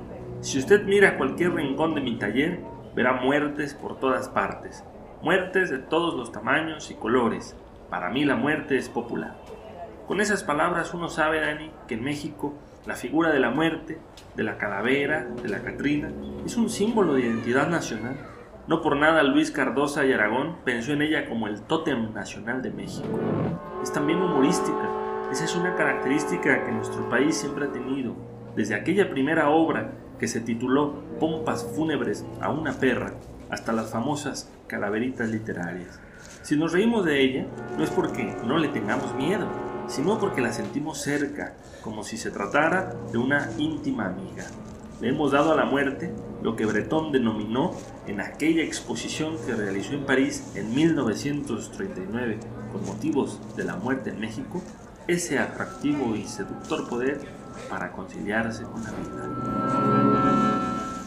si 0.42 0.61
usted 0.61 0.84
mira 0.84 1.18
cualquier 1.18 1.53
rincón 1.53 1.96
de 1.96 2.03
mi 2.03 2.18
taller, 2.18 2.61
verá 2.94 3.14
muertes 3.14 3.74
por 3.74 3.98
todas 3.98 4.28
partes, 4.28 4.84
muertes 5.22 5.70
de 5.70 5.78
todos 5.78 6.14
los 6.14 6.30
tamaños 6.30 6.88
y 6.92 6.94
colores. 6.94 7.57
Para 7.90 8.11
mí 8.11 8.24
la 8.24 8.36
muerte 8.36 8.76
es 8.76 8.88
popular. 8.88 9.36
Con 10.07 10.20
esas 10.20 10.44
palabras 10.44 10.94
uno 10.94 11.09
sabe, 11.09 11.40
Dani, 11.40 11.72
que 11.88 11.94
en 11.94 12.05
México 12.05 12.55
la 12.91 12.97
figura 12.97 13.30
de 13.30 13.38
la 13.38 13.51
muerte, 13.51 13.99
de 14.34 14.43
la 14.43 14.59
calavera, 14.59 15.24
de 15.41 15.49
la 15.49 15.61
Catrina, 15.61 16.11
es 16.45 16.57
un 16.57 16.68
símbolo 16.68 17.14
de 17.14 17.20
identidad 17.20 17.68
nacional. 17.68 18.16
No 18.66 18.82
por 18.82 18.97
nada 18.97 19.22
Luis 19.22 19.53
Cardosa 19.53 20.05
y 20.05 20.12
Aragón 20.12 20.57
pensó 20.64 20.91
en 20.91 21.03
ella 21.03 21.28
como 21.28 21.47
el 21.47 21.62
tótem 21.62 22.12
nacional 22.12 22.62
de 22.62 22.72
México. 22.72 23.07
Es 23.80 23.93
también 23.93 24.20
humorística. 24.20 24.88
Esa 25.30 25.45
es 25.45 25.55
una 25.55 25.76
característica 25.76 26.64
que 26.64 26.72
nuestro 26.72 27.09
país 27.09 27.36
siempre 27.36 27.66
ha 27.66 27.72
tenido. 27.72 28.16
Desde 28.57 28.74
aquella 28.74 29.09
primera 29.09 29.51
obra 29.51 29.93
que 30.18 30.26
se 30.26 30.41
tituló 30.41 30.95
Pompas 31.20 31.64
fúnebres 31.76 32.26
a 32.41 32.51
una 32.51 32.72
perra, 32.72 33.12
hasta 33.51 33.72
las 33.72 33.93
famosas 33.93 34.51
calaveritas 34.66 35.30
literarias. 35.30 36.01
Si 36.43 36.57
nos 36.57 36.72
reímos 36.72 37.05
de 37.05 37.20
ella, 37.20 37.47
no 37.78 37.84
es 37.84 37.91
porque 37.91 38.34
no 38.45 38.59
le 38.59 38.66
tengamos 38.66 39.14
miedo, 39.14 39.47
sino 39.86 40.18
porque 40.18 40.41
la 40.41 40.53
sentimos 40.53 41.01
cerca, 41.01 41.55
como 41.83 42.05
si 42.05 42.16
se 42.16 42.31
tratara 42.31 42.95
de 43.12 43.18
una 43.18 43.51
íntima 43.59 44.07
amiga. 44.07 44.47
Le 45.01 45.09
hemos 45.09 45.33
dado 45.33 45.53
a 45.53 45.57
la 45.57 45.64
muerte 45.64 46.12
lo 46.43 46.57
que 46.57 46.66
Breton 46.66 47.12
denominó 47.12 47.72
en 48.07 48.20
aquella 48.20 48.62
exposición 48.62 49.37
que 49.47 49.55
realizó 49.55 49.95
en 49.95 50.05
París 50.05 50.53
en 50.55 50.74
1939 50.74 52.39
con 52.72 52.85
motivos 52.85 53.41
de 53.57 53.64
la 53.64 53.76
muerte 53.76 54.11
en 54.11 54.20
México, 54.20 54.62
ese 55.07 55.39
atractivo 55.39 56.14
y 56.14 56.24
seductor 56.26 56.89
poder 56.89 57.20
para 57.68 57.93
conciliarse 57.93 58.64
con 58.64 58.83
la 58.83 58.91
vida. 58.91 59.28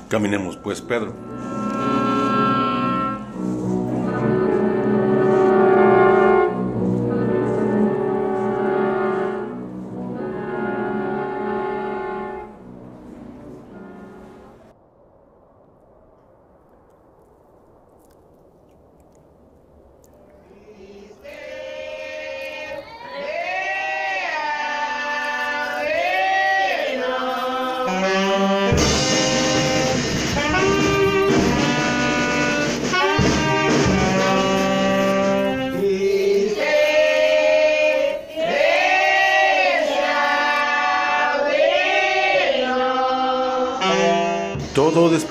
Caminemos 0.09 0.57
pues, 0.57 0.82
Pedro. 0.82 1.13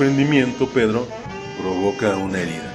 Desprendimiento, 0.02 0.68
Pedro, 0.68 1.06
provoca 1.60 2.16
una 2.16 2.40
herida. 2.40 2.74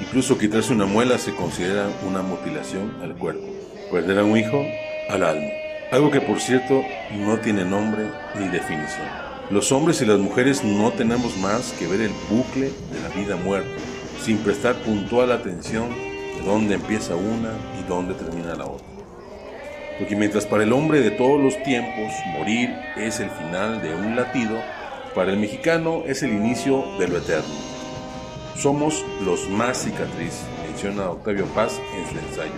Incluso 0.00 0.38
quitarse 0.38 0.72
una 0.72 0.86
muela 0.86 1.18
se 1.18 1.34
considera 1.34 1.88
una 2.06 2.22
mutilación 2.22 2.98
al 3.02 3.16
cuerpo. 3.16 3.42
Perder 3.90 4.20
a 4.20 4.24
un 4.24 4.36
hijo, 4.36 4.64
al 5.08 5.24
alma. 5.24 5.50
Algo 5.90 6.12
que 6.12 6.20
por 6.20 6.38
cierto 6.38 6.84
no 7.16 7.38
tiene 7.38 7.64
nombre 7.64 8.04
ni 8.38 8.46
definición. 8.46 9.08
Los 9.50 9.72
hombres 9.72 10.00
y 10.02 10.06
las 10.06 10.20
mujeres 10.20 10.62
no 10.62 10.92
tenemos 10.92 11.36
más 11.38 11.72
que 11.72 11.88
ver 11.88 12.00
el 12.00 12.12
bucle 12.30 12.70
de 12.92 13.00
la 13.02 13.08
vida-muerte, 13.08 13.68
sin 14.22 14.38
prestar 14.38 14.76
puntual 14.76 15.32
atención 15.32 15.88
de 15.90 16.46
dónde 16.46 16.76
empieza 16.76 17.16
una 17.16 17.50
y 17.80 17.88
dónde 17.88 18.14
termina 18.14 18.54
la 18.54 18.66
otra. 18.66 18.86
Porque 19.98 20.14
mientras 20.14 20.46
para 20.46 20.62
el 20.62 20.72
hombre 20.72 21.00
de 21.00 21.10
todos 21.10 21.40
los 21.40 21.60
tiempos 21.64 22.12
morir 22.38 22.70
es 22.96 23.18
el 23.18 23.30
final 23.30 23.82
de 23.82 23.94
un 23.96 24.14
latido, 24.14 24.62
para 25.14 25.30
el 25.30 25.38
mexicano 25.38 26.02
es 26.06 26.22
el 26.22 26.32
inicio 26.32 26.84
de 26.98 27.08
lo 27.08 27.18
eterno. 27.18 27.54
Somos 28.56 29.04
los 29.24 29.48
más 29.48 29.78
cicatriz, 29.78 30.44
menciona 30.66 31.10
Octavio 31.10 31.46
Paz 31.46 31.80
en 31.96 32.06
su 32.08 32.26
ensayo, 32.26 32.52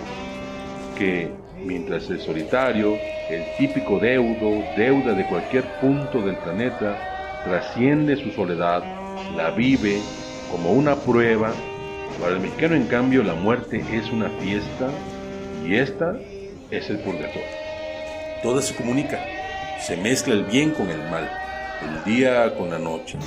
que 0.97 1.29
mientras 1.63 2.09
el 2.09 2.19
solitario, 2.19 2.97
el 3.29 3.43
típico 3.57 3.99
deudo, 3.99 4.63
deuda 4.77 5.13
de 5.13 5.25
cualquier 5.27 5.63
punto 5.79 6.21
del 6.21 6.37
planeta, 6.37 7.41
trasciende 7.43 8.15
su 8.17 8.31
soledad, 8.31 8.83
la 9.35 9.51
vive 9.51 9.99
como 10.51 10.73
una 10.73 10.95
prueba, 10.95 11.51
para 12.21 12.33
el 12.33 12.39
mexicano 12.39 12.75
en 12.75 12.87
cambio 12.87 13.23
la 13.23 13.33
muerte 13.33 13.83
es 13.91 14.09
una 14.11 14.29
fiesta 14.41 14.89
y 15.65 15.75
esta 15.75 16.17
es 16.71 16.89
el 16.89 16.99
purgatorio. 16.99 17.43
Todo 18.43 18.61
se 18.61 18.75
comunica, 18.75 19.19
se 19.81 19.97
mezcla 19.97 20.33
el 20.33 20.43
bien 20.45 20.71
con 20.71 20.89
el 20.89 20.99
mal, 21.09 21.44
el 21.81 22.03
día 22.03 22.55
con 22.55 22.69
la 22.69 22.79
noche, 22.79 23.17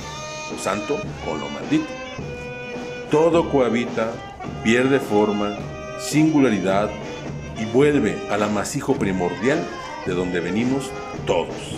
lo 0.51 0.57
santo 0.57 0.97
con 1.25 1.39
lo 1.39 1.49
maldito. 1.49 1.87
Todo 3.11 3.49
cohabita, 3.49 4.11
pierde 4.63 4.99
forma, 4.99 5.57
singularidad 5.99 6.89
y 7.59 7.65
vuelve 7.65 8.17
al 8.29 8.43
amasijo 8.43 8.95
primordial 8.95 9.59
de 10.05 10.13
donde 10.13 10.39
venimos 10.39 10.91
todos. 11.25 11.75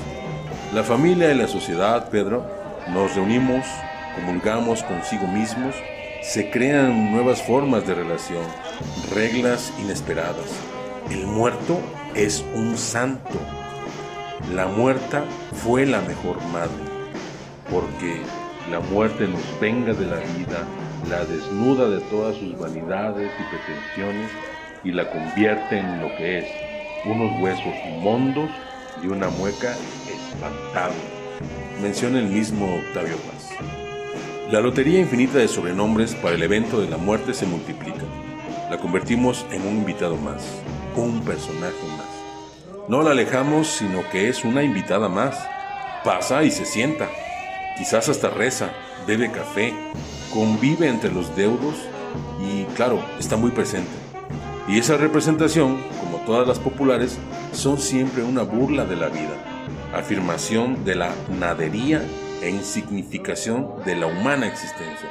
La 0.74 0.84
familia 0.84 1.32
y 1.32 1.38
la 1.38 1.47
sociedad, 1.47 2.09
Pedro, 2.09 2.45
nos 2.89 3.15
reunimos, 3.15 3.65
comulgamos 4.15 4.84
consigo 4.84 5.28
mismos, 5.28 5.76
se 6.22 6.49
crean 6.49 7.11
nuevas 7.11 7.41
formas 7.41 7.86
de 7.88 7.95
relación, 7.95 8.43
reglas 9.13 9.74
inesperadas. 9.80 10.45
El 11.09 11.26
muerto 11.26 11.80
es 12.15 12.43
un 12.53 12.78
santo. 12.78 13.61
La 14.50 14.66
muerta 14.66 15.24
fue 15.64 15.86
la 15.86 16.02
mejor 16.02 16.42
madre, 16.52 16.84
porque 17.70 18.20
la 18.70 18.82
muerte 18.82 19.28
nos 19.28 19.42
venga 19.62 19.94
de 19.94 20.06
la 20.06 20.18
vida, 20.18 20.66
la 21.10 21.24
desnuda 21.24 21.88
de 21.89 22.02
todas 22.10 22.36
sus 22.36 22.58
vanidades 22.58 23.32
y 23.39 23.56
pretensiones 23.56 24.30
y 24.84 24.92
la 24.92 25.10
convierte 25.10 25.78
en 25.78 26.02
lo 26.02 26.10
que 26.18 26.39
es, 26.39 26.46
unos 27.06 27.42
huesos 27.42 27.74
mondos 28.02 28.50
y 29.02 29.08
una 29.08 29.30
mueca 29.30 29.74
espantable. 30.10 31.00
Menciona 31.82 32.20
el 32.20 32.28
mismo 32.28 32.76
Octavio 32.76 33.16
Paz. 33.18 33.50
La 34.52 34.60
lotería 34.60 35.00
infinita 35.00 35.38
de 35.38 35.48
sobrenombres 35.48 36.14
para 36.16 36.36
el 36.36 36.44
evento 36.44 36.82
de 36.82 36.89
la 36.89 36.98
muerte 36.98 37.34
se 37.34 37.46
multiplica. 37.46 38.04
La 38.70 38.78
convertimos 38.78 39.46
en 39.52 39.62
un 39.62 39.78
invitado 39.78 40.18
más, 40.18 40.44
un 40.98 41.22
personaje 41.22 41.88
más. 41.98 42.11
No 42.88 43.04
la 43.04 43.12
alejamos, 43.12 43.68
sino 43.68 44.08
que 44.10 44.28
es 44.28 44.44
una 44.44 44.64
invitada 44.64 45.08
más. 45.08 45.38
Pasa 46.04 46.44
y 46.44 46.52
se 46.52 46.66
sienta. 46.66 47.10
Quizás 47.78 48.10
hasta 48.10 48.30
reza, 48.30 48.72
bebe 49.06 49.32
café, 49.32 49.74
convive 50.34 50.88
entre 50.88 51.12
los 51.12 51.36
deudos 51.36 51.76
y, 52.42 52.64
claro, 52.74 53.00
está 53.20 53.38
muy 53.38 53.52
presente. 53.52 53.92
Y 54.68 54.80
esa 54.80 54.98
representación, 54.98 55.82
como 56.00 56.18
todas 56.26 56.48
las 56.48 56.60
populares, 56.60 57.18
son 57.54 57.78
siempre 57.78 58.24
una 58.24 58.42
burla 58.42 58.86
de 58.86 58.96
la 58.96 59.10
vida, 59.10 59.38
afirmación 59.94 60.84
de 60.84 60.96
la 60.96 61.12
nadería 61.40 62.04
e 62.42 62.50
insignificación 62.50 63.84
de 63.86 63.96
la 63.96 64.08
humana 64.08 64.48
existencia, 64.48 65.10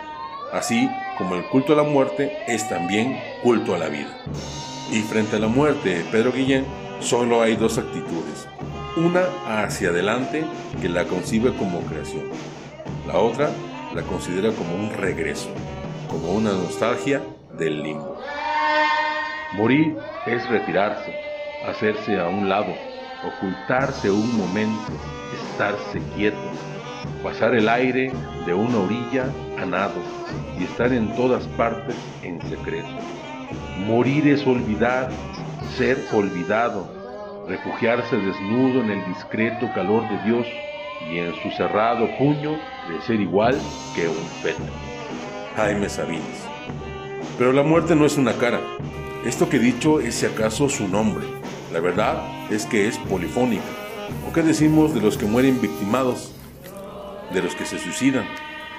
así 0.53 0.91
como 1.19 1.37
el 1.37 1.45
culto 1.45 1.75
a 1.75 1.77
la 1.77 1.83
muerte 1.83 2.37
es 2.49 2.69
también 2.69 3.21
culto 3.43 3.75
a 3.75 3.79
la 3.79 3.89
vida. 3.89 4.17
Y 4.91 5.03
frente 5.03 5.37
a 5.37 5.41
la 5.41 5.49
muerte 5.49 6.05
Pedro 6.11 6.33
Guillén, 6.33 6.65
solo 7.01 7.43
hay 7.43 7.57
dos 7.57 7.79
actitudes, 7.79 8.47
una 8.97 9.23
hacia 9.47 9.89
adelante 9.89 10.45
que 10.81 10.89
la 10.89 11.05
concibe 11.05 11.55
como 11.57 11.81
creación, 11.83 12.25
la 13.07 13.19
otra 13.19 13.51
la 13.95 14.03
considera 14.03 14.53
como 14.53 14.75
un 14.75 14.91
regreso, 14.91 15.49
como 16.09 16.33
una 16.33 16.53
nostalgia 16.53 17.23
del 17.59 17.83
limbo. 17.83 18.19
Morir 19.55 19.97
es 20.27 20.49
retirarse, 20.49 21.13
hacerse 21.67 22.21
a 22.21 22.29
un 22.29 22.49
lado, 22.49 22.73
ocultarse 23.27 24.11
un 24.11 24.37
momento, 24.37 24.93
estarse 25.53 26.01
quieto, 26.15 26.39
pasar 27.23 27.55
el 27.55 27.69
aire 27.69 28.13
de 28.47 28.55
una 28.55 28.79
orilla 28.79 29.27
a 29.59 29.65
nado 29.67 30.01
y 30.59 30.65
estar 30.65 30.93
en 30.93 31.15
todas 31.17 31.47
partes 31.49 31.97
en 32.23 32.41
secreto. 32.49 32.89
Morir 33.87 34.29
es 34.29 34.47
olvidar, 34.47 35.11
ser 35.77 35.99
olvidado, 36.13 36.89
refugiarse 37.49 38.17
desnudo 38.17 38.83
en 38.83 38.91
el 38.91 39.05
discreto 39.07 39.71
calor 39.75 40.09
de 40.09 40.23
Dios 40.25 40.47
y 41.11 41.19
en 41.19 41.35
su 41.43 41.51
cerrado 41.57 42.09
puño 42.19 42.59
crecer 42.87 43.21
igual 43.21 43.57
que 43.95 44.09
un 44.09 44.27
feto. 44.43 44.63
Jaime 45.57 45.89
Sabines. 45.89 46.25
Pero 47.39 47.53
la 47.53 47.63
muerte 47.63 47.95
no 47.97 48.07
es 48.07 48.17
una 48.17 48.35
cara. 48.35 48.61
Esto 49.25 49.49
que 49.49 49.57
he 49.57 49.61
dicho 49.61 50.01
es 50.01 50.15
si 50.15 50.27
acaso 50.27 50.69
su 50.69 50.89
nombre. 50.89 51.27
La 51.73 51.81
verdad 51.81 52.23
es 52.51 52.67
que 52.67 52.89
es 52.89 52.99
polifónica. 52.99 53.65
¿O 54.29 54.33
qué 54.33 54.43
decimos 54.43 54.95
de 54.95 55.01
los 55.01 55.17
que 55.17 55.27
mueren 55.27 55.61
victimados? 55.61 56.35
De 57.33 57.43
los 57.43 57.55
que 57.55 57.65
se 57.65 57.79
suicidan, 57.79 58.27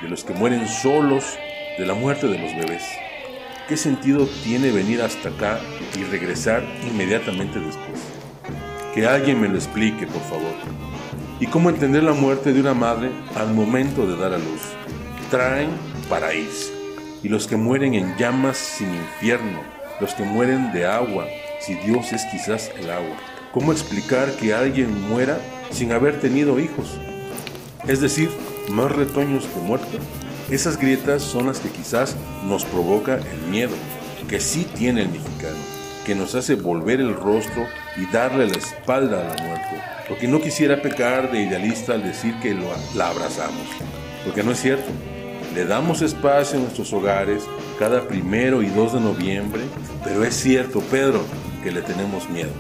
de 0.01 0.09
los 0.09 0.23
que 0.23 0.33
mueren 0.33 0.67
solos, 0.67 1.37
de 1.77 1.85
la 1.85 1.93
muerte 1.93 2.27
de 2.27 2.37
los 2.37 2.55
bebés. 2.55 2.83
¿Qué 3.71 3.77
sentido 3.77 4.27
tiene 4.43 4.69
venir 4.69 5.01
hasta 5.01 5.29
acá 5.29 5.57
y 5.97 6.03
regresar 6.03 6.61
inmediatamente 6.91 7.57
después? 7.57 8.01
Que 8.93 9.07
alguien 9.07 9.39
me 9.39 9.47
lo 9.47 9.55
explique, 9.55 10.05
por 10.07 10.21
favor. 10.23 10.51
¿Y 11.39 11.47
cómo 11.47 11.69
entender 11.69 12.03
la 12.03 12.11
muerte 12.11 12.51
de 12.51 12.59
una 12.59 12.73
madre 12.73 13.11
al 13.33 13.53
momento 13.53 14.05
de 14.05 14.17
dar 14.17 14.33
a 14.33 14.37
luz? 14.37 14.61
Traen 15.29 15.69
para 16.09 16.33
irse. 16.33 16.73
Y 17.23 17.29
los 17.29 17.47
que 17.47 17.55
mueren 17.55 17.93
en 17.93 18.17
llamas 18.17 18.57
sin 18.57 18.93
infierno, 18.93 19.61
los 20.01 20.13
que 20.15 20.23
mueren 20.23 20.73
de 20.73 20.85
agua, 20.85 21.25
si 21.61 21.75
Dios 21.75 22.11
es 22.11 22.25
quizás 22.25 22.71
el 22.77 22.91
agua. 22.91 23.15
¿Cómo 23.53 23.71
explicar 23.71 24.33
que 24.35 24.53
alguien 24.53 25.01
muera 25.07 25.39
sin 25.69 25.93
haber 25.93 26.19
tenido 26.19 26.59
hijos? 26.59 26.99
Es 27.87 28.01
decir, 28.01 28.31
más 28.69 28.91
retoños 28.91 29.45
que 29.45 29.61
muertos. 29.61 30.01
Esas 30.51 30.77
grietas 30.77 31.21
son 31.21 31.47
las 31.47 31.61
que 31.61 31.69
quizás 31.69 32.17
nos 32.43 32.65
provoca 32.65 33.15
el 33.15 33.49
miedo, 33.49 33.71
que 34.27 34.41
sí 34.41 34.67
tiene 34.75 35.03
el 35.03 35.07
mexicano, 35.07 35.55
que 36.05 36.13
nos 36.13 36.35
hace 36.35 36.55
volver 36.55 36.99
el 36.99 37.15
rostro 37.15 37.65
y 37.95 38.05
darle 38.11 38.47
la 38.47 38.57
espalda 38.57 39.21
a 39.21 39.33
la 39.33 39.43
muerte. 39.43 39.81
Porque 40.09 40.27
no 40.27 40.41
quisiera 40.41 40.81
pecar 40.81 41.31
de 41.31 41.43
idealista 41.43 41.93
al 41.93 42.03
decir 42.03 42.35
que 42.41 42.53
lo, 42.53 42.65
la 42.95 43.07
abrazamos, 43.07 43.65
porque 44.25 44.43
no 44.43 44.51
es 44.51 44.59
cierto. 44.59 44.91
Le 45.55 45.63
damos 45.63 46.01
espacio 46.01 46.57
en 46.57 46.63
nuestros 46.63 46.91
hogares 46.91 47.43
cada 47.79 48.05
primero 48.05 48.61
y 48.61 48.67
2 48.67 48.95
de 48.95 48.99
noviembre, 48.99 49.61
pero 50.03 50.25
es 50.25 50.35
cierto, 50.35 50.81
Pedro, 50.81 51.21
que 51.63 51.71
le 51.71 51.81
tenemos 51.81 52.29
miedo. 52.29 52.51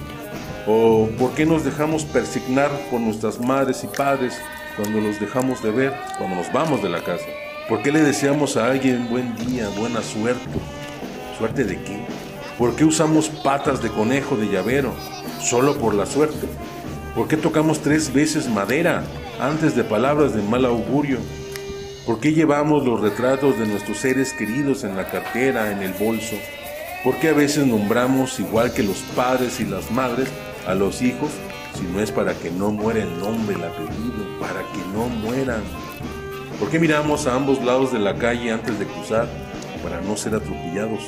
¿O 0.65 1.09
por 1.19 1.33
qué 1.33 1.45
nos 1.45 1.65
dejamos 1.65 2.05
persignar 2.05 2.71
por 2.89 3.01
nuestras 3.01 3.37
madres 3.37 3.83
y 3.83 3.87
padres 3.87 4.39
cuando 4.77 5.01
los 5.01 5.19
dejamos 5.19 5.61
de 5.61 5.71
ver, 5.71 5.93
cuando 6.17 6.37
nos 6.37 6.53
vamos 6.53 6.81
de 6.81 6.87
la 6.87 7.03
casa? 7.03 7.25
¿Por 7.71 7.81
qué 7.81 7.93
le 7.93 8.01
deseamos 8.01 8.57
a 8.57 8.67
alguien 8.67 9.07
buen 9.09 9.33
día, 9.37 9.69
buena 9.69 10.01
suerte? 10.01 10.59
¿Suerte 11.37 11.63
de 11.63 11.81
qué? 11.81 12.05
¿Por 12.57 12.75
qué 12.75 12.83
usamos 12.83 13.29
patas 13.29 13.81
de 13.81 13.87
conejo 13.87 14.35
de 14.35 14.47
llavero? 14.47 14.93
Solo 15.39 15.77
por 15.77 15.93
la 15.93 16.05
suerte. 16.05 16.49
¿Por 17.15 17.29
qué 17.29 17.37
tocamos 17.37 17.79
tres 17.79 18.11
veces 18.11 18.49
madera 18.49 19.05
antes 19.39 19.73
de 19.73 19.85
palabras 19.85 20.35
de 20.35 20.41
mal 20.41 20.65
augurio? 20.65 21.19
¿Por 22.05 22.19
qué 22.19 22.33
llevamos 22.33 22.85
los 22.85 22.99
retratos 22.99 23.57
de 23.57 23.67
nuestros 23.67 23.99
seres 23.99 24.33
queridos 24.33 24.83
en 24.83 24.97
la 24.97 25.07
cartera, 25.07 25.71
en 25.71 25.81
el 25.81 25.93
bolso? 25.93 26.35
¿Por 27.05 27.15
qué 27.19 27.29
a 27.29 27.33
veces 27.33 27.65
nombramos 27.65 28.37
igual 28.41 28.73
que 28.73 28.83
los 28.83 28.97
padres 29.15 29.61
y 29.61 29.65
las 29.65 29.89
madres 29.91 30.27
a 30.67 30.75
los 30.75 31.01
hijos 31.01 31.29
si 31.79 31.83
no 31.83 32.01
es 32.01 32.11
para 32.11 32.33
que 32.33 32.51
no 32.51 32.71
muera 32.71 33.01
el 33.01 33.17
nombre, 33.17 33.55
el 33.55 33.63
apellido, 33.63 34.39
para 34.41 34.59
que 34.59 34.79
no 34.93 35.07
mueran? 35.07 35.63
¿Por 36.61 36.69
qué 36.69 36.77
miramos 36.77 37.25
a 37.25 37.33
ambos 37.33 37.63
lados 37.63 37.91
de 37.91 37.97
la 37.97 38.13
calle 38.17 38.51
antes 38.51 38.77
de 38.77 38.85
cruzar 38.85 39.27
para 39.81 39.99
no 39.99 40.15
ser 40.15 40.35
atropellados? 40.35 41.01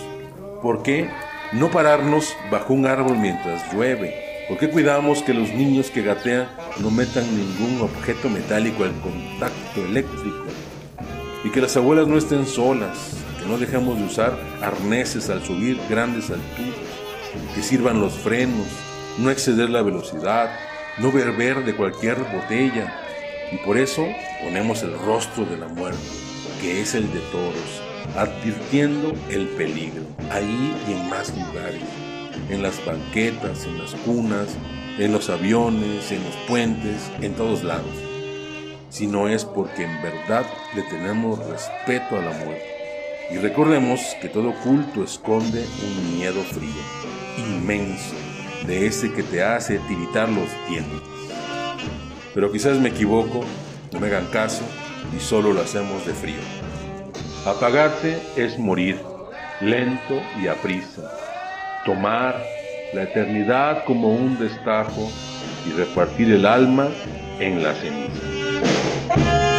¿Por 0.63 0.81
qué 0.81 1.11
no 1.51 1.69
pararnos 1.69 2.35
bajo 2.49 2.73
un 2.73 2.87
árbol 2.87 3.19
mientras 3.19 3.71
llueve? 3.71 4.47
¿Por 4.49 4.57
qué 4.57 4.71
cuidamos 4.71 5.21
que 5.21 5.35
los 5.35 5.49
niños 5.49 5.91
que 5.91 6.01
gatean 6.01 6.49
no 6.79 6.89
metan 6.89 7.25
ningún 7.37 7.81
objeto 7.81 8.29
metálico 8.29 8.83
al 8.83 8.93
contacto 8.99 9.85
eléctrico? 9.85 10.43
Y 11.43 11.51
que 11.51 11.61
las 11.61 11.77
abuelas 11.77 12.07
no 12.07 12.17
estén 12.17 12.47
solas, 12.47 13.11
que 13.39 13.47
no 13.47 13.59
dejemos 13.59 13.99
de 13.99 14.05
usar 14.05 14.35
arneses 14.59 15.29
al 15.29 15.43
subir 15.43 15.79
grandes 15.87 16.31
alturas, 16.31 16.73
que 17.53 17.61
sirvan 17.61 18.01
los 18.01 18.13
frenos, 18.13 18.65
no 19.19 19.29
exceder 19.29 19.69
la 19.69 19.83
velocidad, 19.83 20.49
no 20.97 21.11
beber 21.11 21.63
de 21.63 21.75
cualquier 21.75 22.17
botella. 22.17 22.91
Y 23.51 23.57
por 23.57 23.77
eso 23.77 24.07
ponemos 24.41 24.83
el 24.83 24.97
rostro 24.99 25.45
de 25.45 25.57
la 25.57 25.67
muerte, 25.67 25.99
que 26.61 26.81
es 26.81 26.95
el 26.95 27.11
de 27.13 27.19
toros, 27.31 27.81
advirtiendo 28.15 29.13
el 29.29 29.47
peligro, 29.49 30.03
ahí 30.31 30.75
y 30.87 30.93
en 30.93 31.09
más 31.09 31.33
lugares, 31.35 31.81
en 32.49 32.61
las 32.61 32.83
banquetas, 32.85 33.65
en 33.65 33.77
las 33.79 33.93
cunas, 34.05 34.47
en 34.97 35.11
los 35.11 35.29
aviones, 35.29 36.11
en 36.11 36.23
los 36.23 36.35
puentes, 36.47 37.11
en 37.21 37.33
todos 37.33 37.63
lados. 37.63 37.91
Si 38.89 39.07
no 39.07 39.27
es 39.27 39.43
porque 39.43 39.83
en 39.83 40.01
verdad 40.01 40.45
le 40.75 40.83
tenemos 40.83 41.39
respeto 41.47 42.17
a 42.17 42.21
la 42.21 42.31
muerte. 42.31 42.73
Y 43.31 43.37
recordemos 43.37 43.99
que 44.21 44.29
todo 44.29 44.53
culto 44.63 45.03
esconde 45.03 45.65
un 45.83 46.17
miedo 46.17 46.43
frío, 46.43 46.69
inmenso, 47.37 48.15
de 48.67 48.85
ese 48.85 49.11
que 49.11 49.23
te 49.23 49.41
hace 49.41 49.79
tiritar 49.87 50.29
los 50.29 50.47
dientes. 50.69 51.01
Pero 52.35 52.51
quizás 52.51 52.79
me 52.79 52.89
equivoco, 52.89 53.43
no 53.93 53.99
me 53.99 54.07
hagan 54.07 54.25
caso 54.27 54.63
y 55.15 55.19
solo 55.19 55.53
lo 55.53 55.61
hacemos 55.61 56.05
de 56.05 56.13
frío. 56.13 56.41
Apagarte 57.45 58.19
es 58.35 58.57
morir, 58.57 58.99
lento 59.61 60.21
y 60.41 60.47
a 60.47 60.55
prisa. 60.55 61.11
Tomar 61.85 62.41
la 62.93 63.03
eternidad 63.03 63.85
como 63.85 64.13
un 64.13 64.37
destajo 64.39 65.11
y 65.67 65.71
repartir 65.77 66.31
el 66.31 66.45
alma 66.45 66.89
en 67.39 67.61
la 67.63 67.73
ceniza. 67.75 69.52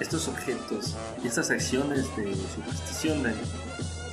Estos 0.00 0.28
objetos 0.28 0.96
y 1.22 1.28
estas 1.28 1.50
acciones 1.50 2.14
de 2.16 2.34
superstición, 2.34 3.22
Dani, 3.22 3.40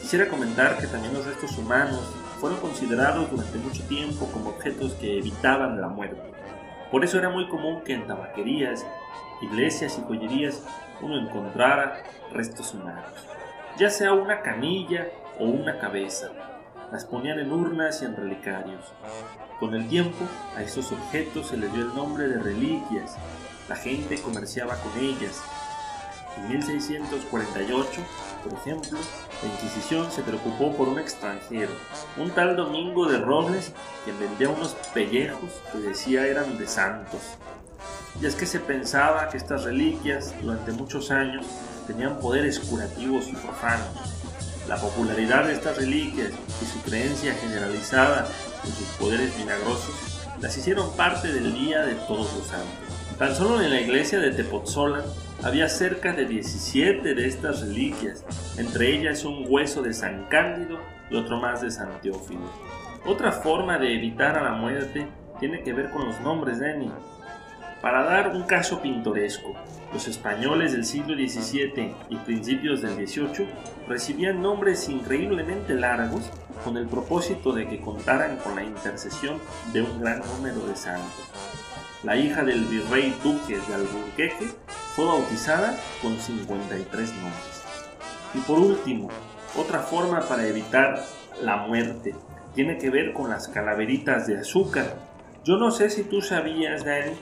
quisiera 0.02 0.28
comentar 0.28 0.78
que 0.78 0.88
también 0.88 1.14
los 1.14 1.26
restos 1.26 1.58
humanos 1.58 2.02
fueron 2.40 2.60
considerados 2.60 3.32
durante 3.32 3.58
mucho 3.58 3.84
tiempo 3.84 4.30
como 4.32 4.50
objetos 4.52 4.94
que 4.94 5.18
evitaban 5.18 5.80
la 5.82 5.88
muerte. 5.88 6.22
Por 6.92 7.04
eso 7.04 7.18
era 7.18 7.30
muy 7.30 7.48
común 7.48 7.82
que 7.84 7.94
en 7.94 8.06
tabaquerías, 8.08 8.86
iglesias 9.42 9.98
y 9.98 10.08
joyerías 10.08 10.62
uno 11.02 11.20
encontrara 11.20 12.04
restos 12.32 12.74
humanos, 12.74 13.12
ya 13.78 13.90
sea 13.90 14.14
una 14.14 14.42
camilla 14.42 15.08
o 15.40 15.46
una 15.46 15.80
cabeza. 15.80 16.30
Las 16.92 17.06
ponían 17.06 17.40
en 17.40 17.52
urnas 17.52 18.02
y 18.02 18.06
en 18.06 18.16
relicarios. 18.16 18.94
Con 19.60 19.74
el 19.74 19.88
tiempo, 19.90 20.26
a 20.56 20.62
estos 20.62 20.92
objetos 20.92 21.48
se 21.48 21.58
les 21.58 21.72
dio 21.74 21.84
el 21.84 21.94
nombre 21.94 22.28
de 22.28 22.40
reliquias. 22.40 23.18
La 23.68 23.76
gente 23.76 24.22
comerciaba 24.22 24.76
con 24.76 24.98
ellas. 25.04 25.42
En 26.38 26.50
1648, 26.50 28.02
por 28.44 28.54
ejemplo, 28.54 29.00
la 29.44 29.50
Inquisición 29.50 30.12
se 30.12 30.24
preocupó 30.24 30.76
por 30.76 30.88
un 30.88 31.00
extranjero, 31.00 31.72
un 32.18 32.32
tal 32.32 32.56
Domingo 32.56 33.08
de 33.08 33.20
Robles, 33.20 33.72
quien 34.04 34.20
vendía 34.20 34.50
unos 34.50 34.76
pellejos 34.94 35.52
que 35.72 35.80
decía 35.80 36.26
eran 36.26 36.58
de 36.58 36.68
santos. 36.68 37.22
Y 38.22 38.26
es 38.26 38.36
que 38.36 38.46
se 38.46 38.60
pensaba 38.60 39.30
que 39.30 39.38
estas 39.38 39.64
reliquias, 39.64 40.34
durante 40.42 40.72
muchos 40.72 41.12
años, 41.12 41.46
tenían 41.86 42.20
poderes 42.20 42.60
curativos 42.60 43.28
y 43.28 43.34
profanos. 43.34 43.88
La 44.68 44.78
popularidad 44.78 45.46
de 45.46 45.54
estas 45.54 45.78
reliquias 45.78 46.32
y 46.62 46.66
su 46.66 46.82
creencia 46.82 47.34
generalizada 47.36 48.28
en 48.64 48.72
sus 48.72 48.88
poderes 48.98 49.38
milagrosos 49.38 50.18
las 50.42 50.58
hicieron 50.58 50.96
parte 50.96 51.32
del 51.32 51.54
Día 51.54 51.86
de 51.86 51.96
Todos 51.96 52.34
los 52.34 52.48
Santos. 52.48 52.87
Tan 53.18 53.34
solo 53.34 53.62
en 53.64 53.72
la 53.72 53.82
iglesia 53.82 54.20
de 54.20 54.30
Tepoztlán 54.30 55.02
había 55.44 55.68
cerca 55.70 56.14
de 56.14 56.26
17 56.26 57.16
de 57.16 57.28
estas 57.28 57.62
reliquias, 57.62 58.24
entre 58.60 58.96
ellas 58.96 59.26
un 59.26 59.44
hueso 59.48 59.82
de 59.82 59.92
San 59.96 60.26
Cándido 60.30 60.78
y 61.10 61.16
otro 61.16 61.40
más 61.40 61.62
de 61.62 61.72
San 61.72 62.00
Teófilo. 62.00 62.52
Otra 63.08 63.32
forma 63.32 63.80
de 63.80 63.96
evitar 63.96 64.38
a 64.38 64.44
la 64.44 64.52
muerte 64.52 65.08
tiene 65.40 65.64
que 65.64 65.74
ver 65.74 65.90
con 65.90 66.06
los 66.06 66.22
nombres 66.22 66.60
de 66.60 66.74
Eni. 66.74 66.92
Para 67.82 68.04
dar 68.04 68.36
un 68.36 68.44
caso 68.44 68.84
pintoresco, 68.84 69.56
los 69.92 70.08
españoles 70.08 70.74
del 70.74 70.86
siglo 70.86 71.16
XVII 71.16 71.96
y 72.10 72.16
principios 72.18 72.84
del 72.84 73.08
XVIII 73.08 73.48
recibían 73.88 74.44
nombres 74.44 74.90
increíblemente 74.90 75.74
largos 75.74 76.30
con 76.64 76.78
el 76.78 76.86
propósito 76.86 77.52
de 77.52 77.68
que 77.68 77.82
contaran 77.82 78.38
con 78.38 78.56
la 78.56 78.64
intercesión 78.64 79.40
de 79.74 79.82
un 79.82 80.02
gran 80.02 80.22
número 80.36 80.68
de 80.68 80.76
santos. 80.76 81.32
La 82.04 82.16
hija 82.16 82.44
del 82.44 82.66
virrey 82.66 83.16
duque 83.24 83.58
de 83.58 83.74
Alburquerque 83.74 84.48
fue 84.96 85.06
bautizada 85.06 85.76
con 86.02 86.16
53 86.18 87.14
nombres. 87.14 87.64
Y 88.36 88.40
por 88.40 88.60
último, 88.60 89.10
otra 89.58 89.80
forma 89.80 90.22
para 90.22 90.46
evitar 90.46 91.04
la 91.42 91.58
muerte 91.58 92.14
tiene 92.54 92.78
que 92.78 92.92
ver 92.92 93.14
con 93.14 93.32
las 93.32 93.48
calaveritas 93.48 94.28
de 94.28 94.38
azúcar. 94.38 94.96
Yo 95.44 95.58
no 95.58 95.72
sé 95.72 95.90
si 95.90 96.04
tú 96.04 96.22
sabías, 96.22 96.86
Dani, 96.86 97.14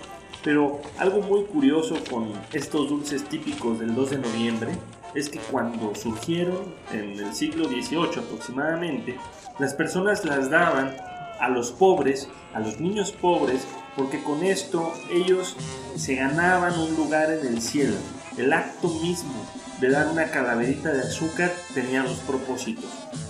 pero 0.43 0.81
algo 0.97 1.21
muy 1.21 1.45
curioso 1.45 1.95
con 2.09 2.33
estos 2.51 2.89
dulces 2.89 3.23
típicos 3.23 3.79
del 3.79 3.95
2 3.95 4.09
de 4.09 4.17
noviembre 4.17 4.71
es 5.13 5.29
que 5.29 5.39
cuando 5.39 5.95
surgieron 5.95 6.75
en 6.91 7.17
el 7.17 7.33
siglo 7.33 7.65
XVIII 7.69 8.19
aproximadamente, 8.19 9.15
las 9.57 9.73
personas 9.73 10.25
las 10.25 10.49
daban 10.49 10.95
a 11.39 11.49
los 11.49 11.71
pobres, 11.71 12.29
a 12.53 12.59
los 12.59 12.79
niños 12.79 13.11
pobres, 13.11 13.61
porque 13.95 14.21
con 14.23 14.43
esto 14.43 14.93
ellos 15.11 15.55
se 15.95 16.15
ganaban 16.15 16.77
un 16.79 16.95
lugar 16.95 17.31
en 17.31 17.45
el 17.47 17.61
cielo. 17.61 17.95
El 18.37 18.51
acto 18.53 18.89
mismo 18.89 19.45
de 19.79 19.89
dar 19.89 20.07
una 20.07 20.25
calaverita 20.25 20.91
de 20.91 21.01
azúcar 21.01 21.53
tenía 21.73 22.03
dos 22.03 22.19
propósitos. 22.19 22.89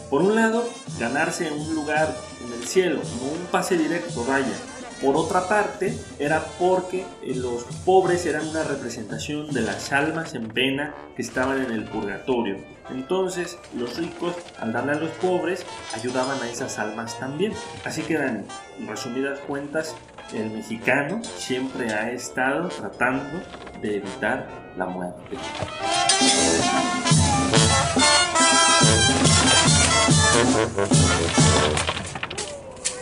Por 0.09 0.21
un 0.21 0.35
lado, 0.35 0.67
ganarse 0.99 1.51
un 1.51 1.73
lugar 1.73 2.15
en 2.45 2.53
el 2.53 2.67
cielo, 2.67 3.01
como 3.01 3.31
un 3.31 3.45
pase 3.51 3.77
directo, 3.77 4.23
vaya. 4.25 4.53
Por 5.01 5.17
otra 5.17 5.47
parte, 5.47 5.97
era 6.19 6.45
porque 6.57 7.05
los 7.23 7.63
pobres 7.83 8.25
eran 8.25 8.47
una 8.47 8.63
representación 8.63 9.51
de 9.51 9.61
las 9.61 9.91
almas 9.91 10.33
en 10.35 10.47
pena 10.47 10.95
que 11.15 11.21
estaban 11.21 11.61
en 11.61 11.71
el 11.71 11.83
purgatorio. 11.83 12.74
Entonces 12.89 13.57
los 13.73 13.97
ricos, 13.97 14.35
al 14.59 14.73
darle 14.73 14.93
a 14.93 14.95
los 14.95 15.11
pobres, 15.11 15.65
ayudaban 15.93 16.41
a 16.41 16.49
esas 16.49 16.77
almas 16.79 17.17
también. 17.19 17.53
Así 17.83 18.01
que 18.03 18.15
en 18.15 18.45
resumidas 18.87 19.39
cuentas, 19.39 19.95
el 20.33 20.49
mexicano 20.51 21.21
siempre 21.23 21.91
ha 21.93 22.11
estado 22.11 22.69
tratando 22.69 23.41
de 23.81 23.97
evitar 23.97 24.47
la 24.77 24.85
muerte. 24.85 25.37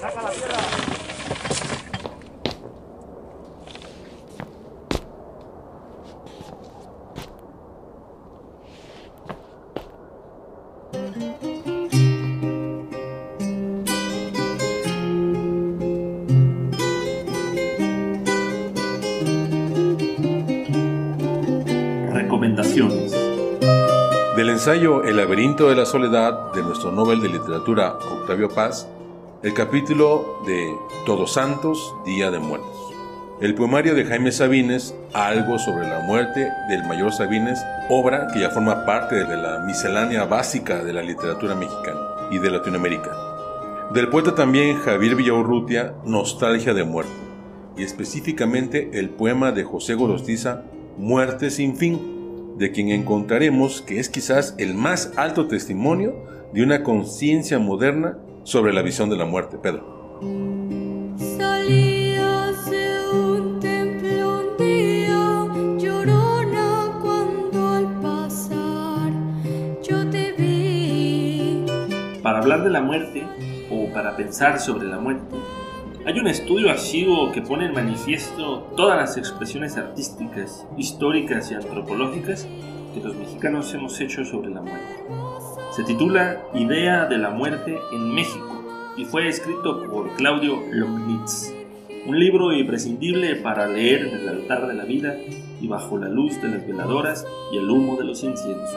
¡Saca 0.01 0.21
la 0.21 0.29
piedra! 0.29 0.82
Ensayo 24.64 25.03
El 25.03 25.18
laberinto 25.18 25.68
de 25.68 25.76
la 25.76 25.86
soledad 25.86 26.53
de 26.53 26.64
nuestro 26.64 26.89
Nobel 26.89 27.20
de 27.20 27.28
Literatura 27.28 27.97
Octavio 27.97 28.47
Paz, 28.47 28.88
el 29.41 29.53
capítulo 29.53 30.39
de 30.47 30.74
Todos 31.05 31.34
Santos, 31.34 31.93
Día 32.05 32.32
de 32.32 32.39
Muertos. 32.39 32.93
El 33.41 33.55
poemario 33.55 33.93
de 33.93 34.05
Jaime 34.05 34.32
Sabines, 34.32 34.95
Algo 35.11 35.59
sobre 35.59 35.86
la 35.89 35.99
muerte 35.99 36.47
del 36.70 36.86
mayor 36.86 37.11
Sabines, 37.11 37.59
obra 37.89 38.28
que 38.32 38.39
ya 38.39 38.51
forma 38.51 38.86
parte 38.86 39.26
de 39.26 39.36
la 39.36 39.59
miscelánea 39.68 40.24
básica 40.24 40.82
de 40.82 40.93
la 40.93 41.01
literatura 41.01 41.55
mexicana 41.55 41.99
y 42.32 42.39
de 42.39 42.49
Latinoamérica. 42.49 43.11
Del 43.93 44.07
poeta 44.07 44.34
también 44.34 44.80
Javier 44.80 45.18
Villaurrutia, 45.18 45.95
Nostalgia 46.05 46.74
de 46.74 46.86
muerte, 46.86 47.11
y 47.76 47.84
específicamente 47.84 48.91
el 48.93 49.09
poema 49.09 49.51
de 49.51 49.66
José 49.66 49.95
Gorostiza, 49.95 50.61
Muerte 50.97 51.49
sin 51.49 51.76
fin, 51.76 52.12
de 52.58 52.72
quien 52.72 52.89
encontraremos 52.89 53.82
que 53.82 53.99
es 53.99 54.10
quizás 54.10 54.56
el 54.58 54.76
más 54.76 55.14
alto 55.16 55.47
testimonio 55.47 56.14
de 56.54 56.64
una 56.64 56.84
conciencia 56.84 57.60
moderna 57.60 58.18
sobre 58.43 58.74
la 58.74 58.82
visión 58.82 59.10
de 59.10 59.18
la 59.18 59.26
muerte, 59.26 59.58
Pedro. 59.58 60.20
Salías 61.38 62.70
de 62.70 63.10
un 63.12 63.60
templo 63.60 64.39
un 64.39 64.58
día, 64.58 65.47
llorona 65.78 66.99
cuando 67.01 67.68
al 67.68 67.99
pasar 68.01 69.12
yo 69.82 70.10
te 70.10 70.34
vi. 70.34 71.66
Para 72.22 72.39
hablar 72.39 72.64
de 72.64 72.70
la 72.70 72.82
muerte, 72.82 73.24
o 73.72 73.91
para 73.93 74.16
pensar 74.16 74.60
sobre 74.60 74.88
la 74.88 74.99
muerte, 74.99 75.36
hay 76.06 76.20
un 76.20 76.28
estudio 76.28 76.70
asiduo 76.70 77.32
que 77.32 77.41
pone 77.41 77.66
en 77.66 77.74
manifiesto 77.74 78.68
todas 78.76 78.97
las 78.97 79.18
expresiones 79.18 79.78
artísticas, 79.78 80.68
históricas 80.78 81.49
y 81.51 81.56
antropológicas 81.56 82.45
que 82.93 82.99
los 82.99 83.16
mexicanos 83.16 83.74
hemos 83.74 83.99
hecho 84.01 84.26
sobre 84.26 84.49
la 84.49 84.62
muerte. 84.62 84.95
Se 85.72 85.84
titula 85.84 86.43
Idea 86.54 87.06
de 87.06 87.18
la 87.18 87.30
muerte 87.30 87.80
en 87.93 88.14
México 88.14 88.64
y 88.97 89.06
fue 89.06 89.30
escrito 89.30 89.88
por 89.89 90.14
Claudio 90.16 90.62
Lomnitz, 90.72 91.54
un 92.06 92.20
libro 92.20 92.51
imprescindible 92.51 93.38
para 93.38 93.66
leer 93.68 94.08
en 94.08 94.20
el 94.20 94.30
altar 94.30 94.68
de 94.68 94.74
la 94.74 94.84
vida 94.84 95.16
y 95.62 95.68
bajo 95.68 95.97
la 95.97 96.10
luz 96.10 96.41
de 96.41 96.49
las 96.49 96.68
veladoras 96.68 97.26
y 97.54 97.58
el 97.58 97.70
humo 97.70 97.95
de 97.95 98.04
los 98.04 98.22
inciensos. 98.24 98.76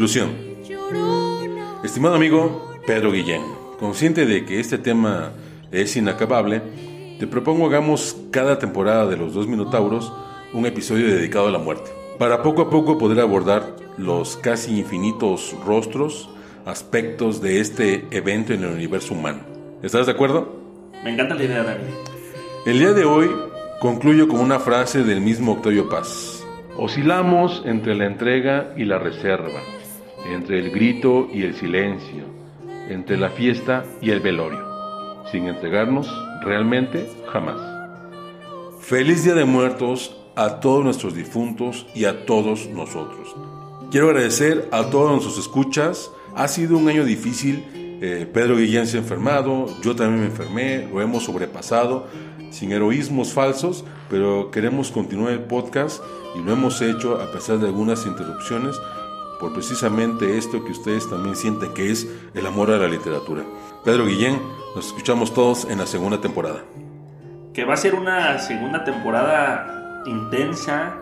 Conclusión. 0.00 0.30
Estimado 1.84 2.14
amigo 2.14 2.72
Pedro 2.86 3.12
Guillén, 3.12 3.42
consciente 3.78 4.24
de 4.24 4.46
que 4.46 4.58
este 4.58 4.78
tema 4.78 5.32
es 5.72 5.94
inacabable, 5.94 6.62
te 7.18 7.26
propongo 7.26 7.66
hagamos 7.66 8.16
cada 8.30 8.58
temporada 8.58 9.06
de 9.06 9.18
los 9.18 9.34
dos 9.34 9.46
Minotauros 9.46 10.10
un 10.54 10.64
episodio 10.64 11.06
dedicado 11.06 11.48
a 11.48 11.50
la 11.50 11.58
muerte, 11.58 11.90
para 12.18 12.42
poco 12.42 12.62
a 12.62 12.70
poco 12.70 12.96
poder 12.96 13.20
abordar 13.20 13.76
los 13.98 14.38
casi 14.38 14.78
infinitos 14.78 15.54
rostros, 15.66 16.30
aspectos 16.64 17.42
de 17.42 17.60
este 17.60 18.06
evento 18.10 18.54
en 18.54 18.64
el 18.64 18.70
universo 18.70 19.12
humano. 19.12 19.40
¿Estás 19.82 20.06
de 20.06 20.12
acuerdo? 20.12 20.62
Me 21.04 21.12
encanta 21.12 21.34
la 21.34 21.44
idea, 21.44 21.62
Dani. 21.62 21.84
El 22.64 22.78
día 22.78 22.94
de 22.94 23.04
hoy 23.04 23.30
concluyo 23.80 24.28
con 24.28 24.40
una 24.40 24.60
frase 24.60 25.04
del 25.04 25.20
mismo 25.20 25.52
Octavio 25.52 25.90
Paz. 25.90 26.42
Oscilamos 26.78 27.62
entre 27.66 27.94
la 27.94 28.06
entrega 28.06 28.72
y 28.78 28.86
la 28.86 28.98
reserva, 28.98 29.60
entre 30.30 30.60
el 30.60 30.70
grito 30.70 31.28
y 31.32 31.42
el 31.42 31.54
silencio, 31.54 32.24
entre 32.88 33.16
la 33.16 33.30
fiesta 33.30 33.84
y 34.00 34.10
el 34.10 34.20
velorio, 34.20 34.64
sin 35.30 35.48
entregarnos 35.48 36.08
realmente 36.42 37.06
jamás. 37.32 37.60
Feliz 38.80 39.24
Día 39.24 39.34
de 39.34 39.44
Muertos 39.44 40.16
a 40.36 40.60
todos 40.60 40.84
nuestros 40.84 41.14
difuntos 41.14 41.86
y 41.94 42.04
a 42.04 42.24
todos 42.24 42.68
nosotros. 42.68 43.34
Quiero 43.90 44.08
agradecer 44.08 44.68
a 44.70 44.84
todos 44.84 45.10
nuestros 45.10 45.38
escuchas. 45.38 46.10
Ha 46.36 46.48
sido 46.48 46.78
un 46.78 46.88
año 46.88 47.04
difícil. 47.04 47.64
Eh, 48.02 48.26
Pedro 48.32 48.56
Guillén 48.56 48.86
se 48.86 48.96
ha 48.96 49.00
enfermado, 49.00 49.66
yo 49.82 49.94
también 49.94 50.20
me 50.20 50.26
enfermé, 50.26 50.88
lo 50.90 51.02
hemos 51.02 51.24
sobrepasado 51.24 52.06
sin 52.50 52.72
heroísmos 52.72 53.32
falsos, 53.32 53.84
pero 54.08 54.50
queremos 54.50 54.90
continuar 54.90 55.32
el 55.32 55.40
podcast 55.40 56.02
y 56.34 56.42
lo 56.42 56.52
hemos 56.52 56.80
hecho 56.82 57.20
a 57.20 57.30
pesar 57.30 57.58
de 57.58 57.66
algunas 57.66 58.06
interrupciones 58.06 58.76
por 59.40 59.52
precisamente 59.52 60.36
esto 60.36 60.62
que 60.64 60.72
ustedes 60.72 61.08
también 61.08 61.34
sienten 61.34 61.72
que 61.72 61.90
es 61.90 62.06
el 62.34 62.46
amor 62.46 62.70
a 62.70 62.76
la 62.76 62.86
literatura. 62.86 63.42
Pedro 63.84 64.06
Guillén, 64.06 64.40
nos 64.76 64.88
escuchamos 64.88 65.32
todos 65.32 65.64
en 65.64 65.78
la 65.78 65.86
segunda 65.86 66.20
temporada. 66.20 66.62
que 67.52 67.64
va 67.64 67.74
a 67.74 67.76
ser 67.76 67.94
una 67.96 68.38
segunda 68.38 68.84
temporada 68.84 70.02
intensa 70.06 70.94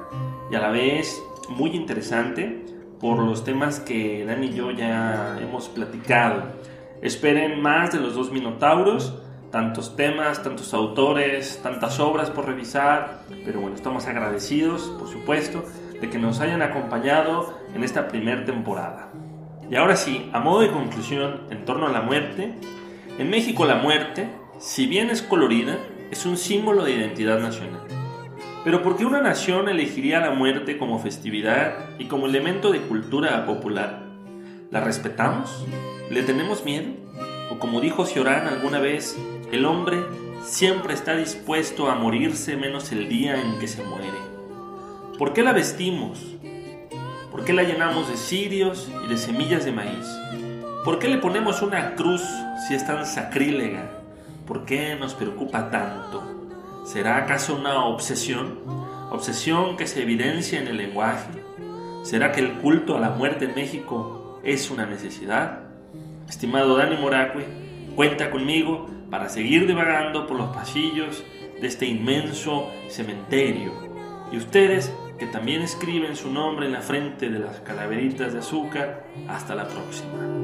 y 0.50 0.54
a 0.54 0.60
la 0.60 0.70
vez 0.70 1.22
muy 1.50 1.70
interesante 1.70 2.64
por 3.00 3.18
los 3.18 3.44
temas 3.44 3.80
que 3.80 4.24
Dan 4.24 4.42
y 4.44 4.54
yo 4.54 4.70
ya 4.70 5.38
hemos 5.40 5.68
platicado. 5.68 6.44
Esperen 7.02 7.60
más 7.60 7.92
de 7.92 8.00
los 8.00 8.14
dos 8.14 8.32
Minotauros, 8.32 9.14
tantos 9.50 9.94
temas, 9.94 10.42
tantos 10.42 10.72
autores, 10.74 11.60
tantas 11.62 12.00
obras 12.00 12.30
por 12.30 12.46
revisar, 12.46 13.22
pero 13.44 13.60
bueno, 13.60 13.76
estamos 13.76 14.06
agradecidos, 14.06 14.92
por 14.98 15.08
supuesto, 15.08 15.64
de 16.00 16.10
que 16.10 16.18
nos 16.18 16.40
hayan 16.40 16.62
acompañado 16.62 17.57
en 17.74 17.84
esta 17.84 18.08
primera 18.08 18.44
temporada. 18.44 19.10
Y 19.70 19.76
ahora 19.76 19.96
sí, 19.96 20.30
a 20.32 20.40
modo 20.40 20.60
de 20.60 20.70
conclusión 20.70 21.42
en 21.50 21.64
torno 21.64 21.86
a 21.86 21.92
la 21.92 22.00
muerte, 22.00 22.54
en 23.18 23.30
México 23.30 23.66
la 23.66 23.76
muerte, 23.76 24.28
si 24.58 24.86
bien 24.86 25.10
es 25.10 25.22
colorida, 25.22 25.76
es 26.10 26.24
un 26.24 26.36
símbolo 26.36 26.84
de 26.84 26.92
identidad 26.92 27.38
nacional. 27.40 27.82
Pero 28.64 28.82
¿por 28.82 28.96
qué 28.96 29.04
una 29.04 29.20
nación 29.20 29.68
elegiría 29.68 30.20
la 30.20 30.30
muerte 30.30 30.78
como 30.78 30.98
festividad 30.98 31.90
y 31.98 32.06
como 32.06 32.26
elemento 32.26 32.72
de 32.72 32.80
cultura 32.80 33.46
popular? 33.46 34.04
¿La 34.70 34.80
respetamos? 34.80 35.66
¿Le 36.10 36.22
tenemos 36.22 36.64
miedo? 36.64 36.88
O 37.50 37.58
como 37.58 37.80
dijo 37.80 38.04
Ciorán 38.04 38.46
alguna 38.46 38.78
vez, 38.78 39.18
el 39.52 39.64
hombre 39.64 39.98
siempre 40.42 40.94
está 40.94 41.16
dispuesto 41.16 41.90
a 41.90 41.94
morirse 41.94 42.56
menos 42.56 42.92
el 42.92 43.08
día 43.08 43.40
en 43.40 43.58
que 43.58 43.68
se 43.68 43.82
muere. 43.82 44.08
¿Por 45.18 45.32
qué 45.32 45.42
la 45.42 45.52
vestimos? 45.52 46.37
¿Por 47.30 47.44
qué 47.44 47.52
la 47.52 47.62
llenamos 47.62 48.08
de 48.08 48.16
cirios 48.16 48.88
y 49.04 49.08
de 49.08 49.16
semillas 49.16 49.64
de 49.64 49.72
maíz? 49.72 50.06
¿Por 50.84 50.98
qué 50.98 51.08
le 51.08 51.18
ponemos 51.18 51.60
una 51.60 51.94
cruz 51.94 52.22
si 52.66 52.74
es 52.74 52.86
tan 52.86 53.04
sacrílega? 53.04 53.90
¿Por 54.46 54.64
qué 54.64 54.96
nos 54.96 55.14
preocupa 55.14 55.70
tanto? 55.70 56.22
¿Será 56.86 57.18
acaso 57.18 57.56
una 57.56 57.84
obsesión? 57.84 58.60
¿Obsesión 59.10 59.76
que 59.76 59.86
se 59.86 60.02
evidencia 60.02 60.58
en 60.58 60.68
el 60.68 60.78
lenguaje? 60.78 61.30
¿Será 62.02 62.32
que 62.32 62.40
el 62.40 62.54
culto 62.54 62.96
a 62.96 63.00
la 63.00 63.10
muerte 63.10 63.44
en 63.44 63.54
México 63.54 64.40
es 64.42 64.70
una 64.70 64.86
necesidad? 64.86 65.60
Estimado 66.28 66.76
Dani 66.76 66.96
Moracue, 66.96 67.44
cuenta 67.94 68.30
conmigo 68.30 68.88
para 69.10 69.28
seguir 69.28 69.66
divagando 69.66 70.26
por 70.26 70.38
los 70.38 70.54
pasillos 70.54 71.22
de 71.60 71.66
este 71.66 71.86
inmenso 71.86 72.70
cementerio. 72.88 73.72
Y 74.32 74.38
ustedes, 74.38 74.92
que 75.18 75.26
también 75.26 75.62
escriben 75.62 76.16
su 76.16 76.32
nombre 76.32 76.66
en 76.66 76.72
la 76.72 76.80
frente 76.80 77.28
de 77.28 77.40
las 77.40 77.60
calaveritas 77.60 78.32
de 78.32 78.38
azúcar, 78.38 79.04
hasta 79.28 79.54
la 79.54 79.66
próxima. 79.66 80.38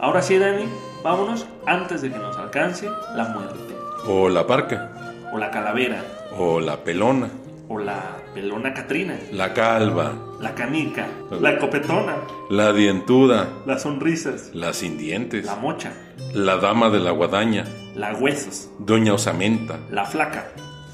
Ahora 0.00 0.22
sí, 0.22 0.38
Dani, 0.38 0.64
vámonos 1.02 1.46
antes 1.66 2.02
de 2.02 2.10
que 2.10 2.18
nos 2.18 2.36
alcance 2.36 2.88
la 3.14 3.28
muerte, 3.28 3.74
O 4.06 4.28
la 4.28 4.46
parca, 4.46 4.90
o 5.32 5.38
la 5.38 5.50
calavera, 5.50 6.02
o 6.36 6.60
la 6.60 6.78
pelona, 6.78 7.28
o 7.72 7.78
la 7.78 8.18
pelona 8.34 8.74
Catrina, 8.74 9.16
la 9.32 9.54
calva, 9.54 10.12
la 10.40 10.54
canica, 10.54 11.06
la 11.40 11.58
copetona, 11.58 12.16
la 12.50 12.72
dientuda, 12.72 13.48
las 13.66 13.82
sonrisas, 13.82 14.50
la 14.52 14.72
sin 14.74 14.98
dientes, 14.98 15.46
la 15.46 15.56
mocha, 15.56 15.92
la 16.34 16.56
dama 16.56 16.90
de 16.90 17.00
la 17.00 17.12
guadaña, 17.12 17.64
la 17.94 18.12
huesos, 18.14 18.68
doña 18.78 19.14
osamenta, 19.14 19.78
la 19.90 20.04
flaca, 20.04 20.48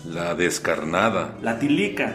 la 0.04 0.34
descarnada, 0.36 1.36
la 1.42 1.58
tilica, 1.58 2.14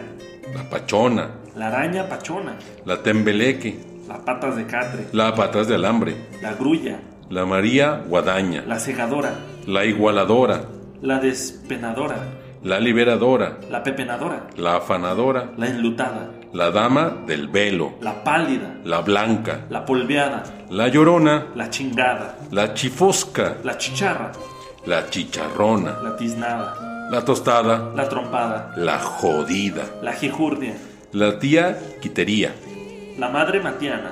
la 0.54 0.68
pachona, 0.70 1.28
la 1.56 1.66
araña 1.66 2.08
pachona, 2.08 2.56
la 2.86 3.02
tembeleque, 3.02 3.78
la 4.08 4.24
patas 4.24 4.56
de 4.56 4.64
catre, 4.66 5.06
la 5.12 5.34
patas 5.34 5.68
de 5.68 5.74
alambre, 5.74 6.16
la 6.40 6.54
grulla, 6.54 7.00
la 7.28 7.44
María 7.44 8.02
guadaña, 8.08 8.64
la 8.66 8.78
segadora, 8.78 9.34
la 9.66 9.84
igualadora, 9.84 10.64
la 11.02 11.20
despenadora, 11.20 12.16
la 12.64 12.80
liberadora, 12.80 13.58
la 13.70 13.82
pepenadora, 13.82 14.46
la 14.56 14.76
afanadora, 14.76 15.52
la 15.58 15.66
enlutada, 15.66 16.30
la 16.54 16.70
dama 16.70 17.14
del 17.26 17.48
velo, 17.48 17.92
la 18.00 18.24
pálida, 18.24 18.78
la 18.84 19.02
blanca, 19.02 19.66
la 19.68 19.84
polveada, 19.84 20.42
la 20.70 20.88
llorona, 20.88 21.48
la 21.54 21.68
chingada, 21.68 22.38
la 22.50 22.72
chifosca, 22.72 23.58
la 23.62 23.76
chicharra, 23.76 24.32
la 24.86 25.10
chicharrona, 25.10 25.98
la 26.02 26.16
tiznada, 26.16 27.08
la 27.10 27.22
tostada, 27.22 27.92
la 27.94 28.08
trompada, 28.08 28.72
la 28.78 28.98
jodida, 28.98 29.84
la 30.02 30.14
jijurdia, 30.14 30.74
la 31.12 31.38
tía 31.38 31.78
quitería, 32.00 32.54
la 33.18 33.28
madre 33.28 33.60
matiana, 33.60 34.10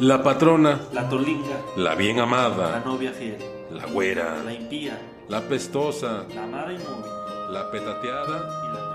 la 0.00 0.22
patrona, 0.22 0.80
la 0.94 1.06
tolinga, 1.06 1.60
la 1.76 1.94
bien 1.96 2.16
la 2.16 2.22
amada, 2.22 2.82
novia 2.82 3.12
fiel, 3.12 3.36
la 3.70 3.84
güera, 3.84 4.42
la 4.42 4.54
impía, 4.54 4.98
la 5.28 5.42
pestosa, 5.42 6.24
la 6.34 6.44
amada 6.44 6.72
inmóvil 6.72 7.19
la 7.50 7.64
petateada, 7.70 8.48
y 8.64 8.68
la 8.68 8.89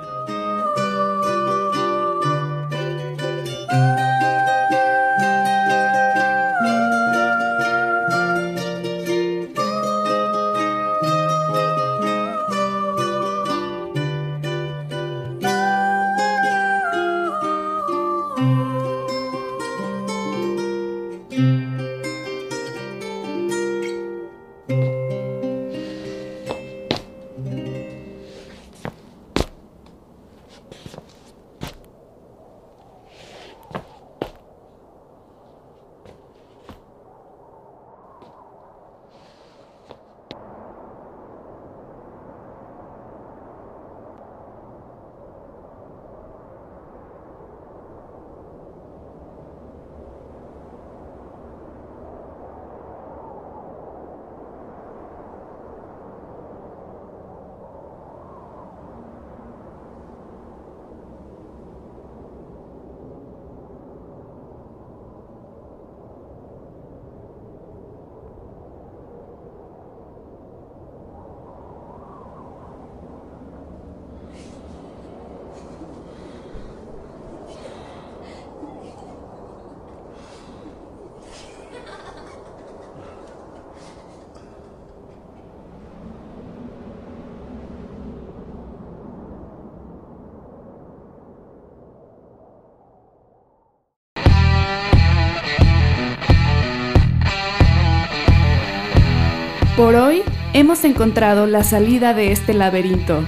hemos 100.55 100.85
encontrado 100.85 101.47
la 101.47 101.65
salida 101.65 102.13
de 102.13 102.31
este 102.31 102.53
laberinto. 102.53 103.25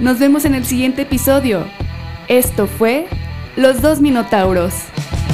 Nos 0.00 0.18
vemos 0.18 0.46
en 0.46 0.54
el 0.54 0.64
siguiente 0.64 1.02
episodio. 1.02 1.66
Esto 2.28 2.66
fue 2.66 3.08
Los 3.56 3.82
dos 3.82 4.00
Minotauros. 4.00 4.72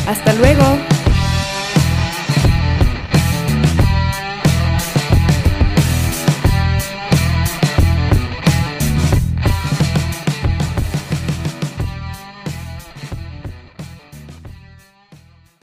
Hasta 0.09 0.33
luego. 0.35 0.65